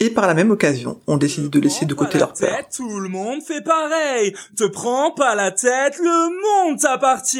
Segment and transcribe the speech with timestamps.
[0.00, 2.56] Et par la même occasion, on décide de laisser de côté leur peur.
[2.56, 4.32] Tête, tout le monde fait pareil.
[4.56, 7.38] Te prends pas la tête, le monde t'appartient.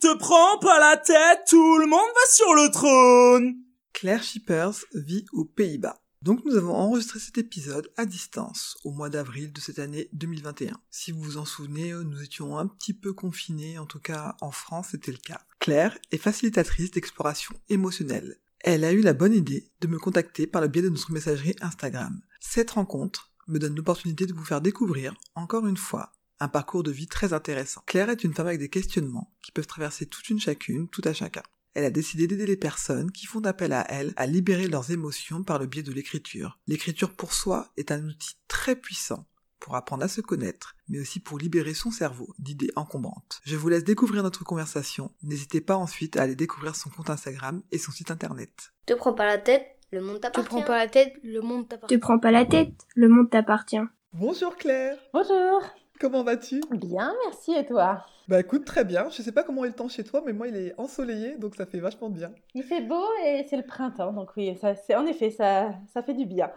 [0.00, 3.56] Te prends pas la tête, tout le monde va sur le trône.
[3.92, 6.00] Claire Shippers vit aux Pays-Bas.
[6.22, 10.78] Donc nous avons enregistré cet épisode à distance au mois d'avril de cette année 2021.
[10.90, 14.50] Si vous vous en souvenez, nous étions un petit peu confinés, en tout cas en
[14.50, 15.40] France c'était le cas.
[15.60, 18.36] Claire est facilitatrice d'exploration émotionnelle.
[18.62, 21.56] Elle a eu la bonne idée de me contacter par le biais de notre messagerie
[21.62, 22.20] Instagram.
[22.40, 26.90] Cette rencontre me donne l'opportunité de vous faire découvrir, encore une fois, un parcours de
[26.90, 27.82] vie très intéressant.
[27.86, 31.14] Claire est une femme avec des questionnements qui peuvent traverser toute une chacune, tout à
[31.14, 31.42] chacun.
[31.72, 35.42] Elle a décidé d'aider les personnes qui font appel à elle à libérer leurs émotions
[35.42, 36.58] par le biais de l'écriture.
[36.66, 39.26] L'écriture pour soi est un outil très puissant
[39.60, 43.40] pour apprendre à se connaître, mais aussi pour libérer son cerveau d'idées encombrantes.
[43.44, 45.12] Je vous laisse découvrir notre conversation.
[45.22, 48.72] N'hésitez pas ensuite à aller découvrir son compte Instagram et son site internet.
[48.86, 50.48] Te prends pas la tête, le monde Te t'appartient.
[50.48, 53.80] prends pas la tête, le monde Te prends pas la tête, le monde t'appartient.
[54.12, 55.62] Bonjour Claire, Bonjour.
[56.00, 56.60] comment vas-tu?
[56.72, 58.04] Bien, merci et toi?
[58.28, 59.08] Bah écoute, très bien.
[59.10, 61.56] Je sais pas comment est le temps chez toi, mais moi il est ensoleillé, donc
[61.56, 62.32] ça fait vachement de bien.
[62.54, 66.02] Il fait beau et c'est le printemps, donc oui, ça, c'est en effet, ça, ça
[66.02, 66.50] fait du bien.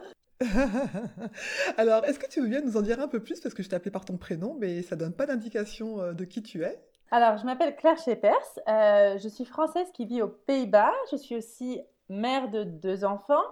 [1.77, 3.39] Alors, est-ce que tu veux bien nous en dire un peu plus?
[3.39, 6.25] Parce que je t'ai appelé par ton prénom, mais ça donne pas d'indication euh, de
[6.25, 6.79] qui tu es.
[7.11, 11.35] Alors, je m'appelle Claire Schepers, euh, je suis française qui vit aux Pays-Bas, je suis
[11.35, 13.43] aussi mère de deux enfants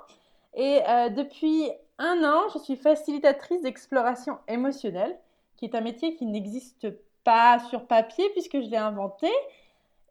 [0.54, 5.18] et euh, depuis un an, je suis facilitatrice d'exploration émotionnelle,
[5.58, 6.88] qui est un métier qui n'existe
[7.24, 9.30] pas sur papier puisque je l'ai inventé.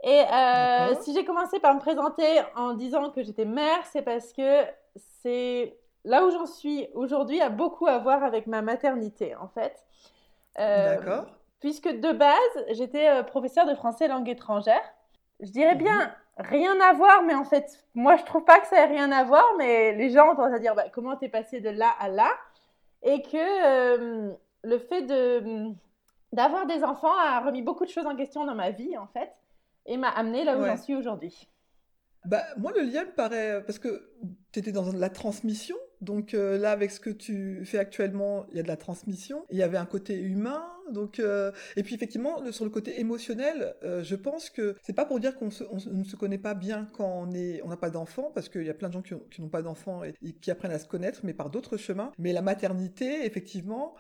[0.03, 2.25] Et euh, si j'ai commencé par me présenter
[2.56, 4.62] en disant que j'étais mère, c'est parce que
[5.22, 9.84] c'est là où j'en suis aujourd'hui a beaucoup à voir avec ma maternité en fait.
[10.59, 11.27] Euh, D'accord.
[11.61, 14.83] Puisque de base, j'étais euh, professeure de français langue étrangère.
[15.41, 18.77] Je dirais bien rien à voir, mais en fait, moi je trouve pas que ça
[18.83, 21.60] ait rien à voir, mais les gens ont tendance à dire bah, comment t'es passé
[21.60, 22.31] de là à là,
[23.03, 25.71] et que euh, le fait de
[26.33, 29.31] d'avoir des enfants a remis beaucoup de choses en question dans ma vie en fait,
[29.87, 30.69] et m'a amené là où Ouais.
[30.71, 31.49] j'en suis aujourd'hui.
[32.27, 33.62] Bah, moi, le lien me paraît.
[33.65, 34.10] Parce que
[34.53, 38.56] tu étais dans la transmission, donc euh, là, avec ce que tu fais actuellement, il
[38.56, 39.44] y a de la transmission.
[39.50, 40.62] Il y avait un côté humain,
[40.93, 41.19] donc.
[41.21, 45.21] euh, Et puis, effectivement, sur le côté émotionnel, euh, je pense que c'est pas pour
[45.21, 48.49] dire qu'on ne se connaît pas bien quand on est- on n'a pas d'enfants, parce
[48.49, 50.72] qu'il y a plein de gens qui ont- qui n'ont pas d'enfants et qui apprennent
[50.72, 52.12] à se connaître, mais par d'autres chemins.
[52.19, 53.94] Mais la maternité, effectivement.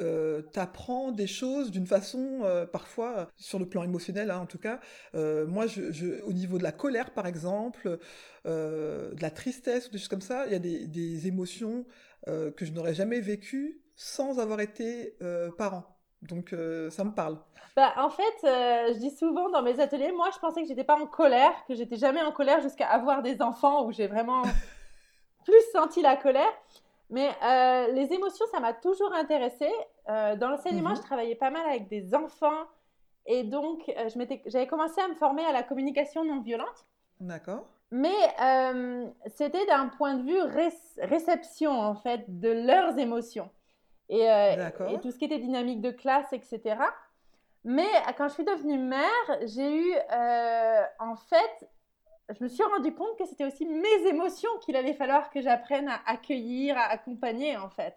[0.00, 4.58] Euh, t'apprends des choses d'une façon euh, parfois sur le plan émotionnel hein, en tout
[4.58, 4.78] cas.
[5.14, 7.98] Euh, moi je, je- au niveau de la colère par exemple
[8.46, 11.86] euh, de la tristesse ou des choses comme ça il y a des, des émotions
[12.26, 15.16] que je n'aurais jamais vécues sans avoir été
[15.56, 15.84] parent.
[16.22, 17.38] Donc euh, ça me parle.
[17.76, 20.82] Bah, en fait, euh, je dis souvent dans mes ateliers, moi je pensais que j'étais
[20.84, 24.42] pas en colère, que j'étais jamais en colère jusqu'à avoir des enfants où j'ai vraiment
[25.44, 26.52] plus senti la colère.
[27.10, 29.72] Mais euh, les émotions, ça m'a toujours intéressée.
[30.08, 30.96] Euh, dans l'enseignement, Mhm.
[30.96, 32.64] je travaillais pas mal avec des enfants.
[33.26, 34.08] Et donc, euh,
[34.46, 36.86] j'avais commencé à me former à la communication non violente.
[37.20, 43.48] d'accord Mais euh, c'était d'un point de vue ré- réception, en fait, de leurs émotions.
[44.08, 44.28] Et,
[44.92, 46.76] et tout ce qui était dynamique de classe, etc.
[47.64, 49.94] Mais quand je suis devenue mère, j'ai eu,
[51.00, 51.68] en fait,
[52.28, 55.88] je me suis rendu compte que c'était aussi mes émotions qu'il allait falloir que j'apprenne
[55.88, 57.96] à accueillir, à accompagner, en fait.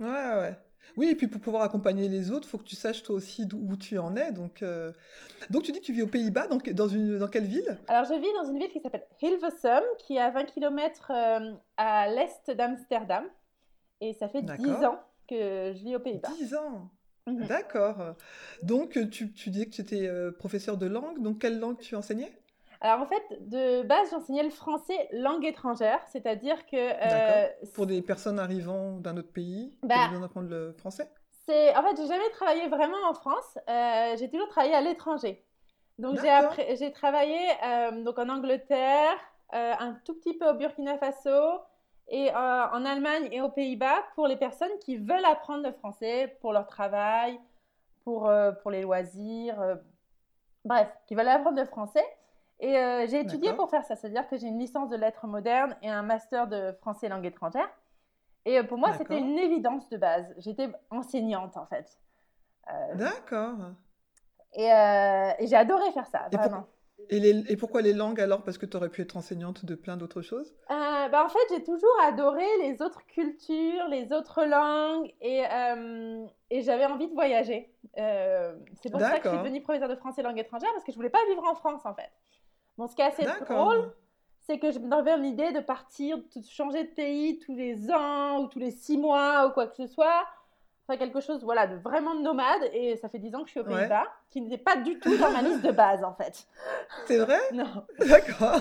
[0.00, 0.56] ouais ouais
[0.96, 3.58] oui et puis pour pouvoir accompagner les autres faut que tu saches toi aussi d'où
[3.58, 4.92] où tu en es donc euh,
[5.50, 7.78] donc tu dis que tu vis aux Pays-Bas donc dans une dans quelle ville?
[7.88, 11.12] Alors, je vis dans une ville qui s'appelle Hilversum, qui est à 20 km
[11.76, 13.24] à l'est d'Amsterdam.
[14.00, 14.84] Et ça fait 10 D'accord.
[14.84, 16.36] ans que je vis aux Pays-Bas.
[16.38, 16.90] 10 ans?
[17.26, 17.48] Mhm.
[17.48, 18.16] d'accord
[18.62, 21.96] donc tu, tu dis que tu étais euh, professeur de langue donc quelle langue tu
[21.96, 22.32] enseignais?
[22.86, 27.48] Alors en fait, de base, j'enseignais le français langue étrangère, c'est-à-dire que euh.
[27.74, 31.10] Pour des personnes arrivant d'un autre pays qui Bah, ont besoin d'apprendre le français?
[31.48, 33.58] c'est en fait, j'ai jamais travaillé vraiment en France.
[33.68, 35.44] euh, j'ai toujours travaillé à l'étranger.
[35.98, 36.52] Donc j'ai D'accord.
[36.52, 39.16] appris- j'ai travaillé euh, donc en Angleterre,
[39.52, 41.60] un tout petit peu au Burkina Faso
[42.08, 46.52] et en Allemagne et aux Pays-Bas pour les personnes qui veulent apprendre le français pour
[46.52, 47.40] leur travail,
[48.04, 48.30] pour
[48.62, 49.56] pour les loisirs,
[50.64, 52.04] bref, qui veulent apprendre le français.
[52.60, 55.76] Et euh, j'ai étudié pour faire ça, c'est-à-dire que j'ai une licence de lettres modernes
[55.82, 57.68] et un master de français langue étrangère.
[58.46, 60.32] Et euh, pour moi, c'était une évidence de base.
[60.38, 61.98] J'étais enseignante, en fait.
[62.72, 63.56] Euh, D'accord.
[64.54, 66.66] et euh, et j'ai adoré faire ça, Et pour- vraiment.
[67.10, 68.42] Et, les- et pourquoi les langues alors?
[68.42, 70.56] Parce que tu aurais pu être enseignante de plein d'autres choses?
[70.68, 75.44] Bah, en fait, j'ai toujours adoré les autres cultures, les autres langues, et,
[76.50, 77.70] et j'avais envie de voyager.
[77.94, 80.96] C'est pour ça que je suis devenue professeure de français langue étrangère, parce que je
[80.96, 82.10] voulais pas vivre en France, en fait.
[82.78, 83.92] Bon, ce qui est assez drôle,
[84.46, 88.46] c'est que je m'avais l'idée de partir, de changer de pays tous les ans, ou
[88.48, 90.24] tous les six mois, ou quoi que ce soit.
[90.88, 93.60] Enfin, quelque chose, voilà, de vraiment nomade, et ça fait dix ans que je suis
[93.60, 93.78] aux Ouais.
[93.80, 96.46] Pays-Bas, qui n'était pas du tout dans ma liste de base, en fait.
[97.06, 97.40] C'est vrai?
[97.52, 97.84] Non.
[97.98, 98.60] D'accord.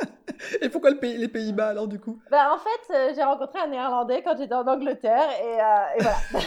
[0.60, 2.20] Et pourquoi le pays, les Pays-Bas alors du coup?
[2.30, 6.02] Bah, en fait, euh, j'ai rencontré un néerlandais quand j'étais en Angleterre et, euh, et
[6.02, 6.16] voilà.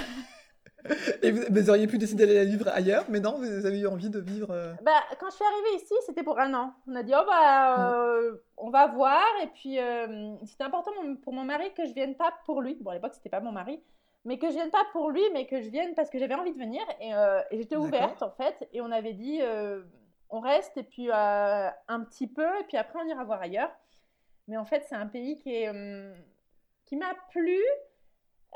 [1.21, 4.09] Et vous, vous auriez pu décider d'aller vivre ailleurs, mais non, vous avez eu envie
[4.09, 4.51] de vivre.
[4.51, 6.73] euh, bah, quand je suis arrivée ici, c'était pour un an.
[6.87, 9.23] On a dit, oh bah, euh, on va voir.
[9.43, 10.91] Et puis, euh, c'était important
[11.23, 12.75] pour mon mari que je vienne pas pour lui.
[12.81, 13.81] Bon, à l'époque, c'était pas mon mari.
[14.25, 16.51] Mais que je vienne pas pour lui, mais que je vienne parce que j'avais envie
[16.51, 16.81] de venir.
[16.99, 18.67] Et, et j'étais ouverte, en fait.
[18.73, 19.39] Et on avait dit,
[20.29, 23.71] on reste, et puis un petit peu, et puis après, on ira voir ailleurs.
[24.49, 26.13] Mais en fait, c'est un pays qui est, hum,
[26.85, 27.59] qui m'a plu.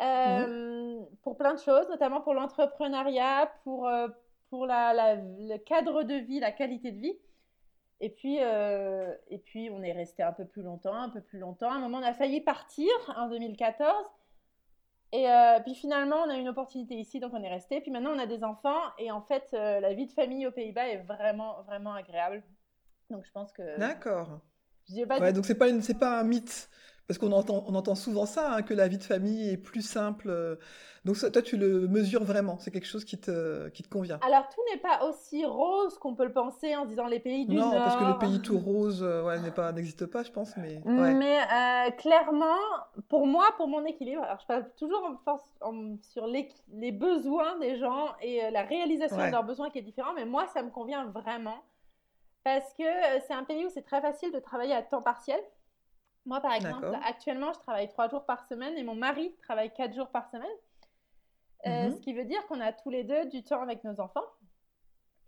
[0.01, 4.07] Euh, pour plein de choses, notamment pour l'entrepreneuriat, pour, euh,
[4.49, 7.17] pour la, la- le cadre de vie, la qualité de vie.
[7.99, 11.37] Et puis, euh, et puis, on est resté un peu plus longtemps, un peu plus
[11.39, 11.69] longtemps.
[11.71, 13.93] À un moment, on a failli partir en 2014.
[15.13, 15.27] Et
[15.65, 17.81] puis finalement, on a eu une opportunité ici, donc on est resté.
[17.81, 18.79] Puis maintenant, on a des enfants.
[18.97, 22.41] Et en fait, la vie de famille aux Pays-Bas est vraiment, vraiment agréable.
[23.09, 23.77] Donc je pense que...
[23.77, 24.39] D'accord.
[25.21, 26.69] Ouais, donc c'est pas une, pas un mythe,
[27.07, 29.81] parce qu'on entend, on entend souvent ça, hein, que la vie de famille est plus
[29.81, 30.29] simple.
[30.29, 30.55] euh.
[31.03, 32.59] Donc ça, toi, tu le mesures vraiment.
[32.59, 34.19] C'est quelque chose qui te, qui te convient.
[34.25, 37.55] Alors, tout n'est pas aussi rose qu'on peut le penser en disant les pays du
[37.55, 37.83] non, Nord.
[37.83, 40.79] parce que le pays tout rose, euh, ouais, n'est pas, n'existe pas, je pense, mais.
[40.85, 41.13] ouais.
[41.15, 42.55] Mais euh, clairement,
[43.09, 46.91] pour moi, pour mon équilibre, alors je parle toujours en force- en- sur les, les
[46.91, 49.27] besoins des gens et la réalisation Ouais.
[49.27, 51.63] de leurs besoins qui est différent, mais moi, ça me convient vraiment
[52.43, 52.83] parce que
[53.27, 55.39] c'est un pays où c'est très facile de travailler à temps partiel.
[56.25, 59.93] Moi, par exemple, actuellement, je travaille trois jours par semaine et mon mari travaille quatre
[59.93, 60.49] jours par semaine.
[61.65, 61.95] Euh, Mhm.
[61.95, 64.25] Ce qui veut dire qu'on a tous les deux du temps avec nos enfants.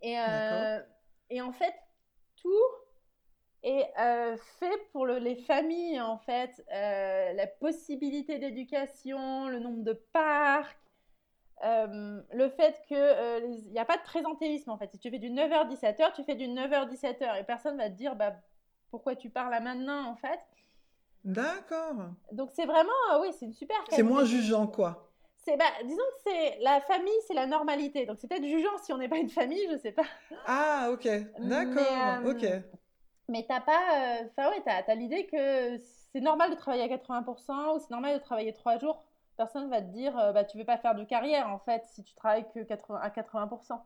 [0.02, 0.80] Et, euh,
[1.30, 1.74] et en fait,
[2.36, 2.50] tout
[3.62, 6.62] est euh, fait pour le- les familles, en fait.
[6.68, 10.76] La possibilité d'éducation, le nombre de parcs,
[11.62, 14.90] le fait qu'il n'y a pas de présentéisme, en fait.
[14.92, 17.36] Si tu fais du 9h-17h, tu fais du 9h-17h.
[17.40, 18.34] Et personne va te dire, bah,
[18.90, 20.40] pourquoi tu parles là maintenant, en fait.
[21.24, 21.94] D'accord.
[22.32, 25.10] Donc c'est vraiment, euh, oui, c'est une super C'est moins jugeant, quoi.
[25.38, 28.06] C'est, bah, disons que c'est la famille, c'est la normalité.
[28.06, 30.04] Donc c'est peut-être jugeant si on n'est pas une famille, je sais pas.
[30.46, 31.06] Ah, ok.
[31.40, 31.74] D'accord.
[32.22, 32.64] Mais, euh, Ok.
[33.28, 33.72] Mais t'as pas,
[34.20, 35.78] euh, enfin ouais, t'as, t'as l'idée que
[36.12, 39.02] c'est normal de travailler à 80% ou c'est normal de travailler trois jours.
[39.36, 42.04] Personne va te dire, euh, bah tu veux pas faire de carrière en fait si
[42.04, 43.80] tu travailles que 80, à 80%.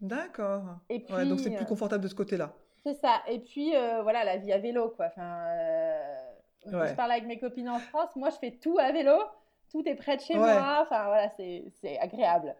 [0.00, 0.62] D'accord.
[0.88, 2.52] Et puis, Ouais, donc c'est plus euh, confortable de ce côté-là.
[2.84, 3.22] C'est ça.
[3.28, 5.06] Et puis, euh, voilà, la vie à vélo, quoi.
[5.06, 6.00] Enfin, euh,
[6.72, 6.88] Ouais.
[6.88, 9.12] je parle avec mes copines en France, moi, je fais tout à vélo.
[9.70, 10.40] Tout est près de chez Ouais.
[10.40, 10.80] moi.
[10.82, 12.54] Enfin, voilà, c'est, agréable.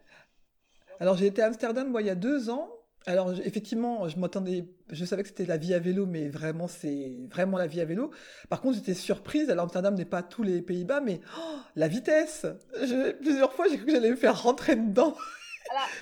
[1.01, 2.69] Alors j'ai été à Amsterdam moi il y a deux ans.
[3.07, 7.17] Alors effectivement, je m'attendais, je savais que c'était la vie à vélo, mais vraiment c'est
[7.29, 8.13] vraiment la vie à vélo.
[8.49, 9.51] Par contre, j'étais surprise.
[9.51, 12.47] Alors Amsterdam n'est pas tous les Pays-Bas, mais oh, la vitesse.
[12.81, 15.15] Je- plusieurs fois, j'ai cru que j'allais me faire rentrer dedans.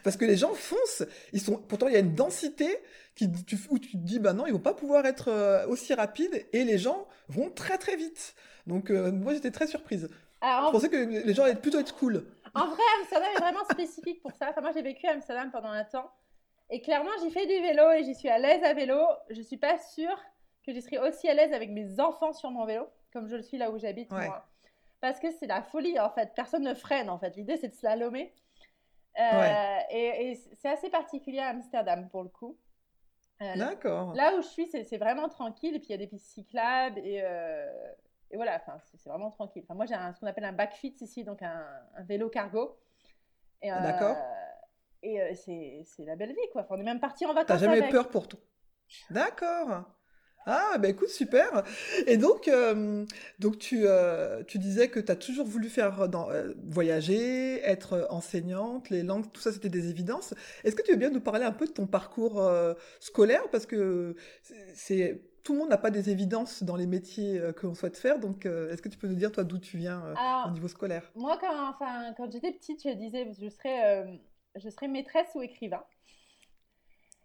[0.04, 1.02] Parce que les gens foncent.
[1.32, 2.68] Ils sont, pourtant il y a une densité
[3.14, 5.92] qui, tu- où tu te dis bah non, ils vont pas pouvoir être euh, aussi
[5.94, 8.34] rapides et les gens vont très très vite.
[8.66, 10.08] Donc euh, moi j'étais très surprise.
[10.40, 12.24] Alors, Je en, pensais que les gens allaient plutôt être cool.
[12.54, 14.48] en vrai, Amsterdam est vraiment spécifique pour ça.
[14.50, 16.10] Enfin, moi, j'ai vécu à Amsterdam pendant un temps.
[16.70, 18.98] Et clairement, j'y fais du vélo et j'y suis à l'aise à vélo.
[19.28, 20.18] Je suis pas sûre
[20.64, 23.42] que je serai aussi à l'aise avec mes enfants sur mon vélo, comme je le
[23.42, 24.24] suis là où j'habite, Ouais.
[24.26, 24.46] moi.
[25.02, 26.30] Parce que c'est la folie, en fait.
[26.34, 27.36] Personne ne freine, en fait.
[27.36, 28.32] L'idée, c'est de slalomer.
[29.18, 29.86] Euh, Ouais.
[29.90, 32.56] Et, et c'est assez particulier à Amsterdam, pour le coup.
[33.42, 34.14] Euh, D'accord.
[34.14, 35.74] Là où je suis, c'est vraiment tranquille.
[35.74, 36.98] Et puis il y a des pistes cyclables.
[37.00, 37.66] Et, euh,
[38.30, 38.60] et voilà,
[38.92, 39.62] c'est vraiment tranquille.
[39.64, 42.78] Enfin, moi, j'ai ce qu'on appelle un backfit ici, donc un, un vélo cargo.
[43.64, 44.16] Euh, D'accord.
[45.02, 46.62] Et euh, c'est c'est la belle vie, quoi.
[46.62, 47.46] Enfin, on est même parti en vacances.
[47.46, 47.90] T'as jamais avec.
[47.90, 48.38] peur pour tout.
[49.10, 49.84] D'accord.
[50.46, 51.62] Ah, bah écoute, super.
[52.06, 53.04] Et donc, euh,
[53.38, 58.06] donc tu, euh, tu disais que tu as toujours voulu faire dans, euh, voyager, être
[58.10, 60.34] enseignante, les langues, tout ça, c'était des évidences.
[60.64, 62.42] Est-ce que tu veux bien nous parler un peu de ton parcours
[63.00, 63.48] scolaire?
[63.52, 64.16] Parce que
[64.74, 68.18] c'est- tout le monde n'a pas des évidences dans les métiers que l'on souhaite faire.
[68.18, 71.10] Donc, est-ce que tu peux nous dire, toi, d'où tu viens Alors, au niveau scolaire?
[71.14, 74.20] Moi, quand, enfin, quand j'étais petite, je disais je serais,
[74.56, 75.82] je serais maîtresse ou écrivain.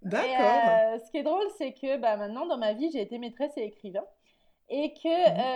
[0.05, 0.69] D'accord.
[0.69, 3.57] euh, ce qui est drôle, c'est que bah, maintenant, dans ma vie, j'ai été maîtresse
[3.57, 4.05] et écrivain.
[4.67, 5.07] Et que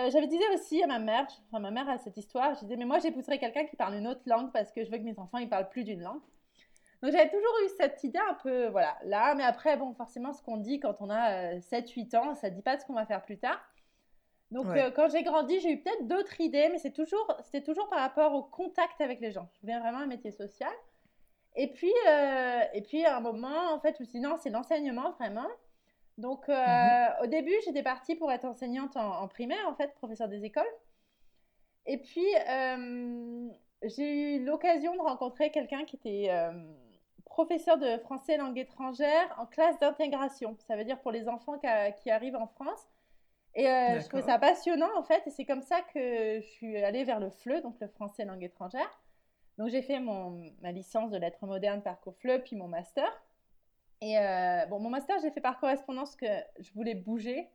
[0.06, 2.76] euh, j'avais dit aussi à ma mère, enfin ma mère a cette histoire, je disais
[2.76, 5.18] mais moi j'épouserais quelqu'un qui parle une autre langue parce que je veux que mes
[5.18, 6.20] enfants ils parlent plus d'une langue.
[7.02, 10.42] Donc j'avais toujours eu cette idée un peu, voilà, là, mais après, bon, forcément, ce
[10.42, 13.04] qu'on dit quand on a 7-8 ans, ça ne dit pas de ce qu'on va
[13.06, 13.58] faire plus tard.
[14.52, 14.82] Donc Ouais.
[14.82, 17.98] euh, quand j'ai grandi, j'ai eu peut-être d'autres idées, mais c'est toujours, c'était toujours par
[18.00, 19.48] rapport au contact avec les gens.
[19.54, 20.70] Je voulais vraiment un métier social.
[21.56, 24.36] Et puis, euh, et puis à un moment, en fait, je me suis dit non,
[24.38, 25.48] c'est l'enseignement vraiment.
[26.18, 27.24] Donc euh, Mhm.
[27.24, 30.64] au début, j'étais partie pour être enseignante en, en primaire, en fait, professeur des écoles.
[31.86, 33.48] Et puis, euh,
[33.82, 36.30] j'ai eu l'occasion de rencontrer quelqu'un qui était
[37.24, 40.56] professeur de français langue étrangère en classe d'intégration.
[40.66, 42.88] Ça veut dire pour les enfants qui, a- qui arrivent en France.
[43.54, 43.64] Et
[44.00, 45.26] je trouvais ça passionnant, en fait.
[45.26, 48.44] Et c'est comme ça que je suis allée vers le FLE, donc le français langue
[48.44, 49.00] étrangère.
[49.58, 53.06] Donc j'ai fait mon, ma licence de lettres modernes parcours FLE, puis mon master.
[54.00, 56.26] Et euh, bon, mon master, j'ai fait par correspondance que
[56.58, 57.50] je voulais bouger.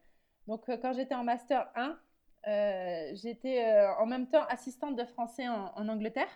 [0.47, 1.99] Donc euh, quand j'étais en master 1,
[2.47, 6.29] euh, j'étais en même temps assistante de français en, en Angleterre.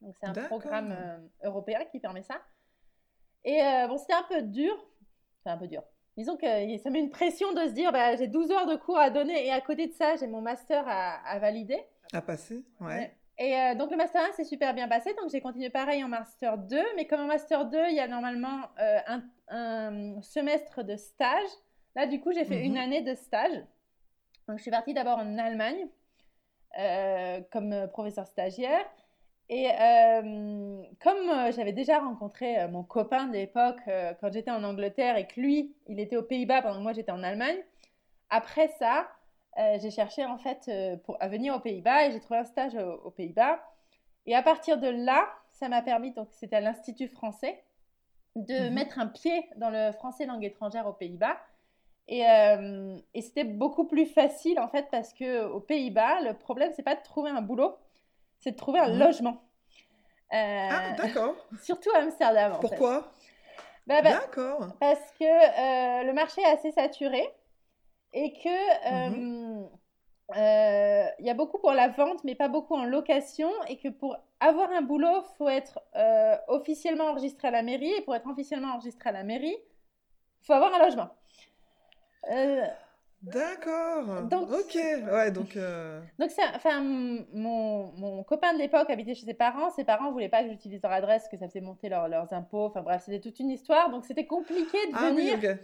[0.00, 0.96] Donc c'est un programme
[1.44, 2.40] européen qui permet ça.
[3.44, 4.74] Et bon, c'était un peu dur.
[5.44, 5.82] Enfin, un peu dur.
[6.16, 8.98] Disons que ça met une pression de se dire, bah, j'ai 12 heures de cours
[8.98, 11.82] à donner et à côté de ça, j'ai mon master à, à valider.
[12.12, 13.14] À passer Ouais.
[13.42, 16.08] Et euh, donc le Master 1 s'est super bien passé, donc j'ai continué pareil en
[16.08, 20.84] Master 2, mais comme en Master 2, il y a normalement euh, un, un semestre
[20.84, 21.48] de stage.
[21.96, 22.64] Là, du coup, j'ai fait Mhm.
[22.66, 23.64] une année de stage.
[24.46, 25.88] Donc je suis partie d'abord en Allemagne
[26.78, 28.84] euh, comme professeur stagiaire.
[29.48, 29.66] Et
[31.02, 33.80] comme j'avais déjà rencontré mon copain de l'époque
[34.20, 37.10] quand j'étais en Angleterre et que lui, il était aux Pays-Bas pendant que moi j'étais
[37.10, 37.56] en Allemagne,
[38.28, 39.08] après ça,
[39.58, 42.44] euh, j'ai cherché en fait euh, pour, à venir aux Pays-Bas et j'ai trouvé un
[42.44, 43.60] stage aux, aux Pays-Bas.
[44.26, 47.62] Et à partir de là, ça m'a permis, donc c'était à l'Institut français,
[48.36, 48.74] de Mhm.
[48.74, 51.38] mettre un pied dans le français langue étrangère aux Pays-Bas.
[52.08, 56.72] Et, euh, et c'était beaucoup plus facile en fait parce que aux Pays-Bas, le problème
[56.74, 57.76] c'est pas de trouver un boulot,
[58.40, 58.98] c'est de trouver un Mhm.
[58.98, 59.42] logement.
[60.32, 61.34] Ah, d'accord.
[61.62, 62.52] surtout à Amsterdam.
[62.52, 62.68] en fait.
[62.68, 63.12] Pourquoi
[63.86, 64.68] Bah, bah, D'accord.
[64.80, 67.28] parce que euh, le marché est assez saturé
[68.12, 69.12] et que Mhm.
[69.12, 69.39] euh,
[70.36, 74.16] il y a beaucoup pour la vente, mais pas beaucoup en location, et que pour
[74.40, 78.74] avoir un boulot, faut être euh, officiellement enregistré à la mairie, et pour être officiellement
[78.74, 79.56] enregistré à la mairie,
[80.42, 81.10] faut avoir un logement.
[82.30, 82.64] Euh,
[83.22, 84.22] D'accord.
[84.22, 84.74] Donc- Ok.
[85.12, 85.54] Ouais, donc.
[85.56, 89.68] euh, donc, enfin, mon, mon copain de l'époque habitait chez ses parents.
[89.70, 92.64] Ses parents voulaient pas que j'utilise leur adresse, que ça faisait monter leur- leurs impôts.
[92.64, 93.90] Enfin bref, c'était toute une histoire.
[93.90, 95.58] Donc, c'était compliqué de Ah oui, venir.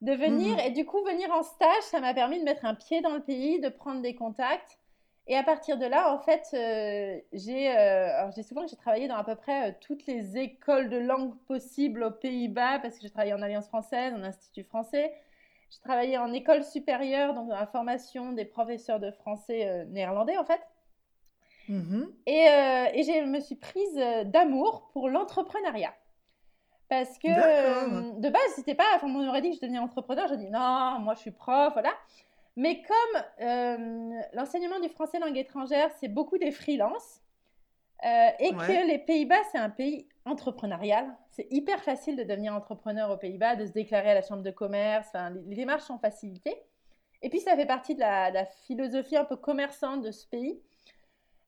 [0.00, 0.60] De venir Mhm.
[0.66, 3.20] et du coup venir en stage ça m'a permis de mettre un pied dans le
[3.22, 4.78] pays de prendre des contacts
[5.26, 9.24] et à partir de là en fait euh, j'ai euh, souvent j'ai travaillé dans à
[9.24, 13.34] peu près euh, toutes les écoles de langue possibles aux Pays-Bas parce que j'ai travaillé
[13.34, 15.12] en Alliance française en Institut français
[15.70, 20.36] j'ai travaillé en école supérieure donc dans la formation des professeurs de français euh, néerlandais
[20.38, 20.60] en fait
[21.68, 22.12] Mhm.
[22.26, 22.46] et,
[22.94, 25.94] et je me suis prise d'amour pour l'entrepreneuriat.
[26.90, 28.84] Parce que euh, de base, c'était pas.
[28.96, 30.26] Enfin, on m'aurait dit que je devenais entrepreneur.
[30.28, 31.92] Je dis non, moi je suis prof, voilà.
[32.56, 37.22] Mais comme euh, l'enseignement du français langue étrangère, c'est beaucoup des freelances,
[38.04, 38.66] euh, et Ouais.
[38.66, 43.54] que les Pays-Bas, c'est un pays entrepreneurial, c'est hyper facile de devenir entrepreneur aux Pays-Bas,
[43.54, 45.06] de se déclarer à la chambre de commerce.
[45.08, 46.60] Enfin, les, les démarches sont facilitées.
[47.22, 50.26] Et puis, ça fait partie de la, de la philosophie un peu commerçante de ce
[50.26, 50.60] pays.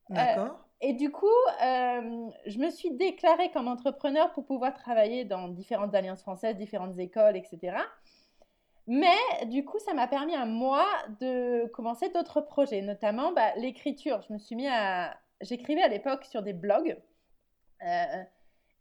[0.08, 0.61] D'accord.
[0.84, 1.26] Et du coup,
[1.64, 6.98] euh, je me suis déclarée comme entrepreneur pour pouvoir travailler dans différentes alliances françaises, différentes
[6.98, 7.76] écoles, etc.
[8.88, 9.14] Mais
[9.46, 10.84] du coup, ça m'a permis à moi
[11.20, 14.22] de commencer d'autres projets, notamment bah, l'écriture.
[14.28, 15.16] Je me suis mis à...
[15.40, 16.98] J'écrivais à l'époque sur des blogs.
[17.86, 18.22] euh,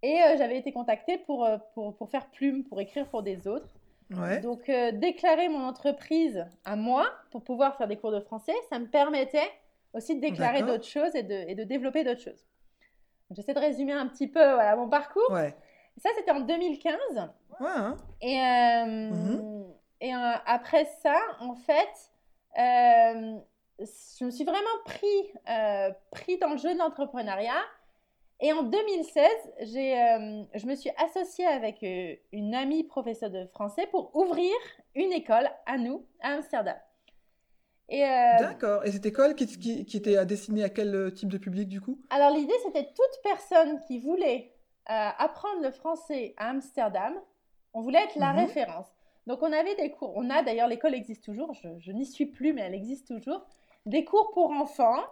[0.01, 3.69] et euh, j'avais été contactée pour, pour, pour faire plume, pour écrire pour des autres.
[4.09, 4.39] Ouais.
[4.39, 8.87] Donc, déclarer mon entreprise à moi pour pouvoir faire des cours de français, ça me
[8.87, 9.49] permettait
[9.93, 12.45] aussi de déclarer d'autres choses et de, et de développer d'autres choses.
[13.31, 15.29] J'essaie de résumer un petit peu voilà, mon parcours.
[15.31, 15.55] Ouais.
[15.97, 16.97] Ça, c'était en 2015.
[17.59, 17.67] Ouais.
[17.67, 17.97] hein.
[18.21, 19.73] Et, euh, Mhm.
[20.01, 22.11] et euh, après ça, en fait,
[22.59, 23.37] euh,
[23.79, 25.33] je me suis vraiment pris,
[26.11, 27.61] pris dans le jeu de l'entrepreneuriat.
[28.43, 29.23] Et en 2016,
[29.61, 31.85] j'ai, euh, je me suis associée avec
[32.31, 34.51] une amie professeure de français pour ouvrir
[34.95, 36.75] une école à nous, à Amsterdam.
[37.91, 38.85] Et euh, D'accord.
[38.85, 41.81] Et cette école qui, qui, qui était destinée à quel euh, type de public du
[41.81, 41.99] coup?
[42.09, 44.53] Alors l'idée, c'était toute personne qui voulait
[44.89, 47.13] euh, apprendre le français à Amsterdam,
[47.73, 48.39] on voulait être la Mhm.
[48.39, 48.87] référence.
[49.27, 52.25] Donc on avait des cours, on a d'ailleurs, l'école existe toujours, je, je n'y suis
[52.25, 53.45] plus, mais elle existe toujours,
[53.85, 55.03] des cours pour enfants,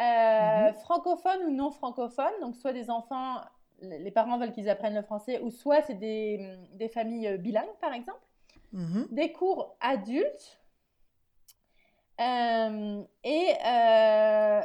[0.00, 0.74] euh, Mhm.
[0.74, 3.40] francophones ou non francophones, donc soit des enfants,
[3.82, 7.92] les parents veulent qu'ils apprennent le français, ou soit c'est des, des familles bilingues par
[7.92, 8.20] exemple,
[8.72, 9.08] Mhm.
[9.10, 10.60] des cours adultes,
[12.18, 14.60] et euh,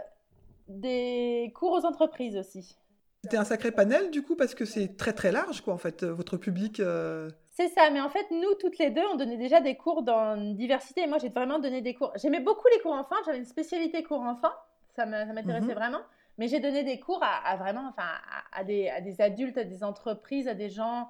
[0.67, 2.77] des cours aux entreprises aussi.
[3.23, 6.03] C'était un sacré panel du coup parce que c'est très très large quoi en fait
[6.03, 6.79] euh, votre public.
[6.79, 10.01] euh, C'est ça, mais en fait, nous, toutes les deux, on donnait déjà des cours
[10.01, 11.05] dans une diversité.
[11.05, 12.11] Moi, j'ai vraiment donné des cours.
[12.15, 13.17] J'aimais beaucoup les cours enfants.
[13.25, 14.53] J'avais une spécialité cours enfants.
[14.95, 15.73] Ça m'intéressait Mhm.
[15.73, 16.01] vraiment.
[16.37, 18.07] Mais j'ai donné des cours à, à vraiment, enfin,
[18.53, 21.09] à, à des, à des adultes, à des entreprises, à des gens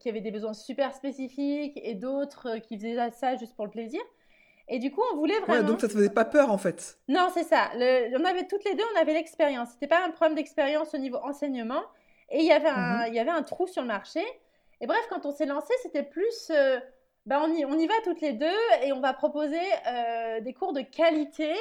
[0.00, 3.70] qui avaient des besoins super spécifiques et d'autres euh, qui faisaient ça juste pour le
[3.72, 4.00] plaisir.
[4.74, 5.60] Et du coup, on voulait vraiment.
[5.60, 6.98] Ouais, donc ça te faisait pas peur en fait.
[7.08, 7.70] Non, c'est ça.
[7.74, 9.68] Le- on avait toutes les deux, on avait l'expérience.
[9.72, 11.82] C'était pas un problème d'expérience au niveau enseignement.
[12.30, 14.22] Et il y avait un, il y avait un trou sur le marché.
[14.80, 16.80] Et bref, quand on s'est lancé, c'était plus, euh,
[17.26, 18.46] bah, on y, on y va toutes les deux
[18.82, 21.52] et on va proposer euh, des cours de qualité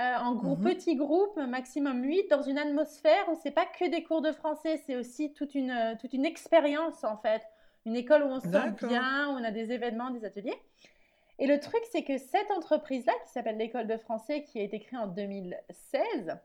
[0.00, 0.64] euh, en groupe, Mhm.
[0.74, 4.82] petits groupes, maximum 8, dans une atmosphère où c'est pas que des cours de français,
[4.86, 7.42] c'est aussi toute une, toute une expérience en fait.
[7.86, 10.54] Une école où on se sent bien, où on a des événements, des ateliers.
[11.38, 14.78] Et le truc, c'est que cette entreprise-là, qui s'appelle l'École de français, qui a été
[14.80, 16.38] créée en 2016,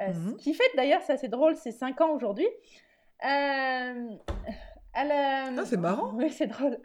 [0.00, 0.32] euh, Mhm.
[0.38, 2.46] ce qui fait d'ailleurs, c'est assez drôle, c'est 5 ans aujourd'hui.
[3.24, 4.10] Euh,
[4.94, 6.12] elle, euh, Ah, c'est marrant.
[6.14, 6.78] Oui, c'est drôle.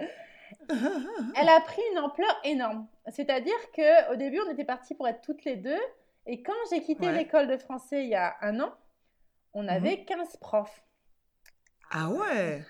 [1.36, 2.88] Elle a pris une ampleur énorme.
[3.12, 5.80] C'est-à-dire que au début, on était partis pour être toutes les deux.
[6.26, 7.14] Et quand j'ai quitté Ouais.
[7.14, 8.74] l'école de français il y a un an,
[9.54, 10.84] on avait 15 profs.
[11.92, 12.64] Ah ouais.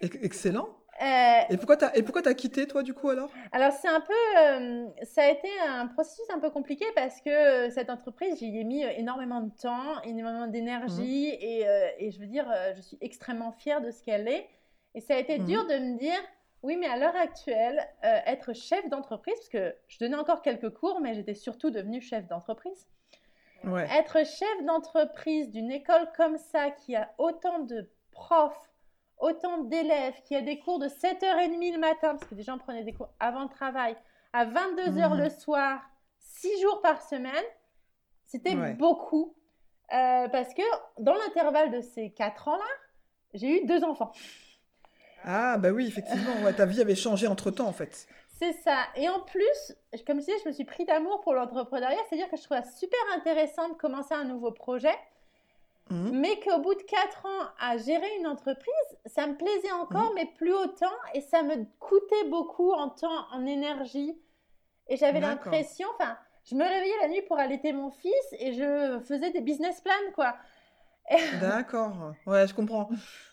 [0.00, 0.68] Ex- Excellent.
[1.00, 3.30] Euh, Et pourquoi t'as et pourquoi t'as quitté toi du coup alors?
[3.52, 7.30] Alors c'est un peu, euh, ça a été un processus un peu compliqué parce que
[7.30, 12.18] euh, cette entreprise, j'y ai mis énormément de temps, énormément d'énergie et, euh, et je
[12.18, 14.48] veux dire, je suis extrêmement fière de ce qu'elle est.
[14.94, 16.18] Et ça a été dur de me dire,
[16.64, 21.00] oui, mais à l'heure actuelle, être chef d'entreprise, parce que je donnais encore quelques cours,
[21.00, 22.88] mais j'étais surtout devenue chef d'entreprise.
[23.62, 23.86] Ouais.
[23.96, 28.68] Être chef d'entreprise d'une école comme ça, qui a autant de profs,
[29.20, 32.84] autant d'élèves, qui a des cours de 7h30 le matin, parce que des gens prenaient
[32.84, 33.96] des cours avant le travail,
[34.32, 35.22] à 22h Mhm.
[35.24, 35.80] le soir,
[36.18, 37.44] 6 jours par semaine,
[38.26, 38.74] c'était Ouais.
[38.74, 39.34] beaucoup.
[39.92, 40.62] Euh, parce que
[40.98, 42.64] dans l'intervalle de ces 4 ans-là,
[43.34, 44.12] j'ai eu deux enfants.
[45.24, 46.42] Ah bah oui effectivement.
[46.44, 48.06] Ouais, ta vie avait changé entre temps en fait.
[48.38, 48.84] C'est ça.
[48.94, 49.74] Et en plus,
[50.06, 53.00] comme je disais, je me suis pris d'amour pour l'entrepreneuriat, c'est-à-dire que je trouvais super
[53.16, 54.94] intéressant de commencer un nouveau projet,
[55.90, 56.20] Mhm.
[56.20, 60.26] mais qu'au bout de quatre ans à gérer une entreprise, ça me plaisait encore, mais
[60.36, 64.14] plus autant, et ça me coûtait beaucoup en temps, en énergie.
[64.88, 69.00] Et j'avais l'impression, enfin, je me réveillais la nuit pour allaiter mon fils et je
[69.04, 70.34] faisais des business plans, quoi.
[71.40, 72.14] D'accord.
[72.26, 72.90] Ouais, je comprends.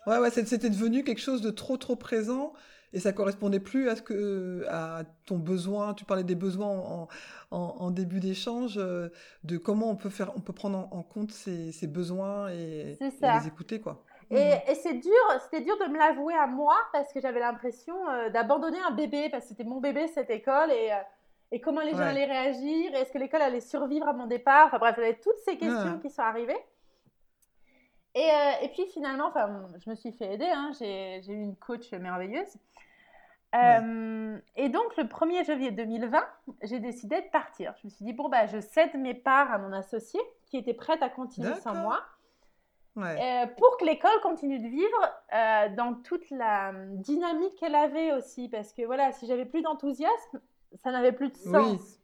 [0.07, 2.53] Ouais, ouais, c'était devenu quelque chose de trop, trop présent
[2.95, 5.93] et ça correspondait plus à ce que, à ton besoin.
[5.93, 7.07] Tu parlais des besoins en,
[7.51, 9.09] en, en début d'échange, euh,
[9.43, 12.97] de comment on peut faire, on peut prendre en, en compte ces, ces besoins et,
[13.01, 14.03] les écouter, quoi.
[14.31, 14.59] Et, Mhm.
[14.69, 15.11] et c'est dur,
[15.43, 19.29] c'était dur de me l'avouer à moi parce que j'avais l'impression euh, d'abandonner un bébé
[19.29, 20.95] parce que c'était mon bébé cette école et, euh,
[21.51, 22.05] et comment les gens Ouais.
[22.05, 25.57] allaient réagir, est-ce que l'école allait survivre à mon départ, enfin bref, j'avais toutes ces
[25.57, 25.99] questions Ouais.
[26.01, 26.57] qui sont arrivées.
[28.15, 31.55] Et, euh, et puis finalement, enfin, je me suis fait aider, hein, j'ai eu une
[31.55, 32.57] coach merveilleuse.
[33.55, 36.23] Euh, Et donc le 1er janvier 2020,
[36.63, 37.73] j'ai décidé de partir.
[37.81, 40.73] Je me suis dit, bon, bah, je cède mes parts à mon associé qui était
[40.73, 42.01] prête à continuer sans moi.
[42.95, 43.17] Ouais.
[43.21, 48.47] Euh, pour que l'école continue de vivre euh, dans toute la dynamique qu'elle avait aussi.
[48.47, 50.41] Parce que voilà, si j'avais plus d'enthousiasme,
[50.81, 51.99] ça n'avait plus de sens.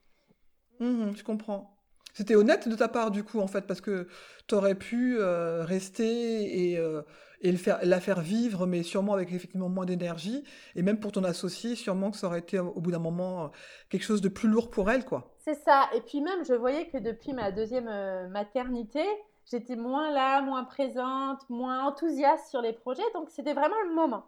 [0.80, 0.88] Oui.
[0.88, 1.74] Mhm, je comprends.
[2.13, 4.08] C'était honnête de ta part, du coup, en fait, parce que
[4.47, 7.02] tu aurais pu euh, rester et, euh,
[7.41, 10.43] et le faire, la faire vivre, mais sûrement avec effectivement moins d'énergie.
[10.76, 13.47] Et même pour ton associé, sûrement que ça aurait été au bout d'un moment euh,
[13.89, 15.34] quelque chose de plus lourd pour elle, quoi.
[15.38, 15.89] C'est ça.
[15.95, 17.89] Et puis même, je voyais que depuis ma deuxième
[18.30, 19.04] maternité,
[19.50, 23.02] j'étais moins là, moins présente, moins enthousiaste sur les projets.
[23.15, 24.26] Donc c'était vraiment le moment.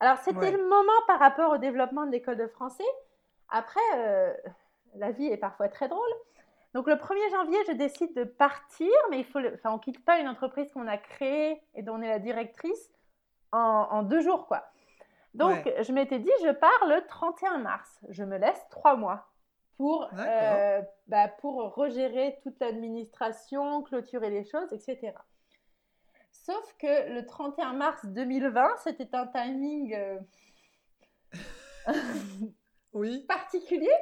[0.00, 0.50] Alors c'était Ouais.
[0.52, 2.82] le moment par rapport au développement de l'école de français.
[3.48, 3.80] Après,
[4.96, 6.00] la vie est parfois très drôle.
[6.74, 9.54] Donc le 1er janvier, je décide de partir, mais il faut le...
[9.54, 12.90] enfin, on quitte pas une entreprise qu'on a créée et dont on est la directrice
[13.52, 13.58] en,
[13.90, 14.64] en deux jours, quoi.
[15.34, 15.82] Donc Ouais.
[15.82, 18.00] je m'étais dit, je pars le 31 mars.
[18.08, 19.26] Je me laisse trois mois
[19.76, 25.12] pour, euh, bah, pour regérer toute l'administration, clôturer les choses, etc.
[26.32, 30.18] Sauf que le 31 mars 2020, c'était un timing euh,
[32.92, 33.24] Oui.
[33.28, 33.92] particulier.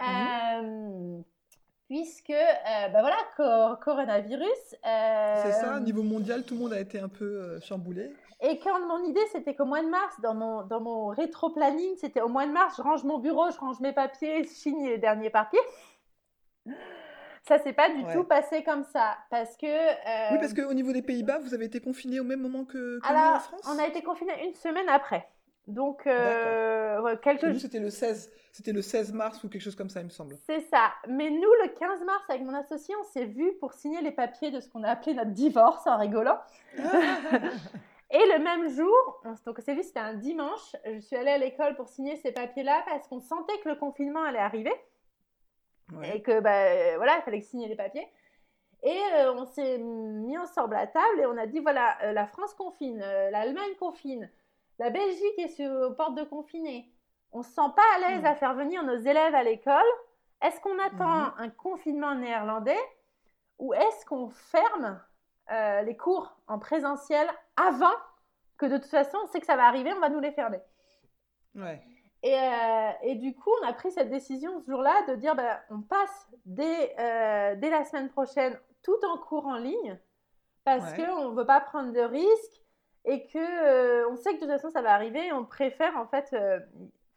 [0.00, 1.20] Euh,
[1.92, 4.76] puisque, euh, bah voilà, co- coronavirus.
[4.86, 8.10] euh, C'est ça, niveau mondial, tout le monde a été un peu euh, chamboulé.
[8.40, 12.22] Et quand mon idée, c'était qu'au mois de mars, dans mon, dans mon rétro-planning, c'était
[12.22, 14.96] au mois de mars, je range mon bureau, je range mes papiers, je signe les
[14.96, 15.60] derniers papiers.
[17.42, 18.12] Ça s'est pas du Ouais.
[18.14, 19.18] tout passé comme ça.
[19.30, 19.66] Parce que.
[19.66, 23.06] Oui, parce qu'au niveau des Pays-Bas, vous avez été confinés au même moment que, que
[23.06, 23.60] nous en alors, France?
[23.66, 25.28] on a été confinés une semaine après.
[25.68, 29.88] Donc, euh, ouais, quelques c'était le 16, c'était le 16 mars ou quelque chose comme
[29.90, 30.36] ça, il me semble.
[30.46, 30.92] C'est ça.
[31.08, 34.50] Mais nous, le 15 mars, avec mon associé, on s'est vu pour signer les papiers
[34.50, 36.38] de ce qu'on a appelé notre divorce en rigolant.
[38.14, 41.30] Et le même jour, on, donc on s'est vu, c'était un dimanche, je suis allée
[41.30, 44.74] à l'école pour signer ces papiers-là parce qu'on sentait que le confinement allait arriver
[45.92, 46.16] Ouais.
[46.16, 48.06] et que, bah, voilà, il fallait signer les papiers.
[48.82, 52.26] Et euh, on s'est mis ensemble à table et on a dit, voilà, euh, la
[52.26, 54.28] France confine, euh, l'Allemagne confine,
[54.82, 56.90] la Belgique est sur, aux portes de confiner.
[57.30, 58.26] On se sent pas à l'aise Mhm.
[58.26, 59.90] à faire venir nos élèves à l'école.
[60.42, 61.32] Est-ce qu'on attend Mhm.
[61.38, 62.80] un confinement néerlandais
[63.58, 65.00] ou est-ce qu'on ferme
[65.50, 67.94] euh, les cours en présentiel avant
[68.58, 70.60] que de toute façon on sait que ça va arriver, on va nous les fermer?
[71.54, 71.80] Ouais.
[72.24, 75.58] Et, euh, et du coup, on a pris cette décision ce jour-là de dire ben,
[75.70, 79.98] on passe dès, euh, dès la semaine prochaine tout en cours en ligne
[80.64, 81.04] parce Ouais.
[81.06, 82.61] qu'on ne veut pas prendre de risques
[83.04, 85.96] et que euh, on sait que de toute façon ça va arriver et on préfère
[85.96, 86.60] en fait euh,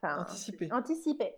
[0.04, 0.70] Anticiper.
[0.72, 1.36] anticiper.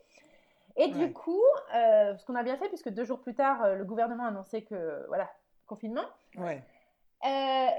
[0.76, 0.90] Et Ouais.
[0.92, 1.42] du coup,
[1.76, 4.64] euh, ce qu'on a bien fait, puisque deux jours plus tard, le gouvernement a annoncé
[4.64, 5.28] que, voilà,
[5.66, 6.06] confinement.
[6.38, 6.62] Ouais.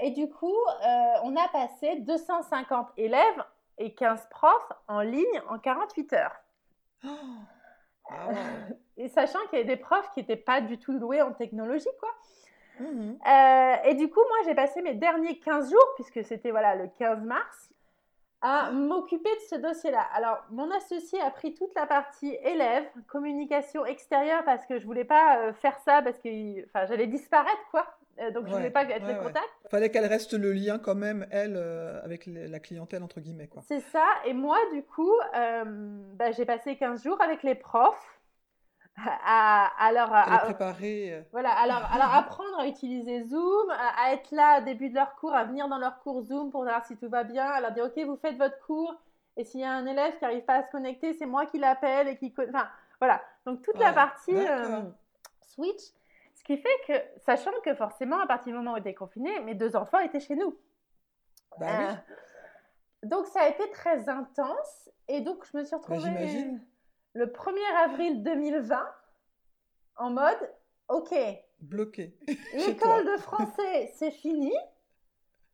[0.01, 0.57] Et du coup,
[1.23, 3.43] on a passé 250 élèves
[3.77, 6.35] et 15 profs en ligne en 48 heures.
[7.05, 7.09] Oh.
[8.09, 8.27] Ah.
[8.97, 11.87] Et sachant qu'il y avait des profs qui n'étaient pas du tout doués en technologie,
[12.01, 12.09] quoi.
[12.79, 13.17] Mhm.
[13.27, 16.87] Euh, et du coup, moi, j'ai passé mes derniers 15 jours, puisque c'était voilà, le
[16.97, 17.69] 15 mars,
[18.41, 20.05] à m'occuper de ce dossier-là.
[20.15, 25.03] Alors, mon associé a pris toute la partie élèves, communication extérieure, parce que je voulais
[25.03, 27.85] pas euh, faire ça, parce que enfin, j'allais disparaître, quoi.
[28.21, 29.25] Euh, donc, je Ouais, voulais pas être ouais, les ouais.
[29.25, 29.49] contacts.
[29.69, 33.61] Fallait qu'elle reste le lien quand même, elle, euh, avec la clientèle, entre guillemets, quoi.
[33.67, 34.05] C'est ça.
[34.25, 35.63] Et moi, du coup, euh,
[36.15, 38.18] bah, j'ai passé 15 jours avec les profs
[39.25, 40.13] à, à leur...
[40.13, 40.23] À-
[41.13, 44.95] euh, Voilà, alors, alors apprendre à utiliser Zoom, à, à être là au début de
[44.95, 47.61] leur cours, à venir dans leur cours Zoom pour voir si tout va bien, à
[47.61, 48.93] leur dire ok, vous faites votre cours,
[49.37, 51.59] et s'il y a un élève qui n'arrive pas à se connecter, c'est moi qui
[51.59, 52.33] l'appelle et qui.
[52.49, 52.67] Enfin,
[52.99, 53.21] voilà.
[53.45, 54.81] Donc toute la partie euh,
[55.41, 55.81] Switch,
[56.35, 59.39] ce qui fait que, sachant que forcément, à partir du moment où on était confinés,
[59.41, 60.57] mes deux enfants étaient chez nous.
[61.57, 61.85] Bah oui.
[61.85, 61.93] Euh,
[63.07, 66.61] donc ça a été très intense, et donc je me suis retrouvée Bah, j'imagine.
[67.13, 68.87] Le 1er avril 2020
[69.97, 70.53] en mode
[70.89, 71.13] ok.
[71.59, 72.15] Bloqué.
[72.53, 74.53] L'école de français, c'est fini.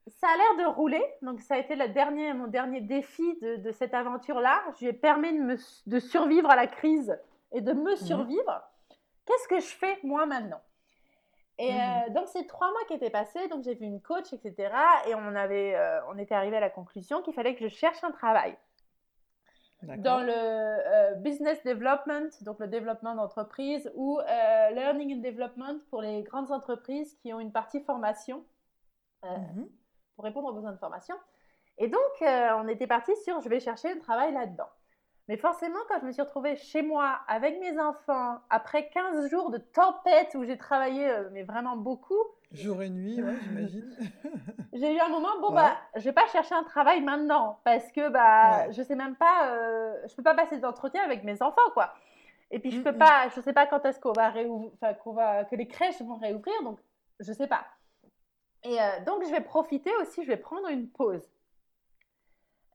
[0.08, 1.04] Ça a l'air de rouler.
[1.24, 4.63] Donc, ça a été la dernière, mon dernier défi de, de cette aventure-là.
[4.76, 5.56] Je lui ai permis de, me,
[5.88, 7.18] de survivre à la crise
[7.52, 8.62] et de me survivre.
[9.26, 10.62] Qu'est-ce que je fais, moi, maintenant?
[11.58, 11.80] Et Mhm.
[11.80, 14.72] euh, donc, ces trois mois qui étaient passés, donc j'ai vu une coach, etc.
[15.08, 18.04] Et on, avait, euh, on était arrivé à la conclusion qu'il fallait que je cherche
[18.04, 18.56] un travail.
[19.98, 26.02] Dans le euh, business development, donc le développement d'entreprise, ou euh, learning and development pour
[26.02, 28.43] les grandes entreprises qui ont une partie formation
[29.24, 29.69] euh, Mhm.
[30.15, 31.15] pour répondre aux besoins de formation.
[31.78, 34.69] Et donc, on était parti sur je vais chercher un travail là-dedans.
[35.28, 39.50] Mais forcément, quand je me suis retrouvée chez moi avec mes enfants, après 15 jours
[39.50, 42.14] de tempête où j'ai travaillé, euh, mais vraiment beaucoup,
[42.52, 43.90] Jour et nuit, ouais, j'imagine.
[44.74, 45.56] j'ai eu un moment, bon, Ouais.
[45.64, 48.74] bah, je vais pas chercher un travail maintenant parce que, bah, Ouais.
[48.74, 51.94] je sais même pas, euh, je peux pas passer d'entretien avec mes enfants, quoi.
[52.52, 53.00] Et puis, je peux Mm, mm.
[53.00, 56.54] pas, je sais pas quand est-ce qu'on va réouvrir, va, que les crèches vont réouvrir,
[56.64, 56.80] donc,
[57.20, 57.66] je sais pas.
[58.64, 61.28] Et euh, donc, je vais profiter aussi, je vais prendre une pause.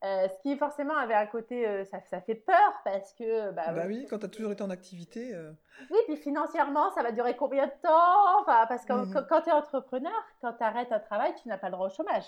[0.03, 3.71] Euh, ce qui forcément avait un côté, euh, ça, ça fait peur parce que, bah,
[3.71, 5.35] bah oui, quand t'as toujours été en activité.
[5.35, 5.51] euh,
[5.91, 8.39] oui, puis financièrement, ça va durer combien de temps?
[8.41, 9.13] Enfin, parce que Mhm.
[9.13, 10.11] quand, quand tu es entrepreneur,
[10.41, 12.25] quand tu arrêtes un travail, tu n'as pas le droit au chômage.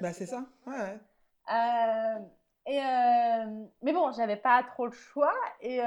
[0.00, 0.44] Bah c'est ça.
[0.66, 0.98] Ouais.
[2.66, 2.80] et
[3.82, 5.34] mais bon, j'avais pas trop le choix.
[5.60, 5.78] Et,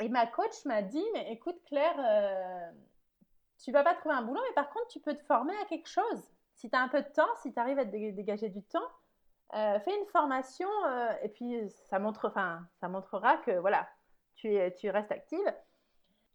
[0.00, 2.72] et ma coach m'a dit Mais écoute, Claire,
[3.62, 5.88] tu vas pas trouver un boulot, mais par contre, tu peux te former à quelque
[5.88, 6.28] chose.
[6.56, 8.62] Si tu as un peu de temps, si tu arrives à te dé- dégager du
[8.62, 8.80] temps,
[9.54, 13.88] euh, fais une formation euh, et puis ça, montre, enfin, ça montrera que voilà,
[14.34, 15.54] tu, es, tu restes active.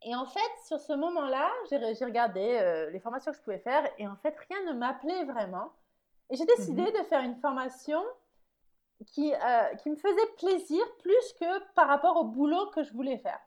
[0.03, 3.83] Et en fait, sur ce moment-là, j'ai regardé euh, les formations que je pouvais faire
[3.97, 5.73] et en fait, rien ne m'appelait vraiment.
[6.29, 8.03] Et j'ai décidé de faire une formation
[9.05, 9.31] qui,
[9.81, 13.39] qui me faisait plaisir plus que par rapport au boulot que je voulais faire.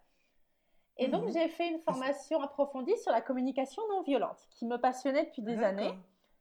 [0.97, 1.33] Et donc, Mhm.
[1.33, 5.59] j'ai fait une formation approfondie sur la communication non violente, qui me passionnait depuis des
[5.63, 5.95] années,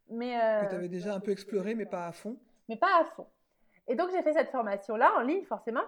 [0.09, 2.37] mais, Que t'avais déjà un peu exploré, mais pas à fond.
[2.69, 3.27] Mais pas à fond.
[3.87, 5.83] Et donc, j'ai fait cette formation-là en ligne, forcément.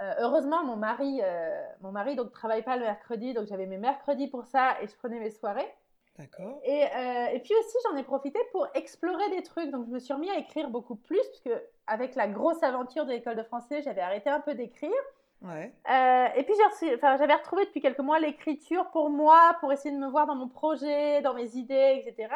[0.00, 3.78] Euh, heureusement, mon mari, euh, mon mari donc travaille pas le mercredi, donc j'avais mes
[3.78, 5.70] mercredis pour ça et je prenais mes soirées.
[6.18, 6.60] D'accord.
[6.64, 9.70] Et, euh, et puis aussi, j'en ai profité pour explorer des trucs.
[9.70, 11.50] Donc, je me suis remis à écrire beaucoup plus, puisque
[11.86, 14.90] avec la grosse aventure de l'école de français, j'avais arrêté un peu d'écrire.
[15.42, 15.72] Ouais.
[15.90, 19.72] Euh, et puis, j'ai reçu- enfin, j'avais retrouvé depuis quelques mois l'écriture pour moi, pour
[19.72, 22.34] essayer de me voir dans mon projet, dans mes idées, etc.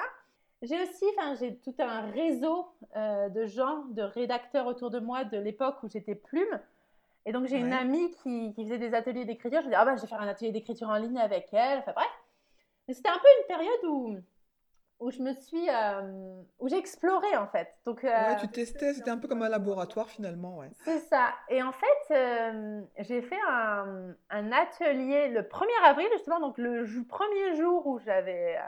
[0.62, 5.25] j'ai aussi, enfin, j'ai tout un réseau euh, de gens, de rédacteurs autour de moi
[5.25, 6.61] de l'époque où j'étais plume.
[7.27, 9.62] Et donc, j'ai une amie qui, qui faisait des ateliers d'écriture.
[9.62, 11.79] Je dis, ah bah, je vais faire un atelier d'écriture en ligne avec elle.
[11.79, 12.11] Enfin, bref.
[12.88, 14.16] Mais c'était un peu une période où,
[15.01, 17.68] où je me suis, euh, où j'ai exploré, en fait.
[17.87, 20.70] Donc, euh, Ouais, tu testais, c'était un peu comme un laboratoire finalement, ouais.
[20.85, 21.29] c'est ça.
[21.49, 27.55] Et en fait, j'ai fait un, un atelier le 1er avril, justement, donc le premier
[27.57, 28.59] jour où j'avais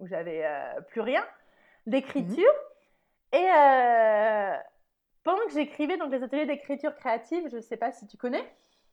[0.00, 1.24] où j'avais euh, plus rien
[1.86, 2.52] d'écriture.
[3.32, 4.56] Et euh,
[5.22, 8.44] pendant que j'écrivais donc les ateliers d'écriture créative, je ne sais pas si tu connais.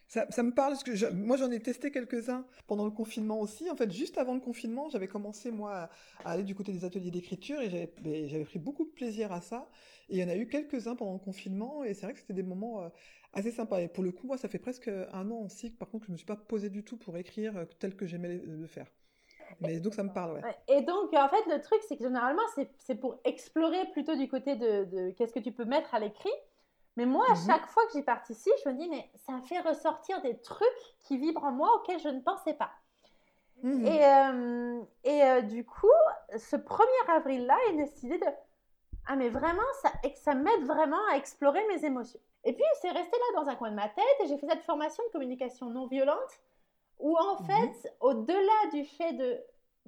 [0.08, 3.42] Ça, ça me parle, parce que je- moi j'en ai testé quelques-uns pendant le confinement
[3.42, 3.70] aussi.
[3.70, 5.90] En fait, juste avant le confinement, j'avais commencé moi
[6.24, 9.42] à, aller du côté des ateliers d'écriture et j'avais j'avais pris beaucoup de plaisir à
[9.42, 9.70] ça.
[10.10, 12.34] Et il y en a eu quelques-uns pendant le confinement et c'est vrai que c'était
[12.34, 12.90] des moments euh,
[13.34, 13.82] assez sympas.
[13.82, 16.12] Et pour le coup, moi, ça fait presque un an aussi que par contre, je
[16.12, 18.88] ne me suis pas posé du tout pour écrire tel que j'aimais le faire.
[19.62, 20.58] Mais donc ça me parle, ouais.
[20.68, 22.42] Et donc, en fait, le truc, c'est que généralement,
[22.80, 26.32] c'est pour explorer plutôt du côté de, de qu'est-ce que tu peux mettre à l'écrit.
[26.96, 27.42] Mais moi, à Mhm.
[27.48, 30.68] chaque fois que j'y participe, je me dis, mais ça fait ressortir des trucs
[31.00, 32.72] qui vibrent en moi auxquels je ne pensais pas.
[33.64, 33.86] Mhm.
[33.86, 35.88] Et, euh, et euh, du coup,
[36.38, 38.26] ce 1er avril-là, il a décidé de
[39.08, 42.20] Ah, mais vraiment, ça, ça m'aide vraiment à explorer mes émotions.
[42.44, 44.64] Et puis, c'est resté là dans un coin de ma tête et j'ai fait cette
[44.64, 46.40] formation de communication non violente
[47.00, 47.46] où, en Mhm.
[47.46, 49.40] fait, au-delà du fait de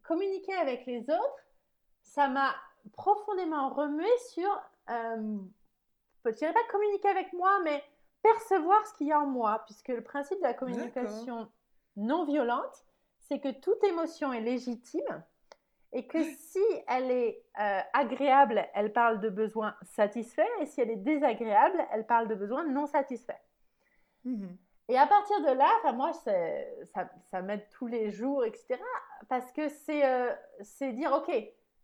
[0.03, 1.45] communiquer avec les autres,
[2.01, 2.55] ça m'a
[2.93, 4.49] profondément remué sur,
[4.89, 5.37] euh,
[6.25, 7.83] je dirais pas communiquer avec moi, mais
[8.21, 11.51] percevoir ce qu'il y a en moi, puisque le principe de la communication
[11.95, 12.85] non violente,
[13.19, 15.23] c'est que toute émotion est légitime
[15.91, 20.91] et que si elle est euh, agréable, elle parle de besoins satisfaits, et si elle
[20.91, 23.41] est désagréable, elle parle de besoins non satisfaits.
[24.23, 24.57] Mhm.
[24.89, 28.77] Et à partir de là, enfin moi, ça, ça m'aide tous les jours, etc.
[29.29, 31.31] Parce que c'est euh, c'est dire, ok,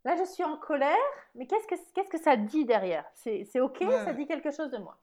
[0.03, 0.95] là je suis en colère,
[1.35, 3.05] mais qu'est-ce que, qu'est-ce que ça dit derrière?
[3.13, 4.05] C'est ok, Ouais.
[4.05, 4.97] ça dit quelque chose de moi.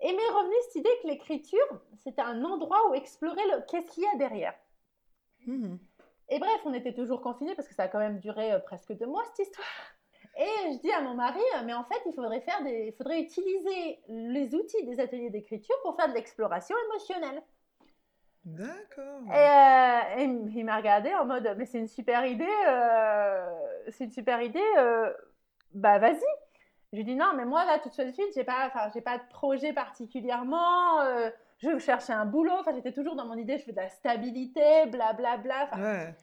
[0.00, 4.02] Et m'est revenue cette idée que l'écriture, c'était un endroit où explorer le qu'est-ce qu'il
[4.02, 4.54] y a derrière.
[5.46, 5.78] Mhm.
[6.30, 8.92] Et bref, on était toujours confinés parce que ça a quand même duré euh, presque
[8.94, 9.66] deux mois cette histoire.
[10.36, 12.86] Et je dis à mon mari, euh, mais en fait, il faudrait, faire des...
[12.88, 17.42] il faudrait utiliser les outils des ateliers d'écriture pour faire de l'exploration émotionnelle.
[18.44, 19.22] D'accord.
[19.28, 23.46] Et, euh, et il m'a regardé en mode, mais c'est une super idée, euh,
[23.88, 25.10] c'est une super idée, euh,
[25.72, 26.20] bah vas-y.
[26.92, 29.26] Je lui dis non, mais moi là tout de suite, j'ai pas, j'ai pas de
[29.30, 31.00] projet particulièrement.
[31.58, 32.52] je chercher un boulot.
[32.60, 35.70] Enfin j'étais toujours dans mon idée, je veux de la stabilité, blablabla.
[35.76, 36.14] Ouais.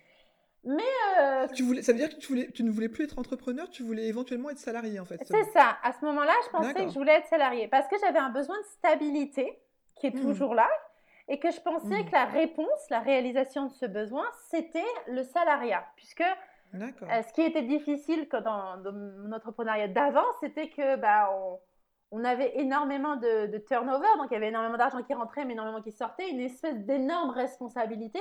[0.65, 3.69] Euh, Tu voulais, ça veut dire que tu, voulais, tu ne voulais plus être entrepreneur,
[3.69, 5.19] tu voulais éventuellement être salarié en fait.
[5.25, 5.77] C'est ça.
[5.83, 8.57] À ce moment-là, je pensais que je voulais être salariée parce que j'avais un besoin
[8.59, 9.59] de stabilité
[9.95, 10.21] qui est Mhm.
[10.21, 10.69] toujours là
[11.27, 12.05] et que je pensais Mhm.
[12.05, 15.85] que la réponse, la réalisation de ce besoin, c'était le salariat.
[15.95, 21.29] Puisque euh, ce qui était difficile que dans, dans mon entrepreneuriat d'avant, c'était que bah,
[21.33, 21.59] on,
[22.11, 25.53] on avait énormément de, de turnover, donc il y avait énormément d'argent qui rentrait, mais
[25.53, 28.19] énormément qui sortait, une espèce d'énorme responsabilité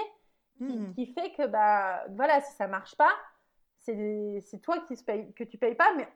[0.66, 0.94] qui, Mhm.
[0.94, 3.12] qui fait que bah voilà si ça marche pas
[3.78, 6.06] c'est c'est toi qui se paye, que tu payes pas mais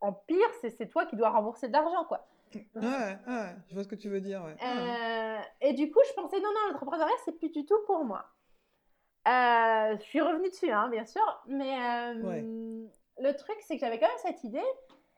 [0.00, 2.26] en pire c'est c'est toi qui dois rembourser de l'argent quoi
[2.74, 4.42] Ouais, ouais, je vois ce que tu veux dire.
[4.42, 4.56] Ouais.
[4.66, 8.24] Euh, et du coup je pensais non non l'entrepreneuriat c'est plus du tout pour moi
[9.28, 12.44] Euh, je suis revenue dessus hein, bien sûr mais euh, Ouais.
[13.18, 14.64] le truc c'est que j'avais quand même cette idée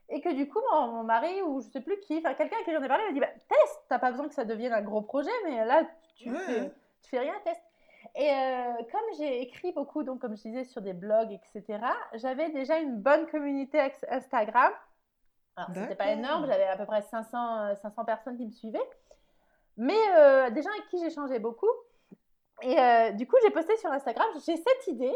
[0.08, 2.64] et que du coup mon, mon mari ou je sais plus qui enfin quelqu'un à
[2.64, 4.82] qui j'en ai parlé m'a dit bah, teste t'as pas besoin que ça devienne un
[4.82, 5.84] gros projet mais là
[6.16, 6.38] tu Ouais.
[6.38, 7.62] fais tu fais rien, teste.
[8.14, 11.81] Et euh, comme j'ai écrit beaucoup, donc comme je disais, sur des blogs, etc.,
[12.14, 14.72] j'avais déjà une bonne communauté Instagram.
[15.57, 18.90] Alors, c'était pas énorme, j'avais à peu près 500, euh, 500 personnes qui me suivaient.
[19.77, 21.68] Mais euh, des gens avec qui j'échangeais beaucoup.
[22.61, 25.14] Et euh, du coup, j'ai posté sur Instagram, j'ai cette idée.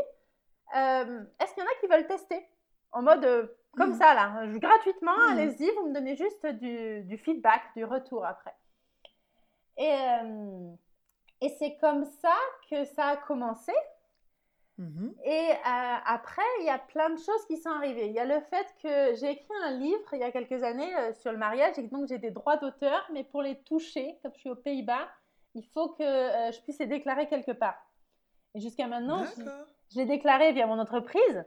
[0.75, 2.47] euh, Est-ce qu'il y en a qui veulent tester?
[2.93, 3.99] En mode, euh, comme Mhm.
[3.99, 5.39] ça, là, je- gratuitement, Mhm.
[5.39, 8.55] allez-y, vous me donnez juste du, du feedback, du retour après.
[9.77, 10.71] Et, euh,
[11.41, 12.35] et c'est comme ça
[12.71, 13.73] que ça a commencé.
[14.79, 15.15] Mhm.
[15.25, 18.09] Et euh, après, il y a plein de choses qui sont arrivées.
[18.09, 20.95] Il y a le fait que j'ai écrit un livre il y a quelques années
[20.99, 24.33] euh, sur le mariage et donc j'ai des droits d'auteur, mais pour les toucher, comme
[24.35, 25.09] je suis aux Pays-Bas,
[25.55, 27.77] il faut que euh, je puisse les déclarer quelque part.
[28.55, 29.43] Et jusqu'à maintenant, je,
[29.93, 31.45] je l'ai déclaré via mon entreprise.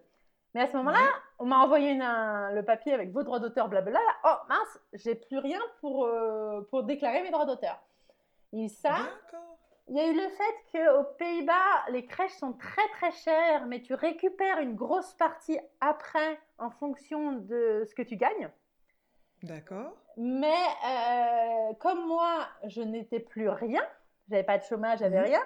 [0.55, 1.13] Mais à ce moment-là, Ouais.
[1.37, 3.99] on m'a envoyé une- un- le papier avec vos droits d'auteur, blablabla.
[4.25, 6.09] Oh mince, j'ai plus rien pour,
[6.71, 7.79] pour déclarer mes droits d'auteur.
[8.53, 9.48] Et ça, D'accord.
[9.89, 13.81] Il y a eu le fait qu'aux Pays-Bas, les crèches sont très très chères, mais
[13.81, 18.49] tu récupères une grosse partie après en fonction de ce que tu gagnes.
[19.43, 19.93] D'accord.
[20.17, 23.81] Mais euh, comme moi, je n'étais plus rien,
[24.29, 25.25] j'avais pas de chômage, j'avais Mhm.
[25.25, 25.41] rien,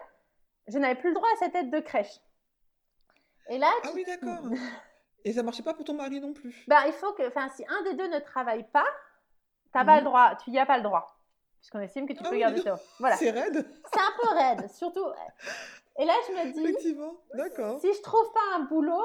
[0.68, 2.20] je n'avais plus le droit à cette aide de crèche.
[3.50, 4.40] Et là, Ah tu- oui, d'accord.
[5.26, 6.64] Et ça marchait pas pour ton mari non plus.
[6.68, 8.86] Ben, il faut que, enfin, si un des deux ne travaille pas,
[9.72, 10.00] t'as pas Mhm.
[10.00, 11.16] le droit, tu y as pas le droit.
[11.64, 12.78] Puisqu'on estime que tu Ah peux oui, garder ça.
[13.00, 13.16] Voilà.
[13.16, 15.06] C'est raide, C'est un peu raide, surtout.
[15.98, 17.14] Et là, je me dis, effectivement.
[17.36, 17.80] D'accord.
[17.80, 19.02] si je trouve pas un boulot,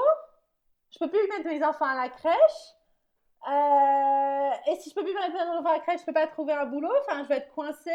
[0.91, 2.75] je peux plus mettre mes enfants à la crèche.
[3.49, 6.27] Euh, et si je peux plus mettre mes enfants à la crèche, je peux pas
[6.27, 6.91] trouver un boulot.
[7.07, 7.93] Enfin, je vais être coincée.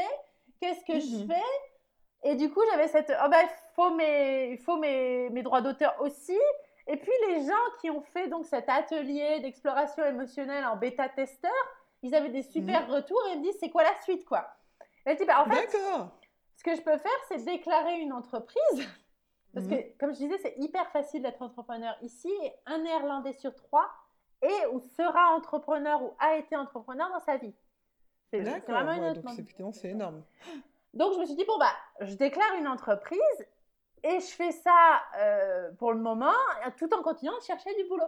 [0.62, 1.28] Qu'est-ce que je Mhm.
[1.28, 2.30] fais?
[2.30, 3.12] Et du coup, j'avais cette.
[3.22, 6.40] Oh ben, il faut mes, faut mes, mes droits d'auteur aussi.
[6.88, 11.52] Et puis, les gens qui ont fait donc cet atelier d'exploration émotionnelle en bêta-testeur,
[12.04, 14.46] ils avaient des super retours et ils me disent c'est quoi la suite, quoi?
[15.06, 15.70] Et je dis, bah, en fait,
[16.56, 18.58] ce que je peux faire, c'est déclarer une entreprise.
[19.54, 19.72] Parce Mhm.
[19.72, 22.32] que, comme je disais, c'est hyper facile d'être entrepreneur ici.
[22.66, 23.90] Un néerlandais sur trois
[24.42, 27.54] est ou sera entrepreneur ou a été entrepreneur dans sa vie.
[28.32, 29.36] C'est vraiment une ouais, autre donc
[29.76, 30.24] c'est- énorme.
[30.94, 33.20] Donc, je me suis dit, bon, bah, je déclare une entreprise
[34.04, 36.34] et je fais ça euh, pour le moment,
[36.78, 38.06] tout en continuant de chercher du boulot.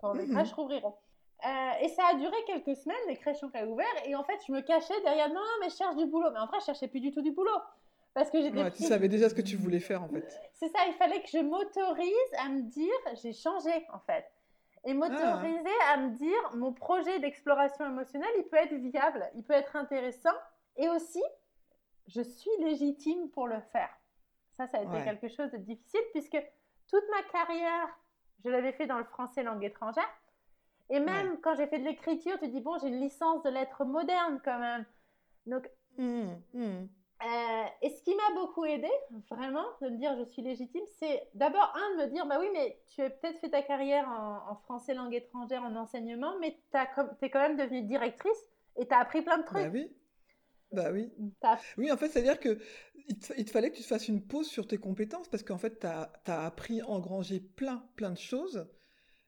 [0.00, 0.94] Quand les crèches rouvriront.
[1.44, 4.52] Euh, et ça a duré quelques semaines, les crèches ont ouvert, et en fait, je
[4.52, 6.30] me cachais derrière, non, mais je cherche du boulot.
[6.32, 7.50] Mais en vrai, je cherchais plus du tout du boulot.
[8.14, 10.28] Parce que j'étais Ouais, tu savais déjà ce que tu voulais faire en fait.
[10.52, 14.30] c'est ça, il fallait que je m'autorise à me dire, j'ai changé en fait.
[14.84, 19.54] Et m'autoriser à me dire, mon projet d'exploration émotionnelle, il peut être viable, il peut
[19.54, 20.34] être intéressant.
[20.76, 21.22] Et aussi,
[22.08, 23.88] je suis légitime pour le faire.
[24.56, 25.04] Ça, ça a été Ouais.
[25.04, 26.36] quelque chose de difficile puisque
[26.88, 27.88] toute ma carrière,
[28.44, 30.08] je l'avais fait dans le français langue étrangère.
[30.90, 33.84] Et même quand j'ai fait de l'écriture, tu dis, bon, j'ai une licence de lettres
[33.84, 34.84] modernes quand même.
[35.46, 35.68] Donc,
[35.98, 36.88] Hum, hum.
[37.22, 38.88] euh, et ce qui m'a beaucoup aidé,
[39.30, 42.48] vraiment, de me dire je suis légitime, c'est d'abord, un, de me dire bah oui,
[42.52, 46.58] mais tu as peut-être fait ta carrière en, en français langue étrangère, en enseignement, mais
[46.72, 46.78] tu
[47.26, 49.62] es quand même devenue directrice et tu as appris plein de trucs.
[49.62, 49.92] Bah oui.
[50.72, 51.12] Bah oui.
[51.76, 52.58] Oui, en fait, c'est-à-dire que
[53.08, 55.42] il te, il te fallait que tu te fasses une pause sur tes compétences parce
[55.42, 58.66] qu'en fait, tu as, appris à engranger plein, plein de choses,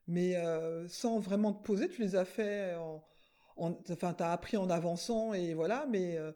[0.07, 3.05] mais euh, sans vraiment te poser, tu les as fait en.
[3.57, 6.33] en- enfin, tu as appris en avançant et voilà, mais euh,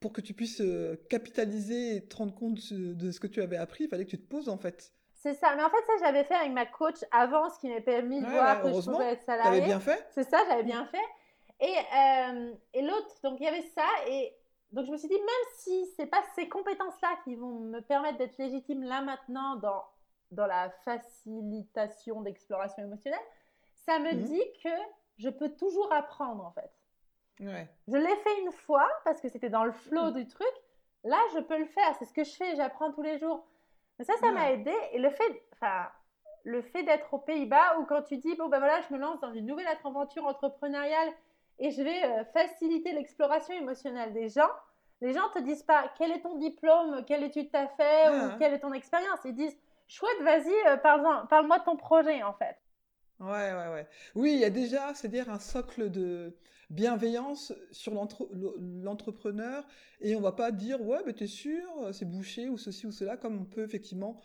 [0.00, 3.56] pour que tu puisses euh, capitaliser et te rendre compte de, ce que tu avais
[3.58, 4.92] appris, il fallait que tu te poses en fait.
[5.14, 7.80] C'est ça, mais en fait, ça, j'avais fait avec ma coach avant, ce qui m'a
[7.80, 9.60] permis de Ouais, voir ouais, que je pouvais être salariée.
[9.66, 11.02] bien fait C'est ça, j'avais bien fait.
[11.60, 11.74] Et,
[12.74, 14.32] et l'autre, donc il y avait ça, et
[14.72, 18.18] donc je me suis dit, même si c'est pas ces compétences-là qui vont me permettre
[18.18, 19.84] d'être légitime là maintenant dans,
[20.30, 23.20] dans la facilitation d'exploration émotionnelle,
[23.74, 24.24] ça me Mhm.
[24.24, 24.68] dit que
[25.18, 26.70] je peux toujours apprendre en fait.
[27.40, 27.68] Ouais.
[27.86, 30.14] Je l'ai fait une fois parce que c'était dans le flow Mhm.
[30.14, 30.52] du truc.
[31.04, 31.94] Là, je peux le faire.
[31.98, 32.56] C'est ce que je fais.
[32.56, 33.46] J'apprends tous les jours.
[33.98, 34.54] Mais ça, ça m'a Ouais.
[34.54, 34.74] aidé.
[34.92, 35.88] Et le fait, enfin,
[36.44, 39.20] le fait d'être aux Pays-Bas où quand tu dis bon ben voilà, je me lance
[39.20, 41.08] dans une nouvelle aventure entrepreneuriale
[41.58, 44.50] et je vais euh, faciliter l'exploration émotionnelle des gens.
[45.00, 48.34] Les gens te disent pas quel est ton diplôme, quelle étude t'as fait Ah.
[48.34, 49.20] ou quelle est ton expérience?
[49.24, 49.56] Ils disent
[49.88, 52.56] chouette, vas-y, euh, parle-moi de ton projet en fait.
[53.20, 53.88] Ouais, ouais, ouais.
[54.14, 56.36] Oui, il y a déjà, c'est-à-dire un socle de
[56.70, 58.28] bienveillance sur l'entre-
[58.82, 59.64] l'entrepreneur
[60.00, 63.16] et on va pas dire ouais, mais t'es sûr, c'est bouché ou ceci ou cela,
[63.16, 64.20] comme on peut effectivement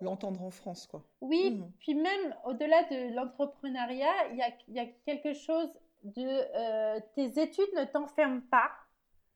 [0.00, 1.04] l'entendre en France, quoi.
[1.20, 1.72] Oui, Mhm.
[1.80, 5.68] puis même au-delà de l'entrepreneuriat, il y a, il y a quelque chose
[6.04, 8.70] de euh, tes études ne t'enferment pas.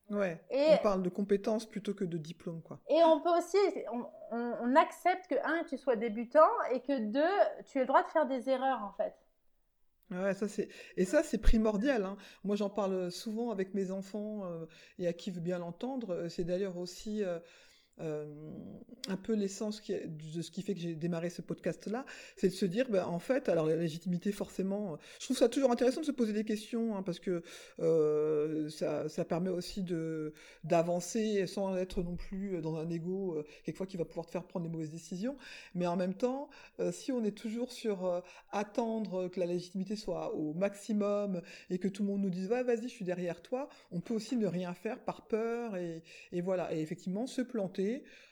[0.09, 0.39] Ouais.
[0.51, 2.79] Et- On parle de compétences plutôt que de diplôme, quoi.
[2.89, 3.57] Et on peut aussi,
[3.91, 7.87] on, on- on accepte que, un, tu sois débutant et que, deux, tu as le
[7.87, 9.15] droit de faire des erreurs, en fait.
[10.11, 12.03] Ouais, ça c'est et ça c'est primordial.
[12.03, 12.17] Hein.
[12.43, 14.65] Moi j'en parle souvent avec mes enfants euh,
[14.99, 16.27] et à qui veut bien l'entendre.
[16.29, 17.39] C'est d'ailleurs aussi euh,
[17.99, 18.25] euh,
[19.09, 22.05] un peu l'essence de ce qui fait que j'ai démarré ce podcast-là,
[22.37, 25.71] c'est de se dire, ben, en fait, alors la légitimité forcément, je trouve ça toujours
[25.71, 27.43] intéressant de se poser des questions hein, parce que
[27.81, 29.83] euh, ça, permet aussi
[30.63, 34.43] d'avancer sans être non plus dans un ego euh, quelquefois qui va pouvoir te faire
[34.43, 35.37] prendre des mauvaises décisions.
[35.75, 39.95] Mais en même temps, euh, si on est toujours sur euh, attendre que la légitimité
[39.95, 43.41] soit au maximum et que tout le monde nous dise ouais, vas-y je suis derrière
[43.41, 46.01] toi on peut aussi ne rien faire par peur et
[46.41, 47.82] voilà et effectivement se planter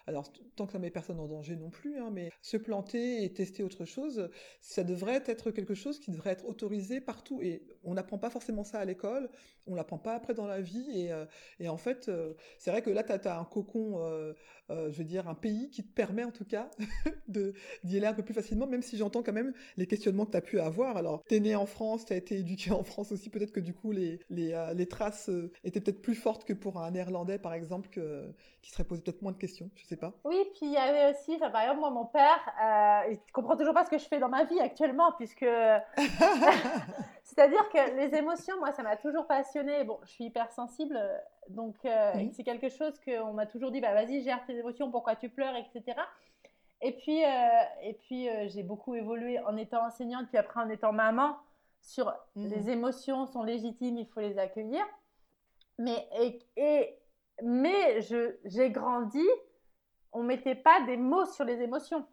[0.07, 3.33] alors tant que ça met personne en danger non plus hein, mais se planter et
[3.33, 4.29] tester autre chose
[4.61, 7.41] ça devrait être quelque chose qui devrait être autorisé partout.
[7.41, 9.29] Et on n'apprend pas forcément ça à l'école
[9.67, 10.85] on l'apprend pas après dans la vie.
[10.93, 11.25] Et, euh,
[11.67, 14.33] en fait euh, c'est vrai que là tu as, un cocon euh,
[14.69, 16.69] je veux dire un pays qui te permet en tout cas
[17.27, 20.37] d'y aller un peu plus facilement même si j'entends quand même les questionnements que tu
[20.37, 20.97] as pu avoir.
[20.97, 23.59] Alors, tu es né en France, tu as été éduqué en France aussi, peut-être que
[23.59, 24.19] du coup, les,
[24.89, 25.29] traces
[25.63, 27.89] étaient peut-être plus fortes que pour un néerlandais, par exemple,
[28.61, 30.11] qui serait posé peut-être moins de je sais pas.
[30.23, 33.55] Oui, puis il y avait aussi, enfin, par exemple, moi, mon père, euh, il comprend
[33.57, 35.45] toujours pas ce que je fais dans ma vie actuellement, puisque.
[37.23, 39.83] C'est-à-dire que les émotions, moi, ça m'a toujours passionnée.
[39.83, 40.99] Bon, je suis hypersensible,
[41.49, 45.15] donc euh, c'est quelque chose qu'on m'a toujours dit bah, vas-y, gère tes émotions, pourquoi
[45.15, 45.97] tu pleures, etc.
[46.81, 47.27] Et puis, euh,
[47.83, 51.37] et puis euh, j'ai beaucoup évolué en étant enseignante, puis après en étant maman,
[51.81, 52.49] sur Mhm.
[52.49, 54.83] les émotions sont légitimes, il faut les accueillir.
[55.77, 56.97] Mais, et, et-
[57.43, 59.23] mais je, j'ai grandi,
[60.11, 62.05] on mettait pas des mots sur les émotions.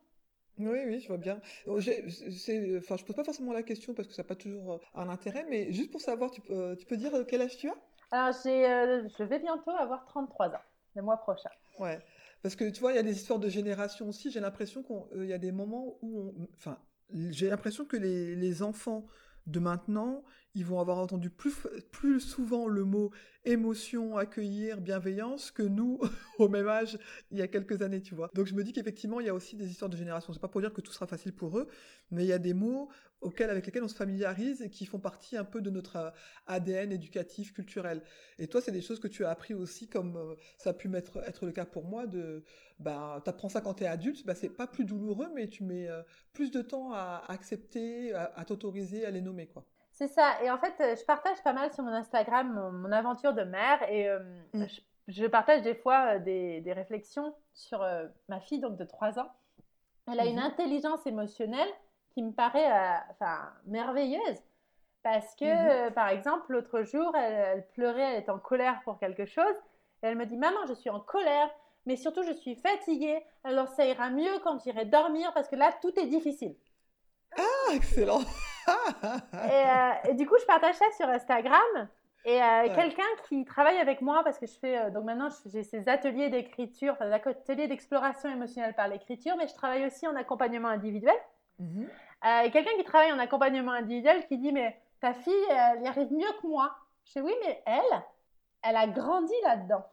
[0.58, 1.40] Oui, oui, je vois bien.
[1.66, 4.34] Oh, j'ai- c'est, enfin, je pose pas forcément la question parce que ça n'a pas
[4.34, 7.24] toujours euh, un intérêt, mais juste pour savoir, tu, peux- euh, tu peux dire euh,
[7.24, 7.76] quel âge tu as?
[8.10, 10.62] Alors, j'ai, euh, je vais bientôt avoir 33 ans,
[10.96, 11.50] le mois prochain.
[11.78, 12.00] Ouais.
[12.42, 14.30] Parce que tu vois, il y a des histoires de génération aussi.
[14.30, 16.78] J'ai l'impression qu'il y a des moments où on, enfin,
[17.30, 19.06] j'ai l'impression que les, les enfants
[19.48, 20.22] de maintenant,
[20.54, 23.10] ils vont avoir entendu plus, souvent le mot
[23.44, 25.98] émotion, accueillir, bienveillance que nous,
[26.38, 26.98] au même âge,
[27.30, 28.30] il y a quelques années, tu vois.
[28.34, 30.32] Donc je me dis qu'effectivement, il y a aussi des histoires de génération.
[30.32, 31.68] C'est pas pour dire que tout sera facile pour eux,
[32.10, 32.90] mais il y a des mots
[33.20, 36.10] auxquels, avec lesquels on se familiarise et qui font partie un peu de notre euh,
[36.46, 38.02] ADN éducatif, culturel.
[38.38, 40.90] Et toi, c'est des choses que tu as appris aussi, comme euh, ça a pu
[40.96, 42.44] être le cas pour moi, de,
[42.78, 46.02] bah, t'apprends ça quand t'es adulte, bah, c'est pas plus douloureux, mais tu mets euh,
[46.32, 49.64] plus de temps à accepter, à, à t'autoriser, à les nommer, quoi.
[49.90, 50.40] C'est ça.
[50.44, 53.82] Et en fait, je partage pas mal sur mon Instagram mon, mon aventure de mère
[53.90, 54.20] et euh,
[54.54, 54.64] Mm.
[54.66, 59.18] je, je partage des fois des, des réflexions sur euh, ma fille, donc de 3
[59.18, 59.32] ans.
[60.06, 60.44] Elle a une Mhm.
[60.44, 61.68] intelligence émotionnelle
[62.18, 64.42] qui me paraît euh, enfin, merveilleuse.
[65.04, 65.68] Parce que, Mhm.
[65.70, 69.54] euh, par exemple, l'autre jour, elle, elle pleurait, elle était en colère pour quelque chose.
[70.02, 71.48] Et elle me dit, maman, je suis en colère,
[71.86, 73.22] mais surtout, je suis fatiguée.
[73.44, 76.56] Alors, ça ira mieux quand j'irai dormir parce que là, tout est difficile.
[77.38, 78.22] Ah, excellent!
[79.46, 81.88] Et, euh, et du coup, je partage ça sur Instagram.
[82.24, 82.72] Et euh, Ouais.
[82.74, 86.30] quelqu'un qui travaille avec moi, parce que je fais, euh, donc maintenant, j'ai ces ateliers
[86.30, 91.14] d'écriture, enfin, des ateliers d'exploration émotionnelle par l'écriture, mais je travaille aussi en accompagnement individuel.
[91.60, 91.88] Mhm.
[92.24, 96.12] Euh, quelqu'un qui travaille en accompagnement individuel qui dit, mais ta fille, elle y arrive
[96.12, 96.74] mieux que moi.
[97.04, 98.02] Je dis, oui, mais elle,
[98.62, 99.84] elle a grandi là-dedans.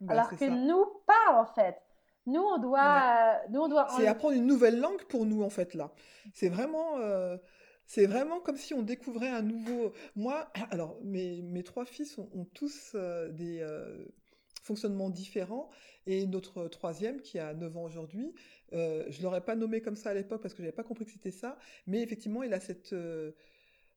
[0.00, 0.48] Bah, alors que ça.
[0.48, 1.76] nous, pas en fait.
[2.26, 3.88] Nous, on doit, euh, nous, on doit.
[3.96, 5.90] C'est apprendre une nouvelle langue pour nous, en fait, là.
[6.34, 7.38] C'est vraiment, euh,
[7.86, 9.92] c'est vraiment comme si on découvrait un nouveau.
[10.14, 13.66] Moi, alors, mes, mes trois fils ont, ont tous euh, des
[14.68, 15.68] fonctionnements différents.
[16.06, 18.32] Et notre troisième, qui a 9 ans aujourd'hui,
[18.72, 21.04] euh, je l'aurais pas nommé comme ça à l'époque parce que je n'avais pas compris
[21.04, 21.58] que c'était ça.
[21.86, 23.32] Mais effectivement, il a cette euh,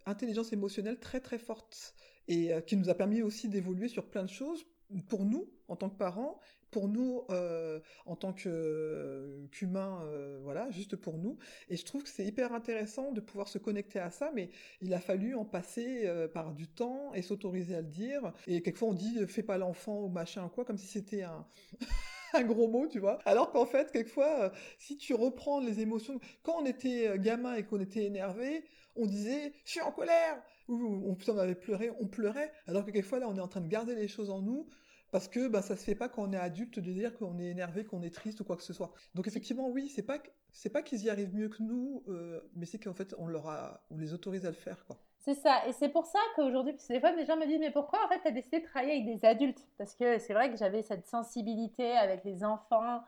[0.06, 1.94] intelligence émotionnelle très, très forte.
[2.28, 4.66] Et euh, qui nous a permis aussi d'évoluer sur plein de choses
[5.08, 6.40] pour nous, en tant que parents,
[6.72, 11.38] pour nous, euh, en tant que, euh, qu'humains, euh, voilà, juste pour nous.
[11.70, 14.50] Et je trouve que c'est hyper intéressant de pouvoir se connecter à ça, mais
[14.82, 18.34] il a fallu en passer euh, par du temps et s'autoriser à le dire.
[18.48, 21.46] Et quelquefois on dit fais pas l'enfant ou machin ou quoi, comme si c'était un.
[22.34, 23.20] un gros mot, tu vois.
[23.26, 27.82] Alors qu'en fait, quelquefois, si tu reprends les émotions, quand on était gamin et qu'on
[27.82, 28.64] était énervé,
[28.96, 32.54] on disait je suis en colère, ou on avait pleuré, on pleurait.
[32.68, 34.66] Alors que quelquefois là, on est en train de garder les choses en nous
[35.12, 37.48] parce que bah, ça se fait pas quand on est adulte de dire qu'on est
[37.48, 38.92] énervé, qu'on est triste ou quoi que ce soit.
[39.14, 40.20] Donc effectivement, oui, c'est pas
[40.52, 43.48] c'est pas qu'ils y arrivent mieux que nous, euh, mais c'est qu'en fait on leur
[43.48, 44.98] a, on les autorise à le faire quoi.
[45.24, 47.60] C'est ça, et c'est pour ça qu'aujourd'hui, parce que des fois, les gens me disent,
[47.60, 49.68] mais pourquoi en fait tu as décidé de travailler avec des adultes?
[49.78, 53.04] Parce que c'est vrai que j'avais cette sensibilité avec les enfants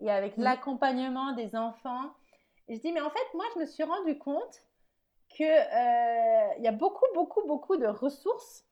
[0.00, 2.12] et avec l'accompagnement des enfants.
[2.68, 4.62] Et je dis, mais en fait, moi, je me suis rendu compte
[5.30, 8.66] que euh, y a beaucoup, beaucoup, beaucoup de ressources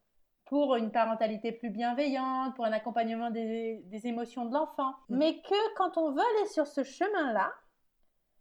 [0.47, 4.95] pour une parentalité plus bienveillante, pour un accompagnement des, des émotions de l'enfant.
[5.09, 5.19] Mhm.
[5.19, 7.53] Mais que quand on veut aller sur ce chemin-là,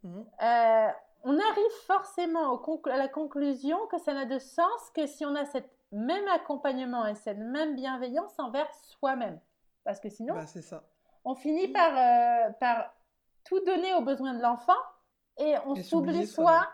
[0.02, 0.26] Mhm.
[0.42, 0.88] euh,
[1.24, 5.34] on arrive forcément au à la conclusion que ça n'a de sens que si on
[5.36, 9.38] a cet même accompagnement et cette même bienveillance envers soi-même.
[9.84, 10.82] Parce que sinon, Bah, ça.
[11.24, 12.92] on finit par, euh, par
[13.44, 14.76] tout donner aux besoins de l'enfant
[15.38, 16.66] et on s'oublie soi.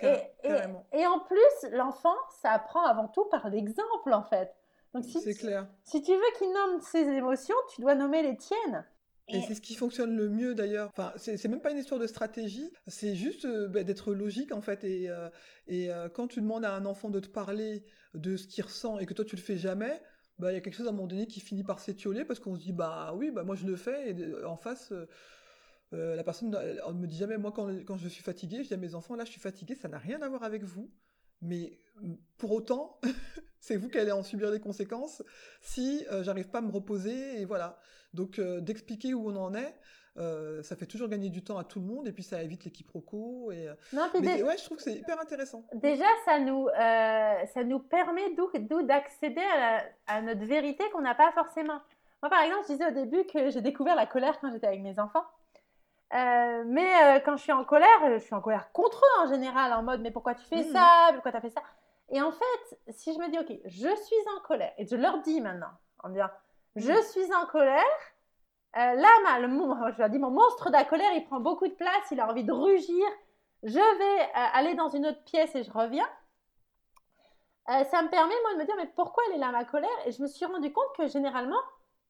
[0.00, 4.54] Et en plus, l'enfant, ça apprend avant tout par l'exemple, en fait.
[4.94, 5.68] Donc, si, C'est clair.
[5.84, 8.84] si tu veux qu'il nomme ses émotions, tu dois nommer les tiennes.
[9.28, 10.88] Et c'est ce qui fonctionne le mieux d'ailleurs.
[10.88, 14.62] Enfin, c'est même pas une histoire de stratégie, c'est juste euh, bah, d'être logique en
[14.62, 14.84] fait.
[14.84, 15.28] Et, euh,
[15.66, 17.84] et euh, quand tu demandes à un enfant de te parler
[18.14, 20.00] de ce qu'il ressent et que toi tu le fais jamais,
[20.38, 22.40] bah il y a quelque chose à un moment donné qui finit par s'étioler parce
[22.40, 24.92] qu'on se dit bah oui, bah moi je le fais et en face.
[25.92, 28.78] la personne elle me dit jamais moi quand, quand je suis fatiguée, je dis à
[28.78, 30.90] mes enfants là je suis fatiguée, ça n'a rien à voir avec vous,
[31.42, 31.78] mais
[32.38, 32.98] pour autant
[33.60, 35.22] c'est vous qui allez en subir les conséquences
[35.60, 37.78] si euh, j'arrive pas à me reposer et voilà.
[38.14, 39.74] Donc euh, d'expliquer où on en est,
[40.16, 42.64] euh, ça fait toujours gagner du temps à tout le monde et puis ça évite
[42.64, 43.52] les quiproquos.
[43.52, 45.64] Et, Non, Mais dé- ouais, je trouve que c'est hyper intéressant.
[45.74, 51.14] Déjà, ça nous, ça nous permet d'où- d'où d'accéder à, à notre vérité qu'on n'a
[51.14, 51.80] pas forcément.
[52.22, 54.80] Moi, par exemple, je disais au début que j'ai découvert la colère quand j'étais avec
[54.80, 55.24] mes enfants.
[56.14, 59.28] Euh, mais euh, quand je suis en colère, je suis en colère contre eux en
[59.28, 60.72] général, en mode mais pourquoi tu fais Mhm.
[60.72, 61.62] ça, pourquoi tu as fait ça?
[62.10, 65.18] Et en fait, si je me dis ok, je suis en colère, et je leur
[65.20, 65.68] dis maintenant,
[66.02, 66.30] en me disant
[66.76, 67.02] je Mhm.
[67.02, 67.84] suis en colère,
[68.76, 69.48] Euh, là, ma- le,
[69.94, 72.28] je leur dis, mon monstre de la colère, il prend beaucoup de place, il a
[72.30, 73.06] envie de rugir.
[73.64, 76.08] Je vais aller dans une autre pièce et je reviens.
[77.66, 79.90] Ça me permet, moi, de me dire, mais pourquoi elle est là, ma colère?
[80.06, 81.60] Et je me suis rendu compte que généralement,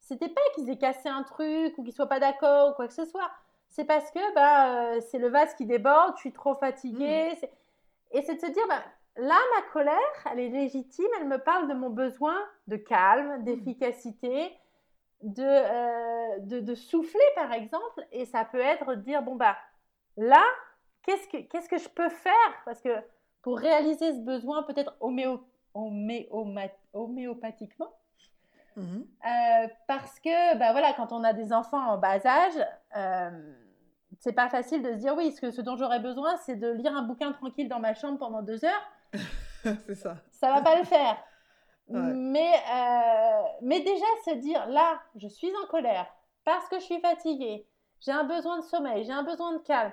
[0.00, 2.94] c'était pas qu'ils aient cassé un truc ou qu'ils soient pas d'accord ou quoi que
[2.94, 3.30] ce soit.
[3.70, 7.30] C'est parce que bah, euh, c'est le vase qui déborde, je suis trop fatiguée.
[7.40, 7.52] c'est-
[8.12, 8.82] Et c'est de se dire, bah,
[9.16, 9.98] là, ma colère,
[10.32, 14.50] elle est légitime, elle me parle de mon besoin de calme, d'efficacité,
[15.22, 18.06] de, euh, de, de souffler, par exemple.
[18.12, 19.56] Et ça peut être de dire, bon, bah,
[20.16, 20.42] là,
[21.02, 22.62] qu'est-ce que, qu'est-ce que je peux faire?
[22.64, 22.88] Parce que
[23.42, 25.44] pour réaliser ce besoin, peut-être homéo,
[26.94, 27.92] homéopathiquement,
[28.78, 29.06] Mhm.
[29.26, 32.66] euh, parce que, bah voilà, quand on a des enfants en bas âge,
[32.96, 33.52] euh,
[34.20, 36.70] c'est pas facile de se dire oui, ce, que, ce dont j'aurais besoin, c'est de
[36.70, 38.92] lire un bouquin tranquille dans ma chambre pendant deux heures.
[39.86, 40.16] c'est ça.
[40.30, 41.16] Ça va pas le faire.
[41.90, 41.98] Ouais.
[42.00, 46.06] Mais, euh, mais déjà se dire là, je suis en colère
[46.44, 47.66] parce que je suis fatiguée,
[48.00, 49.90] j'ai un besoin de sommeil, j'ai un besoin de calme.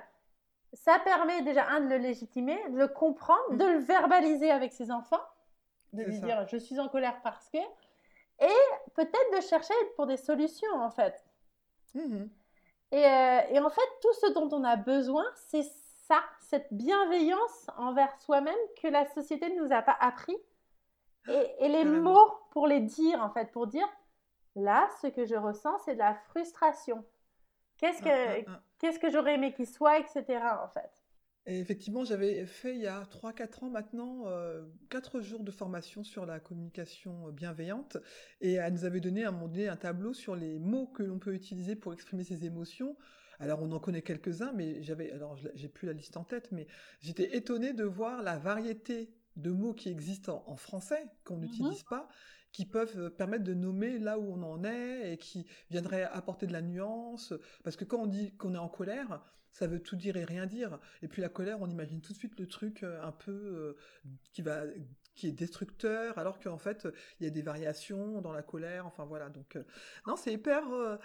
[0.74, 3.56] Ça permet déjà, un, de le légitimer, de le comprendre, Mm.
[3.56, 5.22] de le verbaliser avec ses enfants,
[5.94, 6.26] de lui ça.
[6.26, 7.56] dire je suis en colère parce que.
[8.40, 11.24] Et peut-être de chercher pour des solutions en fait.
[11.94, 12.30] Mhm.
[12.92, 15.64] Et, euh, et en fait, tout ce dont on a besoin, c'est
[16.06, 20.36] ça, cette bienveillance envers soi-même que la société ne nous a pas appris.
[21.28, 23.88] Et, et les mots pour les dire, en fait, pour dire,
[24.54, 27.04] là, ce que je ressens, c'est de la frustration.
[27.78, 28.60] Qu'est-ce que, Ah, ah, ah.
[28.78, 30.24] qu'est-ce que j'aurais aimé qu'il soit, etc.,
[30.62, 31.05] en fait.
[31.46, 36.02] Et effectivement, j'avais fait il y a 3-4 ans maintenant, euh, 4 jours de formation
[36.02, 37.98] sur la communication bienveillante.
[38.40, 41.04] Et elle nous avait donné à un moment donné un tableau sur les mots que
[41.04, 42.96] l'on peut utiliser pour exprimer ses émotions.
[43.38, 46.66] Alors on en connaît quelques-uns, mais j'avais, alors j'ai plus la liste en tête, mais
[47.00, 51.82] j'étais étonnée de voir la variété de mots qui existent en, en français, qu'on n'utilise
[51.82, 52.08] pas,
[52.52, 56.46] qui peuvent euh, permettre de nommer là où on en est et qui viendraient apporter
[56.46, 57.34] de la nuance.
[57.62, 59.20] Parce que quand on dit qu'on est en colère,
[59.52, 60.78] ça veut tout dire et rien dire.
[61.02, 63.76] Et puis la colère, on imagine tout de suite le truc euh, un peu euh,
[64.32, 64.64] qui va
[65.16, 68.86] qui est destructeur, alors qu'en fait, euh, il y a des variations dans la colère.
[68.86, 69.28] Enfin voilà.
[69.30, 69.64] Donc euh,
[70.06, 70.96] non, c'est hyper, euh,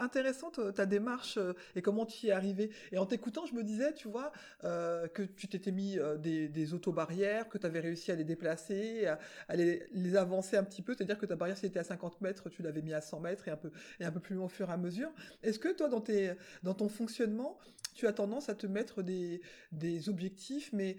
[0.00, 1.38] intéressant ta démarche
[1.76, 2.70] et comment tu y es arrivé.
[2.92, 4.32] Et en t'écoutant, je me disais, tu vois,
[4.62, 9.56] que tu t'étais mis des, des autobarrières, que tu avais réussi à les déplacer, à,
[9.56, 10.94] les, avancer un petit peu.
[10.94, 13.20] C'est-à-dire que ta barrière, si elle était à 50 mètres, tu l'avais mis à 100
[13.20, 13.70] mètres et un peu
[14.00, 15.10] et un peu plus loin au fur et à mesure.
[15.42, 17.58] Est-ce que toi, dans ton fonctionnement,
[17.94, 19.40] tu as tendance à te mettre des,
[19.72, 20.96] des objectifs, mais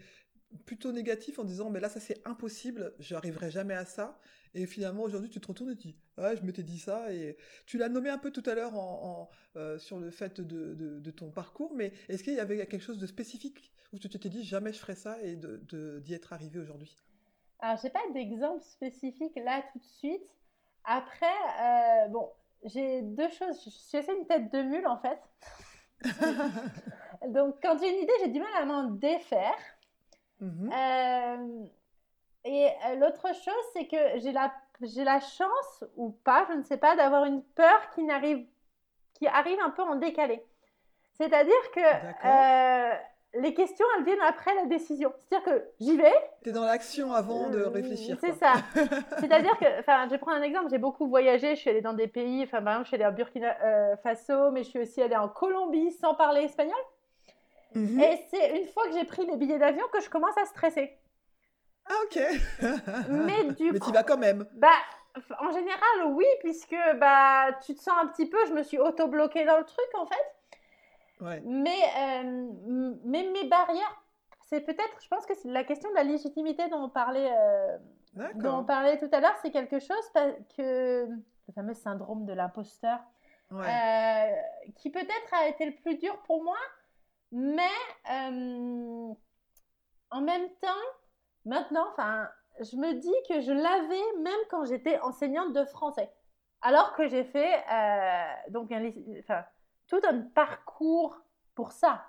[0.66, 4.20] plutôt négatifs en disant, mais là, ça c'est impossible, j'arriverai jamais à ça.
[4.56, 7.14] Et finalement, aujourd'hui, tu te retournes et tu dis, ouais, je m'étais dit ça.
[7.14, 10.41] Et tu l'as nommé un peu tout à l'heure en, en, euh, sur le fait
[10.41, 14.00] de, de, de ton parcours, mais est-ce qu'il y avait quelque chose de spécifique où
[14.00, 16.97] tu t'étais dit, jamais je ferai ça et de, de- d'y être arrivé aujourd'hui?
[17.60, 20.24] Alors, j'ai pas d'exemple spécifique là tout de suite.
[20.84, 21.26] Après,
[21.62, 22.30] euh, bon,
[22.64, 23.64] j'ai deux choses.
[23.66, 25.20] Je suis assez une tête de mule, en fait.
[27.28, 29.56] Donc, quand j'ai une idée, j'ai du mal à m'en défaire.
[30.40, 30.72] Mhm.
[30.74, 31.66] Euh,
[32.46, 36.64] et euh, l'autre chose, c'est que j'ai la, j'ai la chance, ou pas, je ne
[36.64, 38.46] sais pas, d'avoir une peur qui n'arrive,
[39.14, 40.44] qui arrive un peu en décalé.
[41.18, 41.82] C'est-à-dire que
[42.26, 42.94] euh,
[43.36, 45.14] les questions, elles viennent après la décision.
[45.20, 46.14] C'est-à-dire que j'y vais.
[46.44, 48.18] T'es dans l'action avant de réfléchir.
[48.22, 48.54] C'est ça.
[49.20, 51.94] C'est-à-dire que, enfin, je vais prendre un exemple, j'ai beaucoup voyagé, je suis allée dans
[51.94, 54.80] des pays, enfin, par exemple, je suis allée en Burkina euh, Faso, mais je suis
[54.80, 56.80] aussi allée en Colombie sans parler espagnol.
[57.76, 57.99] Mhm.
[57.99, 60.97] Et c'est une fois que j'ai pris les billets d'avion que je commence à stresser.
[61.86, 62.20] Ah ok.
[63.09, 64.45] Mais du Mais tu vas quand même.
[64.53, 64.67] bah,
[65.39, 69.45] en général, oui, puisque bah, tu te sens un petit peu, je me suis auto-bloquée
[69.45, 70.36] dans le truc en fait.
[71.22, 71.41] Ouais.
[71.45, 72.51] Mais, euh,
[73.03, 74.01] mais mes barrières,
[74.47, 77.78] c'est peut-être, je pense que c'est la question de la légitimité dont on parlait, euh,
[78.15, 78.65] dont on D'accord.
[78.65, 80.11] parlait tout à l'heure, c'est quelque chose
[80.55, 82.99] que le fameux syndrome de l'imposteur,
[83.51, 83.65] Ouais.
[83.65, 86.57] euh, qui peut-être a été le plus dur pour moi,
[87.32, 87.62] mais
[88.10, 89.14] euh,
[90.12, 90.86] en même temps,
[91.46, 92.28] maintenant, enfin,
[92.60, 96.12] je me dis que je l'avais même quand j'étais enseignante de français,
[96.62, 99.46] alors que j'ai fait euh, donc un, enfin,
[99.88, 101.18] tout un parcours
[101.56, 102.06] pour ça.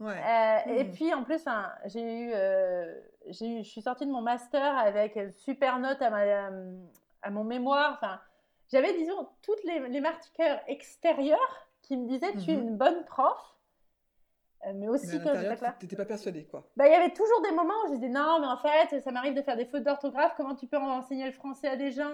[0.00, 0.18] Ouais.
[0.18, 0.92] Euh, Et Mhm.
[0.92, 1.44] puis en plus,
[1.86, 6.02] j'ai eu, euh, j'ai eu, je suis sortie de mon master avec une super note
[6.02, 6.50] à, ma,
[7.22, 7.94] à mon mémoire.
[7.94, 8.20] Enfin,
[8.70, 12.62] j'avais, disons, toutes les, les marqueurs extérieurs qui me disaient tu es Mhm.
[12.62, 13.38] une bonne prof.
[14.66, 15.72] Euh, mais aussi Mais à là.
[15.78, 16.64] t'étais pas persuadée, quoi.
[16.76, 19.10] Bah, il y avait toujours des moments où je disais non, mais en fait, ça
[19.10, 20.34] m'arrive de faire des fautes d'orthographe.
[20.36, 22.12] Comment tu peux enseigner le français à des gens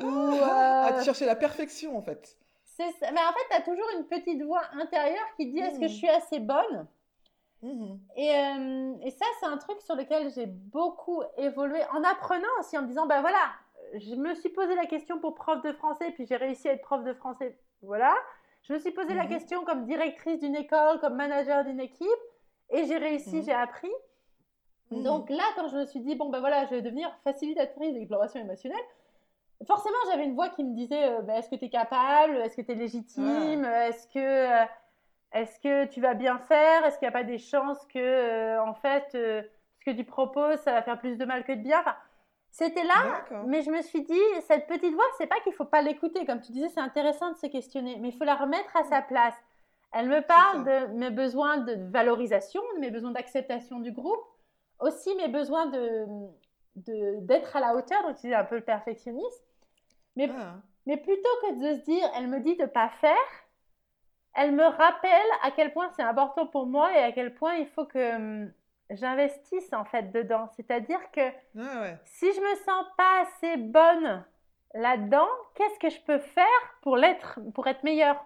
[0.00, 0.06] Ou,
[0.42, 2.36] Ah, euh, tu cherchais la perfection, en fait.
[2.64, 3.10] c'est ça.
[3.10, 5.88] Mais en fait, tu as toujours une petite voix intérieure qui dit est-ce que Mhm.
[5.88, 6.86] je suis assez bonne?
[7.62, 7.98] Mhm.
[8.16, 12.76] Et, euh, et ça, c'est un truc sur lequel j'ai beaucoup évolué en apprenant aussi,
[12.78, 13.38] en me disant, ben voilà,
[13.94, 16.82] je me suis posé la question pour prof de français, puis j'ai réussi à être
[16.82, 17.58] prof de français.
[17.82, 18.14] Voilà.
[18.68, 19.28] Je me suis posé la Mhm.
[19.28, 22.08] question comme directrice d'une école, comme manager d'une équipe,
[22.70, 23.42] et j'ai réussi, Mhm.
[23.44, 23.92] j'ai appris.
[24.90, 25.02] Mhm.
[25.02, 28.40] Donc là, quand je me suis dit, bon, ben voilà, je vais devenir facilitatrice d'exploration
[28.40, 28.78] émotionnelle,
[29.66, 32.36] forcément, j'avais une voix qui me disait, euh, ben, est-ce que tu es capable?
[32.38, 34.64] Est-ce que tu es légitime Est-ce que, euh,
[35.32, 36.84] est que tu vas bien faire?
[36.84, 39.42] Est-ce qu'il n'y a pas des chances que, euh, en fait, euh,
[39.80, 41.80] ce que tu proposes, ça va faire plus de mal que de bien?
[41.80, 41.96] Enfin,
[42.58, 45.82] C'était là, mais je me suis dit, cette petite voix, c'est pas qu'il faut pas
[45.82, 46.24] l'écouter.
[46.24, 49.02] Comme tu disais, c'est intéressant de se questionner, mais il faut la remettre à sa
[49.02, 49.34] place.
[49.92, 54.24] Elle me parle de mes besoins de valorisation, de mes besoins d'acceptation du groupe,
[54.80, 56.06] aussi mes besoins de
[56.76, 59.44] d'être à la hauteur, donc tu un peu le perfectionnisme.
[60.16, 60.54] Mais, Ah.
[60.86, 63.28] mais plutôt que de se dire, elle me dit de pas faire,
[64.34, 67.66] elle me rappelle à quel point c'est important pour moi et à quel point il
[67.66, 68.52] faut que hum,
[68.90, 70.48] j'investisse en fait dedans.
[70.56, 71.28] C'est-à-dire que
[71.58, 71.98] Ah ouais.
[72.04, 74.24] si je me sens pas assez bonne
[74.74, 76.44] là-dedans, qu'est-ce que je peux faire
[76.82, 78.24] pour l'être, pour être meilleure?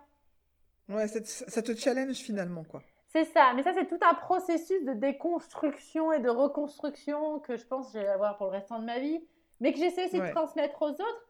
[0.89, 2.83] Ouais, ça te, challenge finalement, quoi.
[3.13, 7.65] C'est ça, mais ça c'est tout un processus de déconstruction et de reconstruction que je
[7.67, 9.21] pense que je vais avoir pour le restant de ma vie,
[9.61, 10.29] mais que j'essaie aussi Ouais.
[10.29, 11.29] de transmettre aux autres.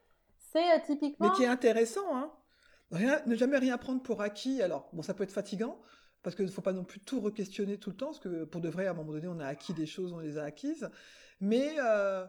[0.53, 1.29] C'est euh, typiquement...
[1.29, 2.31] Mais qui est intéressant, hein.
[2.91, 4.63] Rien, ne jamais rien prendre pour acquis.
[4.63, 5.79] Alors, bon, ça peut être fatigant,
[6.23, 8.61] parce qu'il ne faut pas non plus tout re-questionner tout le temps, parce que pour
[8.61, 10.91] de vrai, à un moment donné, on a acquis des choses, on les a acquises.
[11.41, 12.27] Mais euh,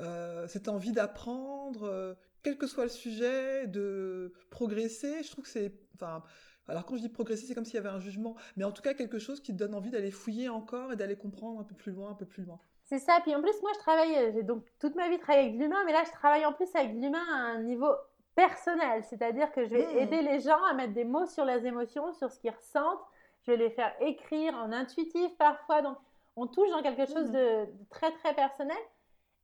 [0.00, 5.50] euh, cette envie d'apprendre, euh, quel que soit le sujet, de progresser, je trouve que
[5.50, 5.72] c'est...
[5.94, 6.22] Enfin,
[6.68, 8.82] alors quand je dis progresser, c'est comme s'il y avait un jugement, mais en tout
[8.82, 11.74] cas quelque chose qui te donne envie d'aller fouiller encore et d'aller comprendre un peu
[11.74, 12.58] plus loin, un peu plus loin.
[12.84, 15.60] C'est ça, puis en plus moi je travaille, j'ai donc toute ma vie travaillé avec
[15.60, 17.90] l'humain, mais là je travaille en plus avec l'humain à un niveau
[18.34, 19.98] personnel, c'est-à-dire que je vais Mmh.
[19.98, 23.04] aider les gens à mettre des mots sur les émotions, sur ce qu'ils ressentent,
[23.46, 25.96] je vais les faire écrire en intuitif parfois, donc
[26.36, 27.32] on touche dans quelque chose Mhm.
[27.32, 28.76] de, de très très personnel.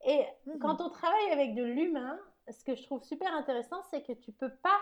[0.05, 0.59] Et Mhm.
[0.59, 2.19] quand on travaille avec de l'humain,
[2.51, 4.81] ce que je trouve super intéressant, c'est que tu peux pas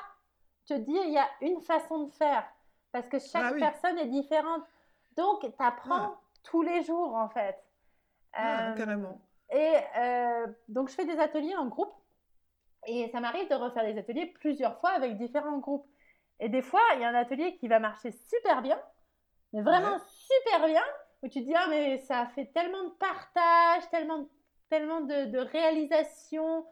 [0.66, 2.46] te dire il y a une façon de faire,
[2.92, 3.60] parce que chaque Ah oui.
[3.60, 4.62] personne est différente.
[5.16, 6.20] Donc tu apprends Ah.
[6.44, 7.56] tous les jours en fait.
[8.32, 9.20] Ah, Euh, carrément.
[9.50, 11.92] et euh, donc, je fais des ateliers en groupe.
[12.86, 15.86] Et ça m'arrive de refaire des ateliers plusieurs fois avec différents groupes.
[16.38, 18.80] Et des fois, il y a un atelier qui va marcher super bien,
[19.52, 20.02] mais vraiment Ouais.
[20.44, 20.82] super bien,
[21.22, 24.26] où tu te dis, ah, mais ça a fait tellement de partage, tellement,
[24.70, 26.64] tellement de, de réalisation.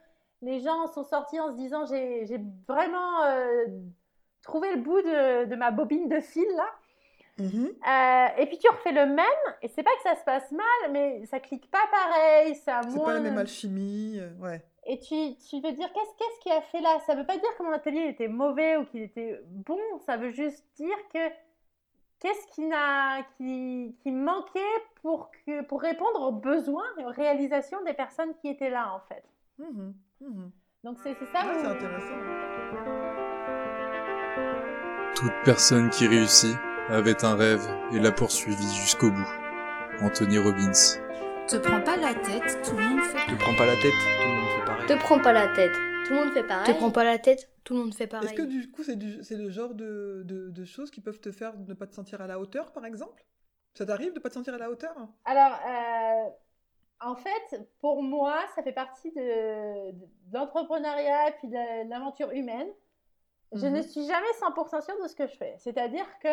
[0.42, 3.66] Les gens sont sortis en se disant, j'ai vraiment euh,
[4.42, 6.68] trouvé le bout de, de ma bobine de fil, là.
[7.38, 7.66] Mhm.
[7.66, 10.90] Euh, et puis tu refais le même, et c'est pas que ça se passe mal,
[10.90, 13.04] mais ça clique pas pareil, ça a C'est moins.
[13.06, 14.62] pas la même alchimie, euh, ouais.
[14.86, 16.98] Et tu, tu veux dire, qu'est-ce qu'est-ce qui a fait là?
[17.06, 20.30] Ça veut pas dire que mon atelier était mauvais ou qu'il était bon, ça veut
[20.30, 21.18] juste dire que
[22.20, 24.60] qu'est-ce qui, n'a, qui, qui manquait
[25.02, 29.00] pour, que, pour répondre aux besoins et aux réalisations des personnes qui étaient là, en
[29.08, 29.24] fait?
[29.58, 30.50] Mhm, mhm.
[30.84, 32.14] Donc c'est, c'est ça Ouais, où- c'est intéressant.
[35.14, 36.56] Toute personne qui réussit
[36.88, 39.28] avait un rêve et l'a poursuivi jusqu'au bout.
[40.02, 40.72] Anthony Robbins.
[41.48, 44.28] Te prends pas la tête, tout le monde fait Te prends pas la tête, tout
[44.28, 44.86] le monde fait pareil.
[44.86, 45.72] Te prends pas la tête.
[46.06, 46.66] Tout le monde fait pareil.
[46.74, 47.48] Te prends pas la tête.
[47.66, 48.28] Tout le monde fait pareil.
[48.28, 51.20] Est-ce que du coup, c'est du- c'est le genre de, de- de choses qui peuvent
[51.20, 53.24] te faire ne pas te sentir à la hauteur, par exemple?
[53.74, 54.94] Ça t'arrive de pas te sentir à la hauteur?
[55.24, 56.30] Alors, euh,
[57.00, 62.68] en fait, pour moi, ça fait partie de, de l'entrepreneuriat et puis de, l'aventure humaine.
[63.52, 63.76] Je Mhm.
[63.76, 65.56] ne suis jamais 100% sûre de ce que je fais.
[65.58, 66.28] C'est-à-dire que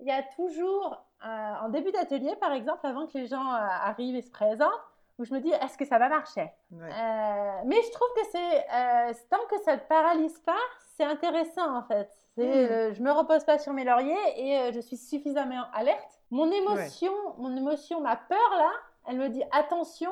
[0.00, 3.58] il y a toujours, euh, en début d'atelier, par exemple, avant que les gens euh,
[3.58, 4.70] arrivent et se présentent,
[5.18, 6.50] où je me dis, est-ce que ça va marcher?
[6.70, 6.88] Ouais.
[6.90, 10.52] Euh, mais je trouve que c'est euh, tant que ça ne te paralyse pas,
[10.96, 12.10] c'est intéressant en fait.
[12.36, 12.50] C'est, Mm.
[12.70, 16.20] euh, je me repose pas sur mes lauriers et euh, je suis suffisamment alerte.
[16.30, 18.70] Mon émotion, mon émotion, ma peur là,
[19.08, 20.10] elle me dit attention,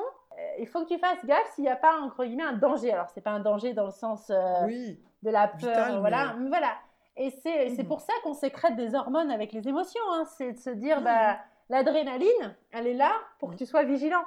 [0.57, 2.91] il faut que tu fasses gaffe s'il n'y a pas entre guillemets un danger.
[2.93, 4.31] Alors c'est pas un danger dans le sens
[4.65, 6.71] Oui, de la peur, Vital, voilà, mais- voilà.
[7.17, 7.87] Et c'est Mhm.
[7.87, 10.01] pour ça qu'on sécrète des hormones avec les émotions.
[10.13, 10.25] hein.
[10.37, 11.03] C'est de se dire Mhm.
[11.05, 11.37] bah
[11.69, 13.59] l'adrénaline, elle est là pour que Mhm.
[13.59, 14.23] tu sois vigilant.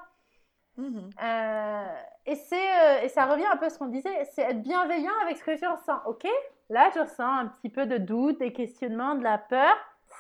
[0.78, 1.10] Mhm.
[1.22, 1.84] Euh,
[2.26, 5.12] et, c'est, euh, et ça revient un peu à ce qu'on disait, c'est être bienveillant
[5.24, 5.98] avec ce que je ressens.
[6.06, 6.24] Ok,
[6.70, 9.74] là je ressens un petit peu de doute, des questionnements, de la peur.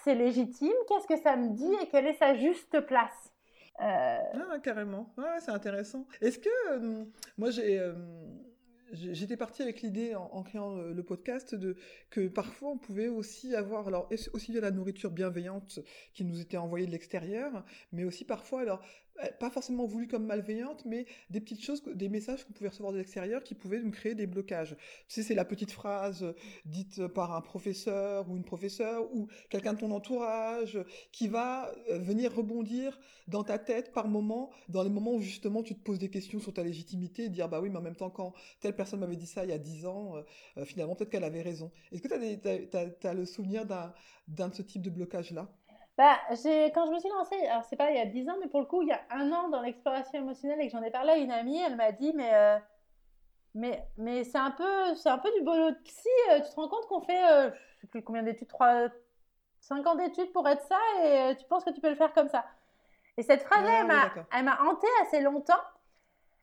[0.04, 0.72] C'est légitime.
[0.88, 3.32] Qu'est-ce que ça me dit et quelle est sa juste place?
[3.80, 4.18] Euh,
[4.52, 5.12] Ah, carrément.
[5.16, 6.04] Ouais, ouais, c'est intéressant.
[6.20, 7.04] Est-ce que euh,
[7.38, 7.78] moi j'ai-
[8.92, 11.76] j'étais partie avec l'idée en, créant le, le podcast de
[12.10, 15.80] que parfois on pouvait aussi avoir alors aussi de la nourriture bienveillante
[16.14, 18.82] qui nous était envoyée de l'extérieur, mais aussi parfois alors
[19.38, 22.98] pas forcément voulues comme malveillantes, mais des petites choses, des messages qu'on pouvait recevoir de
[22.98, 24.76] l'extérieur qui pouvaient nous créer des blocages.
[25.08, 26.34] Tu sais, c'est la petite phrase
[26.64, 30.78] dite par un professeur ou une professeure ou quelqu'un de ton entourage
[31.12, 35.74] qui va venir rebondir dans ta tête par moment, dans les moments où justement tu
[35.74, 38.10] te poses des questions sur ta légitimité et dire bah oui, mais en même temps,
[38.10, 40.14] quand telle personne m'avait dit ça il y a dix ans,
[40.64, 41.70] finalement, peut-être qu'elle avait raison.
[41.92, 45.46] Est-ce que tu as, le souvenir d'un de ce type de blocage-là?
[45.98, 48.46] Bah, quand je me suis lancée, alors c'est pas il y a 10 ans, mais
[48.46, 50.92] pour le coup, il y a un an dans l'exploration émotionnelle et que j'en ai
[50.92, 52.56] parlé à une amie, elle m'a dit, mais, euh,
[53.54, 56.08] mais, mais c'est un, peu, c'est un peu du boulot de psy.
[56.30, 58.90] Euh, tu te rends compte qu'on fait, euh, je sais plus combien d'études, 3,
[59.58, 62.28] 5 ans d'études pour être ça et tu penses que tu peux le faire comme
[62.28, 62.44] ça.
[63.16, 65.64] Et cette phrase-là, elle m'a hantée assez longtemps.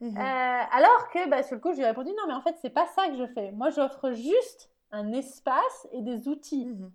[0.01, 2.55] Mmh alors que bah, sur le coup, je lui ai répondu non, mais en fait,
[2.61, 3.51] c'est pas ça que je fais.
[3.51, 6.65] Moi, j'offre juste un espace et des outils.
[6.65, 6.91] Mmh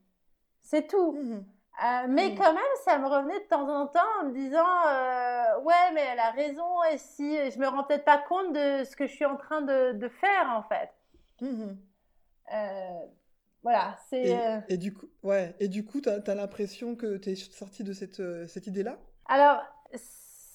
[0.62, 1.12] c'est tout.
[1.12, 1.44] Mmh
[1.82, 5.62] euh, mais quand même, ça me revenait de temps en temps en me disant euh,
[5.62, 8.94] Ouais, mais elle a raison, et si je me rends peut-être pas compte de ce
[8.94, 10.90] que je suis en train de, de faire en fait.
[11.40, 11.76] Mmh
[12.52, 13.00] euh,
[13.62, 14.62] voilà, c'est.
[14.68, 17.94] Et, du coup, ouais, et du coup, tu as, l'impression que tu es sortie de
[17.94, 18.98] cette, cette idée-là?
[19.26, 19.62] Alors,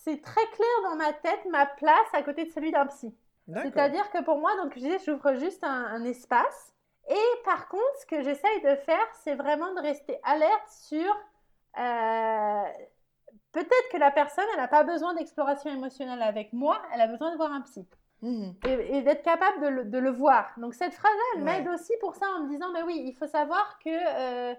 [0.05, 3.13] c'est très clair dans ma tête ma place à côté de celui d'un psy.
[3.47, 6.73] C'est-à-dire que pour moi, donc je disais, j'ouvre juste un, un espace
[7.09, 11.11] et par contre, ce que j'essaye de faire, c'est vraiment de rester alerte sur
[11.77, 12.63] euh,
[13.51, 17.31] peut-être que la personne, elle n'a pas besoin d'exploration émotionnelle avec moi, elle a besoin
[17.31, 17.87] de voir un psy.
[18.21, 18.51] Mmh.
[18.67, 20.51] Et, d'être capable de le, de le, voir.
[20.57, 23.27] Donc cette phrase-là, elle m'aide aussi pour ça en me disant, mais oui, il faut
[23.27, 24.55] savoir que euh,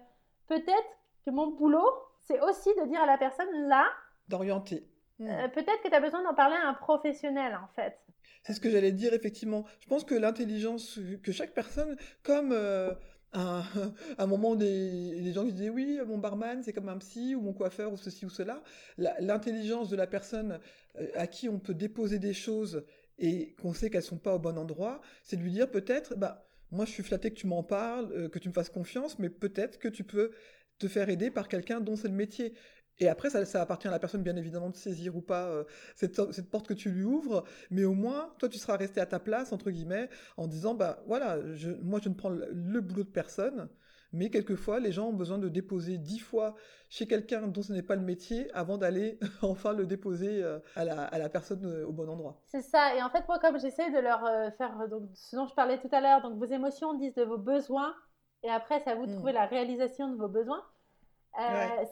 [0.46, 1.88] peut-être que mon boulot,
[2.20, 3.86] c'est aussi de dire à la personne, là,
[4.28, 4.86] d'orienter.
[5.20, 7.98] Euh, peut-être que tu as besoin d'en parler à un professionnel, en fait.
[8.42, 9.64] C'est ce que j'allais dire, effectivement.
[9.80, 12.92] Je pense que l'intelligence, que chaque personne, comme euh,
[13.32, 13.62] un,
[14.18, 17.40] un, moment où des, gens qui disaient oui, mon barman, c'est comme un psy, ou
[17.40, 18.62] mon coiffeur, ou ceci ou cela,
[18.98, 20.60] l'intelligence de la personne
[21.00, 22.84] euh, à qui on peut déposer des choses
[23.18, 26.46] et qu'on sait qu'elles sont pas au bon endroit, c'est de lui dire peut-être, bah,
[26.70, 29.78] moi je suis flatté que tu m'en parles, que tu me fasses confiance, mais peut-être
[29.78, 30.32] que tu peux
[30.78, 32.52] te faire aider par quelqu'un dont c'est le métier.
[32.98, 36.50] Et après, ça, appartient à la personne, bien évidemment, de saisir ou pas euh, cette,
[36.50, 37.44] porte que tu lui ouvres.
[37.70, 41.02] Mais au moins, toi, tu seras resté à ta place, entre guillemets, en disant, bah
[41.06, 43.68] voilà, je, moi, je ne prends le, boulot de personne.
[44.12, 46.54] Mais quelquefois, les gens ont besoin de déposer dix fois
[46.88, 50.84] chez quelqu'un dont ce n'est pas le métier avant d'aller enfin le déposer euh, à
[50.84, 52.40] la, personne euh, au bon endroit.
[52.46, 52.94] C'est ça.
[52.94, 54.20] Et en fait, moi, comme j'essaie de leur
[54.56, 57.36] faire donc, ce dont je parlais tout à l'heure, donc vos émotions disent de vos
[57.36, 57.94] besoins,
[58.42, 59.16] et après, c'est à vous de mmh.
[59.16, 60.62] trouver la réalisation de vos besoins.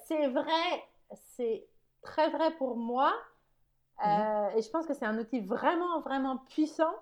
[0.07, 0.83] C'est vrai
[1.13, 1.67] c'est
[2.03, 3.13] très vrai pour moi.
[4.03, 4.11] Mhm.
[4.11, 6.95] Euh, et je pense que c'est un outil vraiment, vraiment puissant.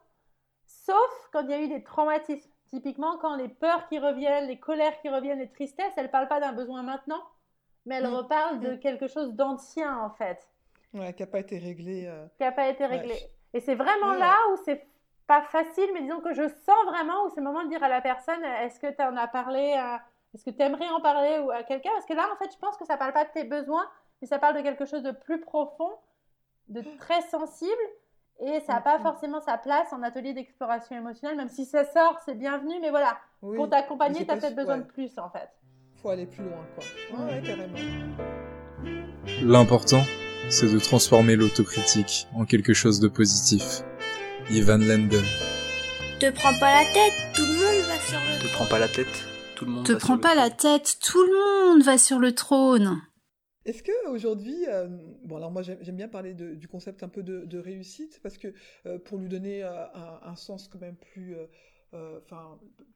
[0.66, 2.50] Sauf quand il y a eu des traumatismes.
[2.70, 6.28] Typiquement, quand les peurs qui reviennent, les colères qui reviennent, les tristesses, elles ne parlent
[6.28, 7.22] pas d'un besoin maintenant,
[7.84, 8.14] mais elles mhm.
[8.14, 8.80] reparlent de mhm.
[8.80, 10.48] quelque chose d'ancien, en fait.
[10.94, 12.06] Ouais, qui n'a pas été réglé.
[12.06, 12.26] Euh.
[12.38, 13.16] Qui n'a pas été réglé.
[13.52, 14.86] Et c'est vraiment là où c'est
[15.26, 17.88] pas facile, mais disons que je sens vraiment où c'est le moment de dire à
[17.88, 19.74] la personne est-ce que tu en as parlé
[20.34, 21.90] Est-ce que tu aimerais en parler ou à quelqu'un?
[21.94, 23.84] Parce que là, en fait, je pense que ça ne parle pas de tes besoins,
[24.20, 25.90] mais ça parle de quelque chose de plus profond,
[26.68, 27.82] de très sensible,
[28.40, 29.02] et ça n'a pas mm-hmm.
[29.02, 33.18] forcément sa place en atelier d'exploration émotionnelle, même si ça sort, c'est bienvenu, mais voilà,
[33.40, 35.50] pour t'accompagner, tu as peut-être besoin de plus en fait.
[36.02, 37.24] Faut aller plus loin, quoi.
[37.24, 37.78] Ouais, carrément.
[39.42, 40.02] L'important,
[40.48, 43.82] c'est de transformer l'autocritique en quelque chose de positif.
[44.50, 45.22] Ivan Lendl.
[46.18, 48.42] Te prends pas la tête, tout le monde va sur le.
[48.42, 49.31] Te prends pas la tête,
[49.62, 53.00] tout le monde Te prends pas la tête, tout le monde va sur le trône.
[53.64, 54.88] Est-ce que aujourd'hui, euh,
[55.22, 58.52] bon alors moi j'aime bien parler du concept un peu de, réussite parce que
[58.86, 59.70] euh, pour lui donner euh,
[60.24, 61.36] un, sens quand même plus
[61.94, 62.20] euh,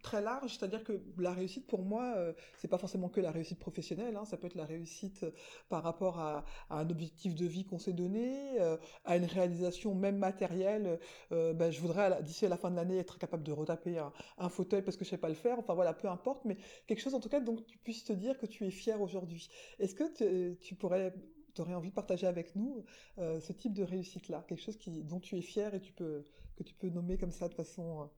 [0.03, 3.59] très large, c'est-à-dire que la réussite pour moi, euh, c'est pas forcément que la réussite
[3.59, 5.33] professionnelle, hein, ça peut être la réussite euh,
[5.69, 8.59] par rapport à, un objectif de vie qu'on s'est donné,
[9.05, 10.99] à une réalisation même matérielle.
[11.31, 13.99] Ben, je voudrais d'ici à la fin de l'année être capable de retaper
[14.39, 15.59] un, fauteuil parce que je sais pas le faire.
[15.59, 18.39] Enfin voilà, peu importe, mais quelque chose en tout cas dont tu puisses te dire
[18.39, 19.49] que tu es fier aujourd'hui.
[19.79, 21.15] Est-ce que tu pourrais
[21.55, 22.85] tu aurais envie de partager avec nous
[23.17, 26.25] ce type de réussite-là, quelque chose dont tu es fier et que
[26.65, 28.09] tu peux nommer comme ça de façon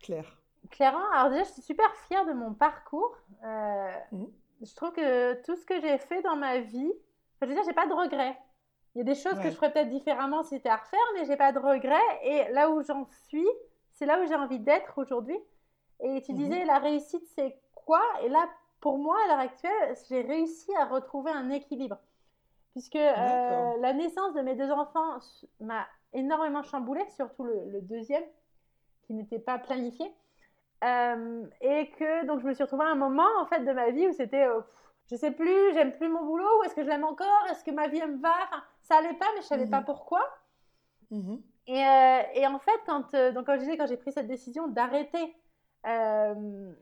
[0.00, 0.40] Claire
[0.70, 3.16] Clairement, alors déjà, je suis super fière de mon parcours.
[3.44, 4.24] Euh, mmh.
[4.62, 6.92] Je trouve que tout ce que j'ai fait dans ma vie,
[7.40, 8.38] je veux dire, j'ai pas de regrets.
[8.94, 11.24] Il y a des choses que je ferais peut-être différemment si c'était à refaire, mais
[11.24, 11.98] j'ai pas de regrets.
[12.24, 13.46] Et là où j'en suis,
[13.92, 15.38] c'est là où j'ai envie d'être aujourd'hui.
[16.00, 18.02] Et tu mmh disais, la réussite, c'est quoi?
[18.22, 18.48] Et là,
[18.80, 21.98] pour moi, à l'heure actuelle, j'ai réussi à retrouver un équilibre.
[22.72, 25.18] Puisque euh, la naissance de mes deux enfants
[25.60, 28.24] m'a énormément chamboulée, surtout le deuxième
[29.10, 30.06] qui n'était pas planifié.
[30.84, 33.90] Euh, et que donc je me suis retrouvée à un moment en fait de ma
[33.90, 34.60] vie où c'était euh,
[35.10, 37.72] je sais plus, j'aime plus mon boulot, ou est-ce que je l'aime encore, est-ce que
[37.72, 40.22] ma vie me va, enfin, ça allait pas, mais je savais pas pourquoi.
[41.66, 41.82] Et,
[42.34, 45.34] et, en fait, quand, donc, quand je disais, quand j'ai pris cette décision d'arrêter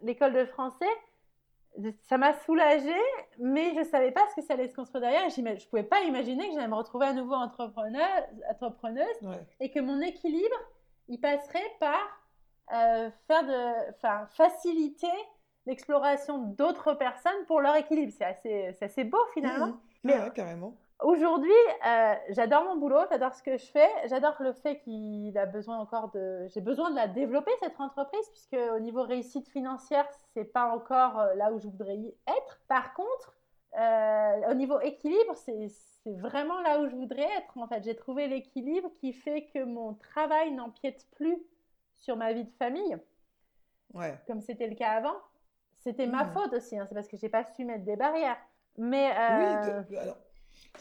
[0.03, 0.85] l'école de français,
[2.03, 2.93] ça m'a soulagée,
[3.39, 5.31] mais je savais pas ce que ça allait se construire derrière.
[5.31, 8.09] Je pouvais pas imaginer que j'allais me retrouver à nouveau entrepreneur,
[8.51, 10.57] entrepreneuse et que mon équilibre,
[11.09, 11.99] il passerait par
[12.73, 15.07] euh, faire de, enfin, faciliter
[15.67, 18.13] l'exploration d'autres personnes pour leur équilibre.
[18.17, 19.67] C'est assez, assez beau finalement.
[19.69, 19.81] Mmh.
[20.05, 20.75] Mais carrément.
[21.01, 21.53] Aujourd'hui,
[21.87, 25.79] euh, j'adore mon boulot, j'adore ce que je fais, j'adore le fait qu'il a besoin
[25.79, 26.49] encore de.
[26.49, 31.21] J'ai besoin de la développer cette entreprise puisque au niveau réussite financière, c'est pas encore
[31.21, 32.61] euh, là où je voudrais y être.
[32.67, 33.37] Par contre,
[33.77, 37.57] euh, au niveau équilibre, c'est vraiment là où je voudrais être.
[37.59, 41.39] En fait, j'ai trouvé l'équilibre qui fait que mon travail n'empiète plus
[41.99, 42.97] sur ma vie de famille,
[43.95, 44.19] ouais.
[44.27, 45.17] comme c'était le cas avant.
[45.81, 46.33] C'était ma mmh.
[46.33, 48.39] faute aussi, hein, c'est parce que j'ai pas su mettre des barrières.
[48.77, 49.11] Mais
[49.89, 50.17] oui, alors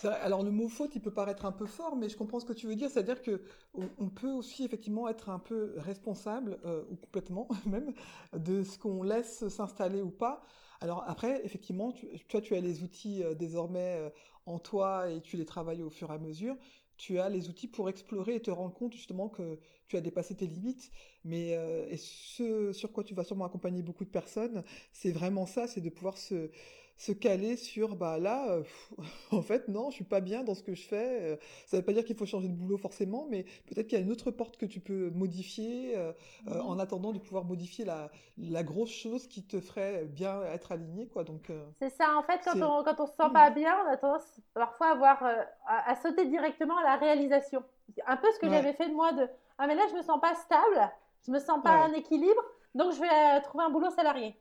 [0.04, 2.54] alors le mot faute, il peut paraître un peu fort, mais je comprends ce que
[2.54, 2.90] tu veux dire.
[2.90, 3.42] C'est-à-dire que
[3.74, 7.94] on, peut aussi effectivement être un peu responsable, euh, ou complètement même,
[8.34, 10.42] de ce qu'on laisse s'installer ou pas.
[10.82, 11.94] Alors après, effectivement,
[12.28, 14.10] toi, tu as les outils euh, désormais euh,
[14.46, 16.56] en toi et tu les travailles au fur et à mesure.
[16.98, 20.36] Tu as les outils pour explorer et te rendre compte justement que tu as dépassé
[20.36, 20.92] tes limites.
[21.24, 21.52] Mais
[21.92, 24.64] et ce sur quoi tu vas sûrement accompagner beaucoup de personnes,
[24.94, 26.50] c'est vraiment ça, c'est de pouvoir se
[26.98, 28.64] se caler sur bah là euh,
[29.32, 31.36] en fait non je suis pas bien dans ce que je fais euh,
[31.68, 34.04] ça veut pas dire qu'il faut changer de boulot forcément mais peut-être qu'il y a
[34.04, 36.12] une autre porte que tu peux modifier euh,
[36.46, 40.72] mmh en attendant de pouvoir modifier la, la grosse chose qui te ferait bien être
[40.72, 43.54] aligné quoi donc c'est ça en fait quand on quand on se sent pas mmh.
[43.54, 45.24] bien on a tendance parfois à avoir
[45.68, 47.64] à, sauter directement à la réalisation.
[48.06, 49.30] Un peu ce que j'avais fait de moi de
[49.60, 50.92] ah mais là je me sens pas stable
[51.26, 52.42] je me sens pas en équilibre
[52.76, 54.36] donc je vais trouver un boulot salarié.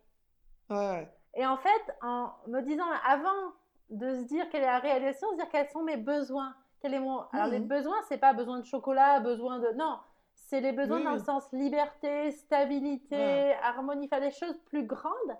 [0.70, 3.52] Ouais et en fait, en me disant avant
[3.90, 6.54] de se dire quelle est la réalisation, se dire quels sont mes besoins.
[6.80, 7.20] Quel est mon...
[7.32, 7.68] Alors, les mmh.
[7.68, 9.68] besoins, c'est pas besoin de chocolat, besoin de.
[9.76, 9.98] Non,
[10.34, 15.36] c'est les besoins dans le sens liberté, stabilité, harmonie, faire des choses plus grandes.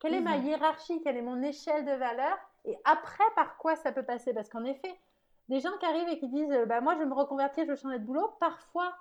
[0.00, 0.46] Quelle est ma mmh.
[0.46, 4.32] hiérarchie Quelle est mon échelle de valeur Et après, par quoi ça peut passer?
[4.32, 4.94] Parce qu'en effet,
[5.48, 7.76] des gens qui arrivent et qui disent bah, Moi, je veux me reconvertir, je veux
[7.76, 8.94] changer de boulot, parfois,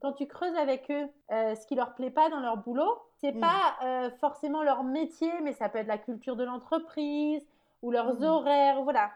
[0.00, 3.32] quand tu creuses avec eux euh, ce qui leur plaît pas dans leur boulot, c'est
[3.32, 3.40] mm.
[3.40, 7.42] pas euh, forcément leur métier, mais ça peut être la culture de l'entreprise
[7.82, 8.24] ou leurs mm.
[8.24, 9.10] horaires, voilà.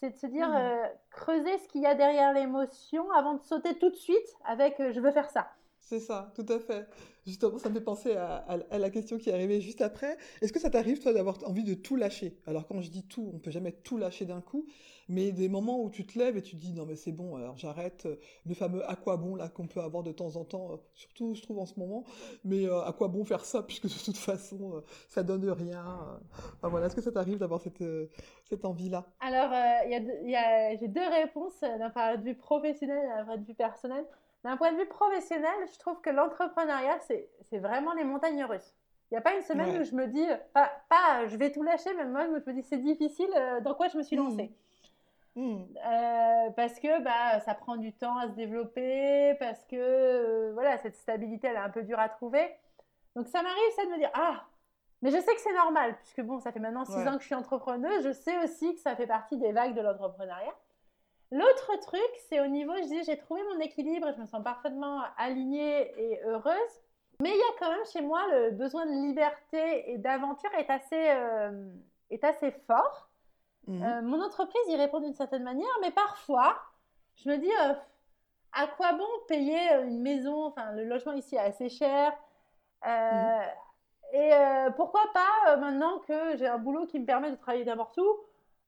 [0.00, 0.54] C'est de se dire, mm.
[0.56, 4.76] euh, creuser ce qu'il y a derrière l'émotion avant de sauter tout de suite avec
[4.78, 5.48] je veux faire ça.
[5.80, 6.86] C'est ça, tout à fait.
[7.28, 10.16] Justement, ça me fait penser à, la question qui est arrivée juste après.
[10.40, 12.38] Est-ce que ça t'arrive, toi, d'avoir envie de tout lâcher?
[12.46, 14.64] Alors, quand je dis tout, on peut jamais tout lâcher d'un coup,
[15.10, 17.36] mais des moments où tu te lèves et tu te dis, non, mais c'est bon,
[17.36, 18.08] alors j'arrête
[18.46, 21.34] le fameux à quoi bon, là, qu'on peut avoir de temps en temps, euh, surtout,
[21.34, 22.02] je trouve, en ce moment,
[22.44, 26.18] mais euh, à quoi bon faire ça, puisque de toute façon, euh, ça donne rien.
[26.62, 27.84] Voilà, est-ce que ça t'arrive d'avoir cette,
[28.48, 29.06] cette envie-là?
[29.20, 29.52] Alors,
[30.80, 34.06] j'ai deux réponses d'un point de vue professionnel et d'un point de vue personnel.
[34.44, 38.74] D'un point de vue professionnel, je trouve que l'entrepreneuriat, c'est vraiment les montagnes russes.
[39.10, 41.62] Il n'y a pas une semaine où je me dis, pas, pas, je vais tout
[41.62, 44.22] lâcher, mais moi, je me dis, c'est difficile, euh, dans quoi je me suis mmh.
[44.22, 44.52] lancée
[45.34, 45.62] mmh.
[45.86, 50.76] Euh, parce que bah, ça prend du temps à se développer, parce que euh, voilà,
[50.78, 52.54] cette stabilité, elle est un peu dure à trouver.
[53.16, 54.44] Donc ça m'arrive, ça de me dire, ah,
[55.00, 57.26] mais je sais que c'est normal, puisque bon, ça fait maintenant six ans que je
[57.26, 60.54] suis entrepreneuse, je sais aussi que ça fait partie des vagues de l'entrepreneuriat.
[61.30, 65.02] L'autre truc, c'est au niveau, je dis, j'ai trouvé mon équilibre, je me sens parfaitement
[65.16, 66.82] alignée et heureuse.
[67.20, 70.70] Mais il y a quand même chez moi le besoin de liberté et d'aventure est
[70.70, 71.68] assez, euh,
[72.10, 73.08] est assez fort.
[73.66, 73.82] Mhm.
[73.82, 76.56] Euh, mon entreprise y répond d'une certaine manière, mais parfois,
[77.16, 77.74] je me dis, euh,
[78.52, 80.46] à quoi bon payer une maison?
[80.46, 82.12] Enfin, le logement ici est assez cher.
[82.84, 83.42] Mhm.
[84.14, 84.30] Et
[84.76, 88.14] pourquoi pas, maintenant que j'ai un boulot qui me permet de travailler où, euh,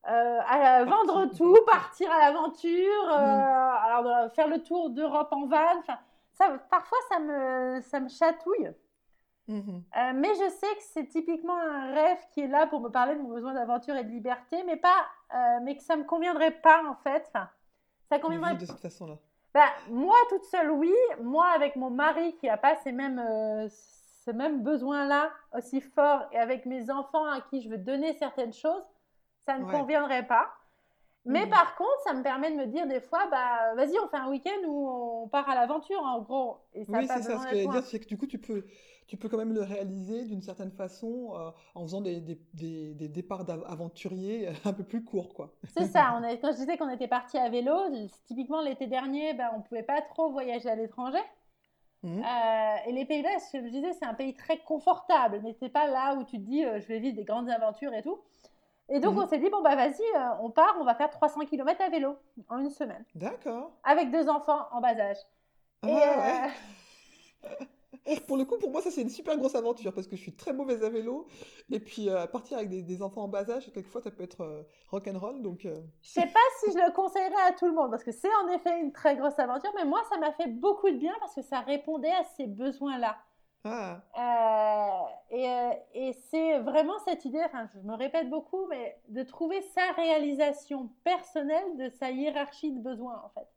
[0.04, 5.78] à vendre tout, partir à l'aventure, euh, alors euh, faire le tour d'Europe en van.
[5.78, 5.98] Enfin,
[6.32, 8.72] ça, parfois ça me, ça me chatouille.
[9.48, 9.82] Mhm.
[10.14, 13.20] mais je sais que c'est typiquement un rêve qui est là pour me parler de
[13.20, 15.08] mon besoin d'aventure et de liberté, mais pas,
[15.62, 17.24] mais que ça me conviendrait pas en fait.
[17.26, 17.48] Enfin,
[18.08, 19.16] ça conviendrait de cette façon-là.
[19.52, 20.94] Bah, moi toute seule, oui.
[21.20, 23.20] Moi avec mon mari qui a pas ces mêmes,
[23.68, 28.52] ce même besoin-là aussi fort, et avec mes enfants à qui je veux donner certaines
[28.52, 28.84] choses
[29.50, 30.48] ça ne conviendrait pas.
[31.26, 31.50] Mais mmh.
[31.50, 34.30] par contre, ça me permet de me dire des fois, bah, vas-y, on fait un
[34.30, 36.58] week-end où on part à l'aventure, en gros.
[36.72, 37.38] Et ça oui, c'est ça.
[37.38, 38.64] Ce que je dire, c'est que du coup, tu peux,
[39.06, 43.08] tu peux quand même le réaliser d'une certaine façon euh, en faisant des, des, des,
[43.08, 45.52] départs d'aventuriers un peu plus courts, quoi.
[45.76, 46.18] C'est ça.
[46.18, 47.74] On quand je disais qu'on était parti à vélo,
[48.26, 51.22] typiquement l'été dernier, bah, on pouvait pas trop voyager à l'étranger.
[52.02, 52.22] Mmh.
[52.22, 56.14] Euh, et les Pays-Bas, je disais, c'est un pays très confortable, mais c'est pas là
[56.14, 58.18] où tu te dis, euh, je vais vivre des grandes aventures et tout.
[58.90, 59.22] Et donc, Mhm.
[59.22, 61.88] on s'est dit, bon, bah vas-y, euh, on part, on va faire 300 km à
[61.88, 62.16] vélo
[62.48, 63.72] en une semaine, D'accord.
[63.84, 65.18] avec deux enfants en bas âge.
[65.82, 66.50] Ah, Et, ouais.
[67.44, 67.64] euh,
[68.26, 70.34] Pour le coup, pour moi, ça c'est une super grosse aventure parce que je suis
[70.34, 71.26] très mauvaise à vélo.
[71.70, 74.40] Et puis, euh, partir avec des, des enfants en bas âge, quelquefois, ça peut être
[74.42, 75.42] euh, rock'n'roll.
[75.42, 78.12] Donc, euh, Je sais pas si je le conseillerais à tout le monde parce que
[78.12, 81.12] c'est en effet une très grosse aventure, mais moi ça m'a fait beaucoup de bien
[81.20, 83.16] parce que ça répondait à ces besoins-là.
[83.64, 87.44] Ah, Euh, et euh, et c'est vraiment cette idée,
[87.74, 93.22] je me répète beaucoup, mais de trouver sa réalisation personnelle de sa hiérarchie de besoins
[93.24, 93.48] en fait.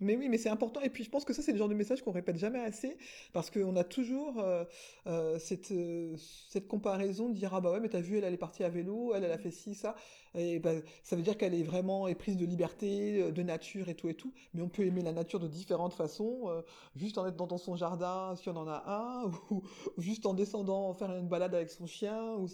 [0.00, 0.80] Mais oui, mais c'est important.
[0.82, 2.98] Et puis, je pense que ça, c'est le genre de message qu'on répète jamais assez,
[3.32, 4.64] parce qu'on a toujours euh,
[5.06, 6.14] euh, cette, euh,
[6.50, 9.14] cette comparaison de dire ah bah ouais, mais t'as vu, elle, est partie à vélo,
[9.14, 9.96] elle, a fait ci, ça.
[10.34, 10.72] Et bah,
[11.02, 14.34] ça veut dire qu'elle est vraiment éprise de liberté, de nature et tout et tout.
[14.52, 16.50] Mais on peut aimer la nature de différentes façons,
[16.94, 19.62] juste en être dans, son jardin, si on en a un, ou,
[19.96, 22.34] juste en descendant faire une balade avec son chien.
[22.34, 22.48] Ou.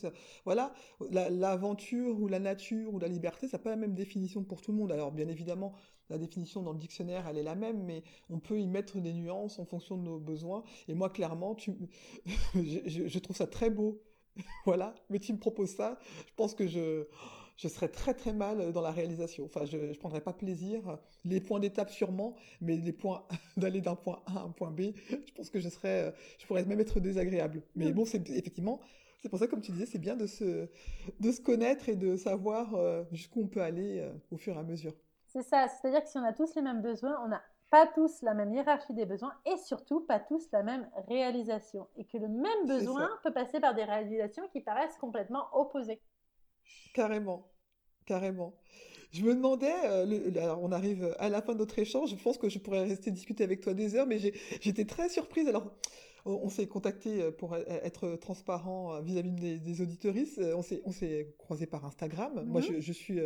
[0.44, 0.72] Voilà,
[1.10, 4.60] La- l'aventure ou la nature ou la liberté, ça n'a pas la même définition pour
[4.60, 4.92] tout le monde.
[4.92, 5.74] Alors, bien évidemment,
[6.12, 9.14] la définition dans le dictionnaire, elle est la même, mais on peut y mettre des
[9.14, 10.62] nuances en fonction de nos besoins.
[10.88, 11.72] Et moi, clairement, tu...
[12.54, 14.02] je, trouve ça très beau.
[14.66, 17.06] voilà, mais tu me proposes ça, je pense que je,
[17.56, 19.44] je serais très très mal dans la réalisation.
[19.44, 20.98] Enfin, je ne prendrais pas plaisir.
[21.24, 24.92] Les points d'étape sûrement, mais les points d'aller d'un point A à un point B,
[25.10, 27.62] je pense que je serais, je pourrais même être désagréable.
[27.74, 28.80] Mais bon, c'est effectivement,
[29.22, 30.68] c'est pour ça, comme tu disais, c'est bien de se,
[31.20, 34.58] de se connaître et de savoir euh, jusqu'où on peut aller euh, au fur et
[34.58, 34.94] à mesure.
[35.32, 38.22] C'est ça, c'est-à-dire que si on a tous les mêmes besoins, on n'a pas tous
[38.22, 41.88] la même hiérarchie des besoins et surtout pas tous la même réalisation.
[41.96, 46.00] Et que le même besoin peut passer par des réalisations qui paraissent complètement opposées.
[46.92, 47.50] Carrément,
[48.06, 48.54] carrément.
[49.12, 52.16] Je me demandais, euh, le- alors on arrive à la fin de notre échange, je
[52.16, 54.18] pense que je pourrais rester discuter avec toi des heures, mais
[54.60, 55.48] j'étais très surprise.
[55.48, 55.72] Alors,
[56.24, 60.38] on, s'est contacté euh, pour e- être transparent euh, vis-à-vis des, des auditeuristes.
[60.38, 62.44] Euh, On s'est, on s'est croisé par Instagram.
[62.46, 62.66] Moi, Mhm.
[62.76, 63.20] je, je suis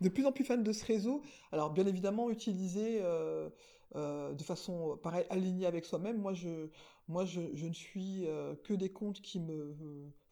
[0.00, 1.22] de plus en plus fan de ce réseau.
[1.52, 3.48] Alors, bien évidemment, utilisé euh,
[3.94, 6.18] euh, de façon, pareil, alignée avec soi-même.
[6.18, 6.68] Moi, je,
[7.08, 8.26] moi, je, je ne suis
[8.64, 9.74] que des comptes qui me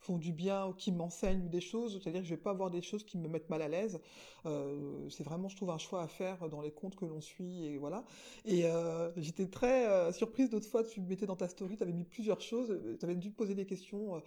[0.05, 2.01] font du bien ou qui m'enseignent des choses.
[2.01, 4.01] C'est-à-dire que je vais pas avoir des choses qui me mettent mal à l'aise.
[4.47, 7.65] Euh, c'est vraiment, je trouve, un choix à faire dans les comptes que l'on suit
[7.65, 8.05] et voilà.
[8.45, 11.93] Et euh, j'étais très euh, surprise d'autres fois, tu mettais dans ta story, tu avais
[11.93, 14.23] mis plusieurs choses, tu avais dû poser des questions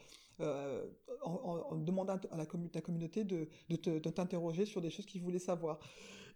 [1.23, 5.80] en, demandant à la communauté de, de t'interroger sur des choses qu'ils voulaient savoir.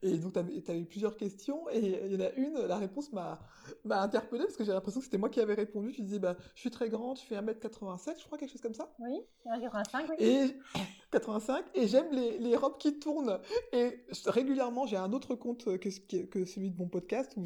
[0.04, 3.12] Et donc, tu avais, eu plusieurs questions, et il y en a une, la réponse
[3.14, 3.40] m'a
[3.86, 5.92] interpellée, parce que j'ai l'impression que c'était moi qui avais répondu.
[5.92, 8.74] Tu disais, bah, je suis très grande, je fais 1m87, je crois, quelque chose comme
[8.74, 8.94] ça.
[9.00, 10.16] Oui, 1,85, oui.
[10.20, 10.56] Et
[11.12, 13.40] 85 et j'aime les, les robes qui tournent
[13.74, 17.44] et régulièrement j'ai un autre compte que, que, celui de mon podcast où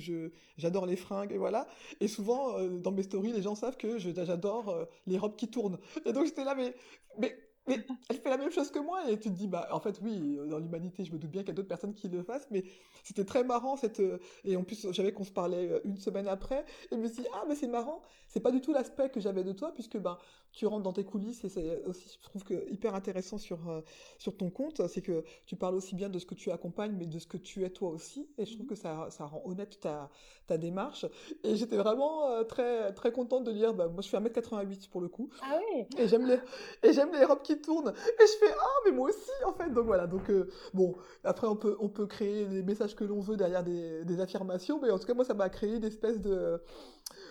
[0.58, 1.68] j'adore les fringues et voilà
[2.00, 5.50] et souvent euh, dans mes stories les gens savent que j'adore euh, les robes qui
[5.50, 6.76] tournent et donc j'étais là mais
[7.18, 7.36] mais
[7.68, 10.00] mais elle fait la même chose que moi et tu te dis bah en fait
[10.02, 12.48] oui dans l'humanité je me doute bien qu'il y a d'autres personnes qui le fassent
[12.52, 12.64] mais
[13.04, 16.28] c'était très marrant cette euh, et en plus j'avais qu'on se parlait euh, une semaine
[16.28, 19.10] après et je me suis dit ah mais c'est marrant c'est pas du tout l'aspect
[19.10, 20.18] que j'avais de toi puisque ben
[20.56, 23.82] tu rentres dans tes coulisses et c'est aussi je trouve que hyper intéressant sur euh,
[24.18, 27.06] sur ton compte c'est que tu parles aussi bien de ce que tu accompagnes mais
[27.06, 29.80] de ce que tu es toi aussi et je trouve que ça ça rend honnête
[29.80, 30.10] ta
[30.48, 31.06] ta démarche.
[31.44, 35.02] Et j'étais vraiment euh, très très contente de lire bah, moi je fais 1m88 pour
[35.02, 35.30] le coup.
[35.42, 35.86] Ah oui.
[35.98, 36.40] Et j'aime les
[36.84, 37.90] et j'aime les robes qui tournent.
[37.90, 39.70] Et je fais ah mais moi aussi en fait.
[39.72, 40.08] Donc voilà.
[40.08, 43.64] Donc euh, bon après on peut on peut créer les messages que l'on veut derrière
[43.64, 46.62] des, des affirmations mais en tout cas moi ça m'a créé une espèce de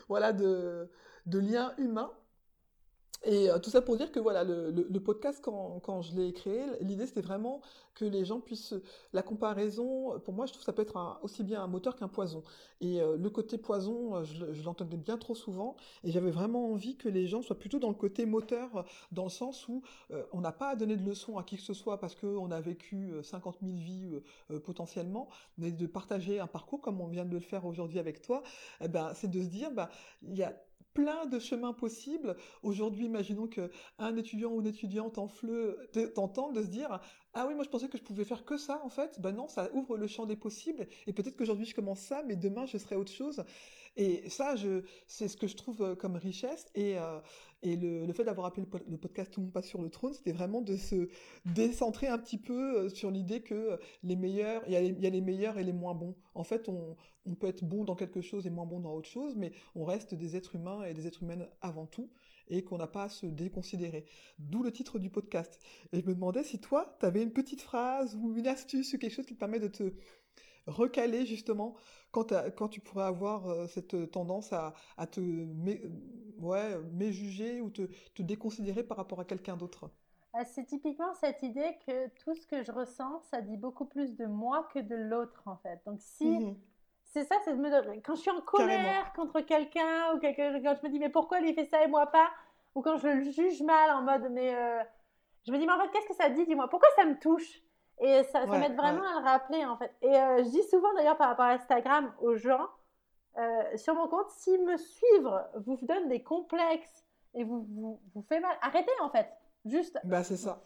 [0.09, 0.89] voilà de
[1.27, 2.11] de lien humain
[3.25, 6.63] et euh, tout ça pour dire que voilà, le, podcast, quand, quand je l'ai créé,
[6.81, 7.61] l'idée c'était vraiment
[7.95, 8.75] que les gens puissent...
[9.13, 12.09] La comparaison, pour moi, je trouve que ça peut être aussi bien un moteur qu'un
[12.09, 12.43] poison.
[12.81, 16.31] Et euh, le côté poison, euh, je, le- je l'entendais bien trop souvent, et j'avais
[16.31, 19.83] vraiment envie que les gens soient plutôt dans le côté moteur, dans le sens où
[20.33, 22.61] on n'a pas à donner de leçons à qui que ce soit parce qu'on a
[22.61, 24.21] vécu euh, 50 000 vies
[24.65, 28.43] potentiellement, mais de partager un parcours comme on vient de le faire aujourd'hui avec toi,
[28.81, 29.89] eh ben, c'est de se dire, bah,
[30.23, 30.55] il y a
[30.95, 32.37] plein de chemins possibles.
[32.63, 35.29] Aujourd'hui, imaginons que un étudiant ou une étudiante en
[36.53, 37.01] de se dire
[37.35, 39.21] ah oui moi je pensais que je pouvais faire que ça en fait.
[39.21, 42.37] Ben non, ça ouvre le champ des possibles et peut-être qu'aujourd'hui je commence ça, mais
[42.37, 43.45] demain je serai autre chose.
[43.97, 44.55] Et ça,
[45.07, 46.67] c'est ce que je trouve euh, comme richesse.
[46.75, 47.21] Et, euh,
[47.63, 50.13] le, fait d'avoir appelé le, po- le podcast Tout le monde passe sur le trône,
[50.13, 51.09] c'était vraiment de se
[51.47, 55.01] décentrer un petit peu euh, sur l'idée que les meilleurs, il y, a les, il
[55.01, 56.15] y a les meilleurs et les moins bons.
[56.35, 59.09] En fait, on, on peut être bon dans quelque chose et moins bon dans autre
[59.09, 62.11] chose, mais on reste des êtres humains et des êtres humaines avant tout,
[62.49, 64.05] et qu'on n'a pas à se déconsidérer.
[64.39, 65.59] D'où le titre du podcast.
[65.93, 68.99] Et je me demandais si toi, tu avais une petite phrase ou une astuce ou
[68.99, 69.95] quelque chose qui te permet de te
[70.67, 71.77] recaler justement
[72.13, 72.33] quand,
[72.69, 75.83] tu pourrais avoir euh, cette tendance à, à te mé-
[76.39, 77.83] ouais, méjuger ou te,
[78.15, 79.91] te déconsidérer par rapport à quelqu'un d'autre?
[80.33, 84.17] ah, C'est typiquement cette idée que tout ce que je ressens, ça dit beaucoup plus
[84.17, 85.81] de moi que de l'autre, en fait.
[85.87, 86.25] Donc, si.
[86.25, 86.65] Mhm.
[87.05, 90.77] C'est ça, c'est de me Quand je suis en colère contre quelqu'un, ou quelqu'un, quand
[90.83, 92.31] je me dis, mais pourquoi lui fait ça et moi pas?
[92.75, 94.55] Ou quand je le juge mal en mode, mais.
[94.57, 94.83] Euh,
[95.47, 96.47] je me dis, mais en fait, qu'est-ce que ça dit?
[96.47, 97.63] Dis-moi, pourquoi ça me touche?
[98.01, 99.93] Et ça, ça m'aide vraiment à le rappeler, en fait.
[100.03, 102.69] Et euh, je dis souvent, d'ailleurs, par rapport à Instagram, aux gens,
[103.39, 108.23] euh, sur mon compte, si me suivre vous donne des complexes et vous, vous, vous
[108.23, 109.29] fait mal, arrêtez, en fait.
[109.65, 109.99] Juste.
[110.05, 110.61] Bah, c'est ça.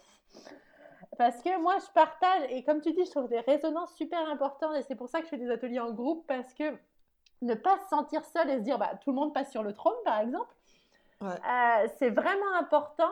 [1.17, 4.77] Parce que moi, je partage, et comme tu dis, je trouve des résonances super importantes,
[4.77, 6.77] et c'est pour ça que je fais des ateliers en groupe, parce que
[7.43, 9.73] ne pas se sentir seul et se dire, bah, tout le monde passe sur le
[9.73, 10.55] trône, par exemple,
[11.23, 13.11] euh, c'est vraiment important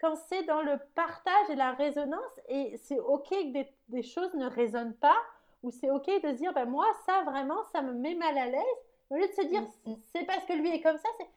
[0.00, 4.34] quand c'est dans le partage et la résonance, et c'est OK que des, des, choses
[4.34, 5.16] ne résonnent pas,
[5.62, 8.46] ou c'est OK de se dire, bah, moi, ça, vraiment, ça me met mal à
[8.46, 8.60] l'aise,
[9.10, 9.96] au lieu de se dire, mm, mm.
[10.12, 11.28] c'est parce que lui est comme ça, c'est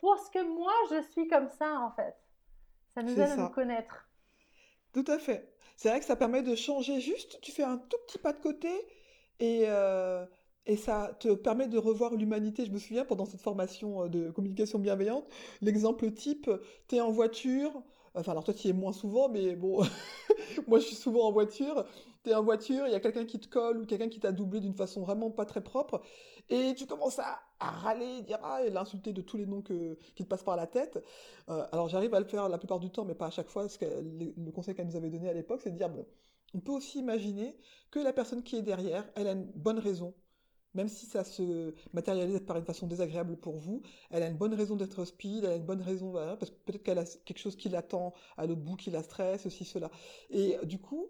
[0.00, 2.14] parce que moi, je suis comme ça, en fait.
[2.94, 4.08] Ça nous aide à nous connaître.
[4.92, 5.52] Tout à fait.
[5.76, 8.40] C'est vrai que ça permet de changer juste, tu fais un tout petit pas de
[8.40, 8.70] côté
[9.40, 10.24] et, euh,
[10.66, 12.66] et ça te permet de revoir l'humanité.
[12.66, 15.24] Je me souviens pendant cette formation euh, de communication bienveillante,
[15.62, 16.50] l'exemple type,
[16.88, 17.82] tu es en voiture,
[18.14, 19.82] enfin alors toi tu y es moins souvent, mais bon,
[20.66, 21.84] moi je suis souvent en voiture,
[22.24, 24.32] tu es en voiture, il y a quelqu'un qui te colle ou quelqu'un qui t'a
[24.32, 26.02] doublé d'une façon vraiment pas très propre,
[26.48, 30.28] et tu commences à, râler, dire ah, et l'insulter de tous les noms qui te
[30.28, 31.02] passent par la tête.
[31.48, 33.68] Euh, alors j'arrive à le faire la plupart du temps, mais pas à chaque fois.
[33.68, 36.06] Ce que, le conseil qu'elle nous avait donné à l'époque, c'est de dire bon,
[36.54, 37.56] on peut aussi imaginer
[37.90, 40.14] que la personne qui est derrière, elle a une bonne raison
[40.76, 44.54] même si ça se matérialise par une façon désagréable pour vous, elle a une bonne
[44.54, 47.56] raison d'être speed, elle a une bonne raison, parce que peut-être qu'elle a quelque chose
[47.56, 49.90] qui l'attend à l'autre bout, qui la stresse, ceci, cela.
[50.30, 51.08] Et du coup,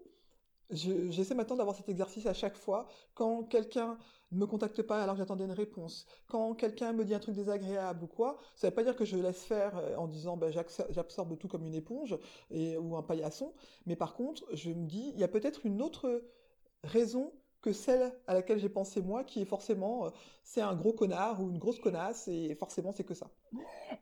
[0.69, 2.87] J'essaie maintenant d'avoir cet exercice à chaque fois.
[3.13, 3.97] Quand quelqu'un
[4.31, 7.35] ne me contacte pas alors que j'attendais une réponse, quand quelqu'un me dit un truc
[7.35, 10.35] désagréable ou quoi, ça ne veut pas dire que je laisse faire euh, en disant
[10.35, 12.17] ben, j'absorbe tout comme une éponge
[12.51, 13.53] ou un paillasson,
[13.85, 16.21] mais par contre, je me dis, il y a peut-être une autre
[16.83, 17.31] raison
[17.67, 20.09] que celle à laquelle j'ai pensé moi, qui est forcément, euh,
[20.41, 23.27] c'est un gros connard ou une grosse connasse, et forcément c'est que ça.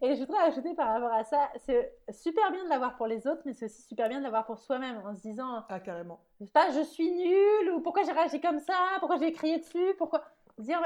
[0.04, 3.26] Et je voudrais ajouter par rapport à ça, c'est super bien de l'avoir pour les
[3.26, 5.64] autres, mais c'est aussi super bien de l'avoir pour soi-même, en se disant...
[5.68, 6.20] Ah, carrément.
[6.40, 9.58] Je sais pas, je suis nulle, ou pourquoi j'ai réagi comme ça, pourquoi j'ai crié
[9.58, 10.22] dessus, pourquoi...
[10.60, 10.80] Dire,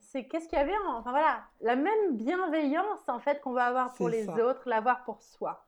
[0.00, 0.98] c'est qu'est-ce qu'il y avait en...
[0.98, 5.22] Enfin voilà, la même bienveillance en fait qu'on va avoir pour les autres, l'avoir pour
[5.22, 5.64] soi.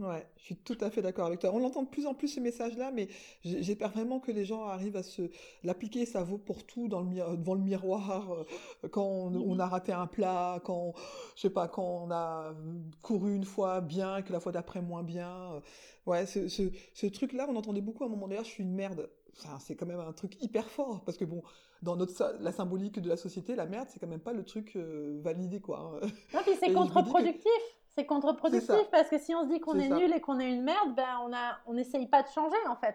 [0.00, 1.50] Ouais, je suis tout à fait d'accord avec toi.
[1.52, 3.08] On entend de plus en plus ces messages-là, mais
[3.42, 5.22] j'espère vraiment que les gens arrivent à se
[5.64, 6.06] l'appliquer.
[6.06, 10.06] Ça vaut pour tout dans le devant le miroir, euh, quand on, a raté un
[10.06, 10.92] plat, quand
[11.34, 12.54] je sais pas, quand on a
[13.02, 15.54] couru une fois bien, que la fois d'après moins bien.
[15.54, 15.60] Euh.
[16.06, 16.62] Ouais, ce, ce,
[16.94, 18.40] ce truc-là, on entendait beaucoup à un moment donné.
[18.44, 19.10] Je suis une merde.
[19.36, 21.42] Enfin, c'est quand même un truc hyper fort parce que bon,
[21.82, 24.72] dans notre la symbolique de la société, la merde, c'est quand même pas le truc
[24.76, 26.00] euh, validé quoi.
[26.02, 26.08] Hein.
[26.34, 27.77] Non, puis c'est contre-productif.
[27.98, 30.62] C'est contre-productif parce que si on se dit qu'on est, nul et qu'on est une
[30.62, 32.94] merde, ben on a, on n'essaye pas de changer en fait.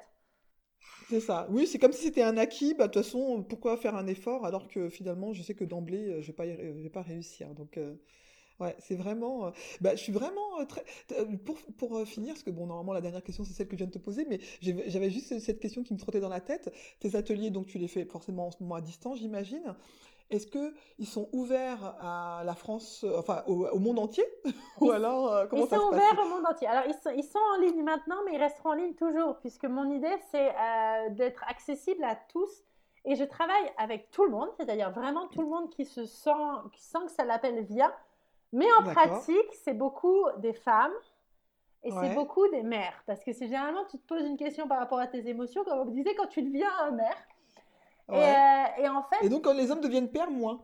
[1.10, 1.46] C'est ça.
[1.50, 2.74] Oui, c'est comme si c'était un acquis.
[2.74, 6.08] Bah, de toute façon, pourquoi faire un effort alors que finalement, je sais que d'emblée,
[6.08, 7.54] euh, je vais pas, vais pas réussir.
[7.54, 7.96] Donc, euh,
[8.62, 9.48] ouais, c'est vraiment.
[9.48, 9.52] Euh,
[9.82, 10.86] bah, je suis vraiment très.
[11.44, 13.88] Pour, pour finir, parce que bon, normalement, la dernière question, c'est celle que je viens
[13.88, 16.74] de te poser, mais j'avais juste cette question qui me trottait dans la tête.
[17.02, 19.76] Tes ateliers, donc, tu les fais forcément en ce moment à distance, j'imagine.
[20.34, 24.26] Est-ce qu'ils sont ouverts à la France, enfin au, monde entier
[24.82, 26.68] Ou alors, euh, comment ils sont ouverts au monde entier.
[26.68, 29.66] Alors, ils sont, ils sont, en ligne maintenant, mais ils resteront en ligne toujours, puisque
[29.66, 32.64] mon idée, c'est euh, d'être accessible à tous.
[33.06, 36.32] Et je travaille avec tout le monde, c'est-à-dire vraiment tout le monde qui se sent,
[36.72, 37.96] qui sent que ça l'appelle via.
[38.54, 40.94] Mais en pratique, c'est beaucoup des femmes
[41.84, 43.04] et c'est beaucoup des mères.
[43.06, 45.84] Parce que si généralement tu te poses une question par rapport à tes émotions, comme
[45.84, 47.18] vous disiez, quand tu deviens mère,
[48.10, 49.26] euh, et, en fait.
[49.26, 50.62] Et donc, quand les hommes deviennent pères, moins.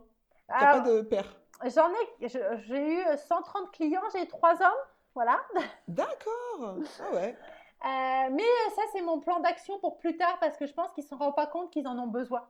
[0.48, 1.40] T'as pas de père.
[1.64, 2.28] J'en ai.
[2.28, 4.68] J'ai eu 130 clients, j'ai 3 hommes.
[5.14, 5.40] Voilà.
[5.88, 6.78] D'accord.
[7.00, 7.36] Ah ouais.
[7.84, 11.04] Euh, mais ça, c'est mon plan d'action pour plus tard parce que je pense qu'ils
[11.04, 12.46] ne se rendent pas compte qu'ils en ont besoin.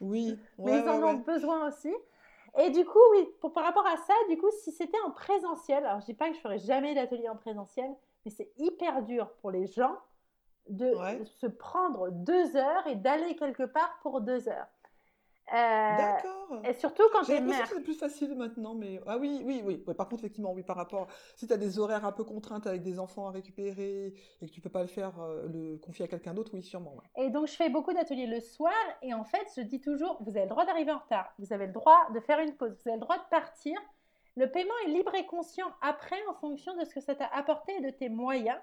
[0.00, 0.38] Oui.
[0.58, 1.94] mais ils en ont besoin aussi.
[2.58, 5.86] Et du coup, oui, pour, par rapport à ça, du coup, si c'était en présentiel,
[5.86, 7.90] alors je dis pas que je ferai jamais d'atelier en présentiel,
[8.24, 9.96] mais c'est hyper dur pour les gens
[10.68, 10.92] de
[11.24, 14.68] se prendre deux heures et d'aller quelque part pour deux heures.
[15.52, 16.62] Euh, D'accord.
[16.64, 17.66] Et surtout quand tu es mère.
[17.66, 19.76] c'est plus facile maintenant, mais ah oui, oui, oui.
[19.94, 22.82] par contre, effectivement, oui, par rapport, si tu as des horaires un peu contraintes avec
[22.82, 26.08] des enfants à récupérer et que tu peux pas le faire, euh, le confier à
[26.08, 26.96] quelqu'un d'autre, oui, sûrement.
[27.16, 28.72] Et donc, je fais beaucoup d'ateliers le soir,
[29.02, 31.66] et en fait, je dis toujours, vous avez le droit d'arriver en retard, vous avez
[31.66, 33.78] le droit de faire une pause, vous avez le droit de partir.
[34.36, 37.74] Le paiement est libre et conscient après en fonction de ce que ça t'a apporté
[37.76, 38.58] et de tes moyens.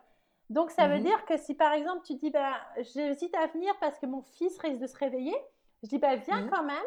[0.49, 1.03] Donc, ça veut mhm.
[1.03, 4.57] dire que si par exemple tu dis, bah, j'hésite à venir parce que mon fils
[4.59, 5.35] risque de se réveiller,
[5.83, 6.49] je dis, bah, viens mhm.
[6.49, 6.85] quand même.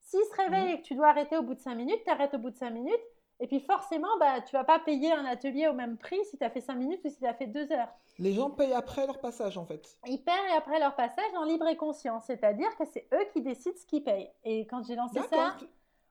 [0.00, 0.74] S'il se réveille mhm.
[0.74, 2.56] et que tu dois arrêter au bout de 5 minutes, tu arrêtes au bout de
[2.56, 3.00] 5 minutes.
[3.40, 6.44] Et puis forcément, bah, tu vas pas payer un atelier au même prix si tu
[6.44, 7.92] as fait 5 minutes ou si tu as fait 2 heures.
[8.18, 9.96] Les gens payent après leur passage, en fait.
[10.06, 13.76] Ils payent après leur passage en libre et conscience, c'est-à-dire que c'est eux qui décident
[13.76, 14.30] ce qu'ils payent.
[14.44, 15.56] Et quand j'ai lancé ça,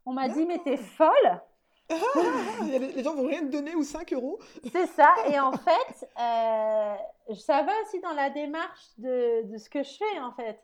[0.06, 1.42] on m'a dit, mais t'es folle
[1.90, 4.40] les gens vont rien te donner ou 5 euros.
[4.72, 5.14] C'est ça.
[5.30, 6.96] Et en fait, euh,
[7.36, 10.60] ça va aussi dans la démarche de, de, ce que je fais, en fait.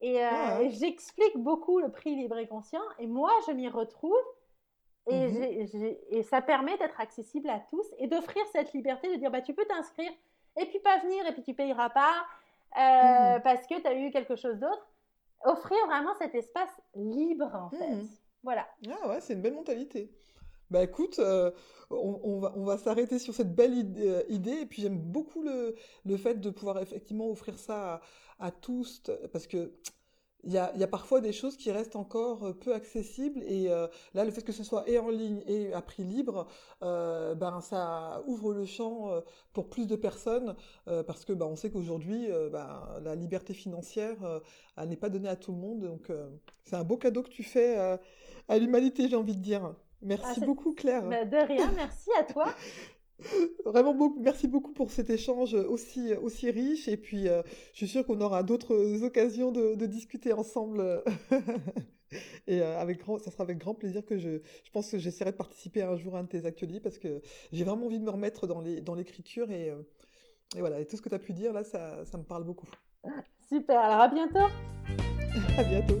[0.00, 2.82] Et, euh, j'explique beaucoup le prix libre et conscient.
[2.98, 4.16] Et moi, je m'y retrouve.
[5.06, 5.96] Et, mhm.
[6.10, 9.54] et, ça permet d'être accessible à tous et d'offrir cette liberté de dire bah, tu
[9.54, 10.12] peux t'inscrire
[10.56, 12.26] et puis pas venir et puis tu payeras pas
[12.76, 13.42] euh, mhm.
[13.42, 14.86] parce que tu as eu quelque chose d'autre.
[15.42, 17.88] Offrir vraiment cet espace libre, en fait.
[17.88, 18.08] Mhm.
[18.42, 18.66] Voilà.
[18.88, 20.10] Ah ouais, c'est une belle mentalité.
[20.70, 21.50] Bah écoute, euh,
[21.90, 25.74] on, va, s'arrêter sur cette belle euh, idée, et puis j'aime beaucoup le,
[26.04, 28.00] le, fait de pouvoir effectivement offrir ça
[28.38, 29.02] à, tous,
[29.32, 29.72] parce que
[30.44, 33.68] il y a, parfois des choses qui restent encore euh, peu accessibles et
[34.14, 36.46] là le fait que ce soit et en ligne et à prix libre
[36.80, 39.10] ben ça ouvre le champ
[39.52, 40.56] pour plus de personnes
[40.86, 44.16] parce que ben, on sait qu'aujourd'hui ben, la liberté financière
[44.78, 45.80] n'est pas donnée à tout le monde.
[45.80, 46.10] Donc
[46.64, 47.76] c'est un beau cadeau que tu fais
[48.48, 51.08] à l'humanité j'ai envie de dire Merci ah, beaucoup, Claire.
[51.08, 52.54] Bah, de rien, merci à toi.
[53.64, 56.88] Vraiment beaucoup, merci beaucoup pour cet échange aussi, aussi riche.
[56.88, 61.02] Et puis, euh, je suis sûre qu'on aura d'autres occasions de, discuter ensemble.
[62.46, 65.32] et euh, avec grand, ça sera avec grand plaisir que je, je pense que j'essaierai
[65.32, 67.20] de participer un jour à un de tes ateliers parce que
[67.52, 69.50] j'ai vraiment envie de me remettre dans, les, dans l'écriture.
[69.50, 69.82] Et, euh,
[70.56, 72.44] et voilà, et tout ce que tu as pu dire là, ça, ça me parle
[72.44, 72.68] beaucoup.
[73.48, 74.48] Super, alors à bientôt.
[75.58, 76.00] à bientôt.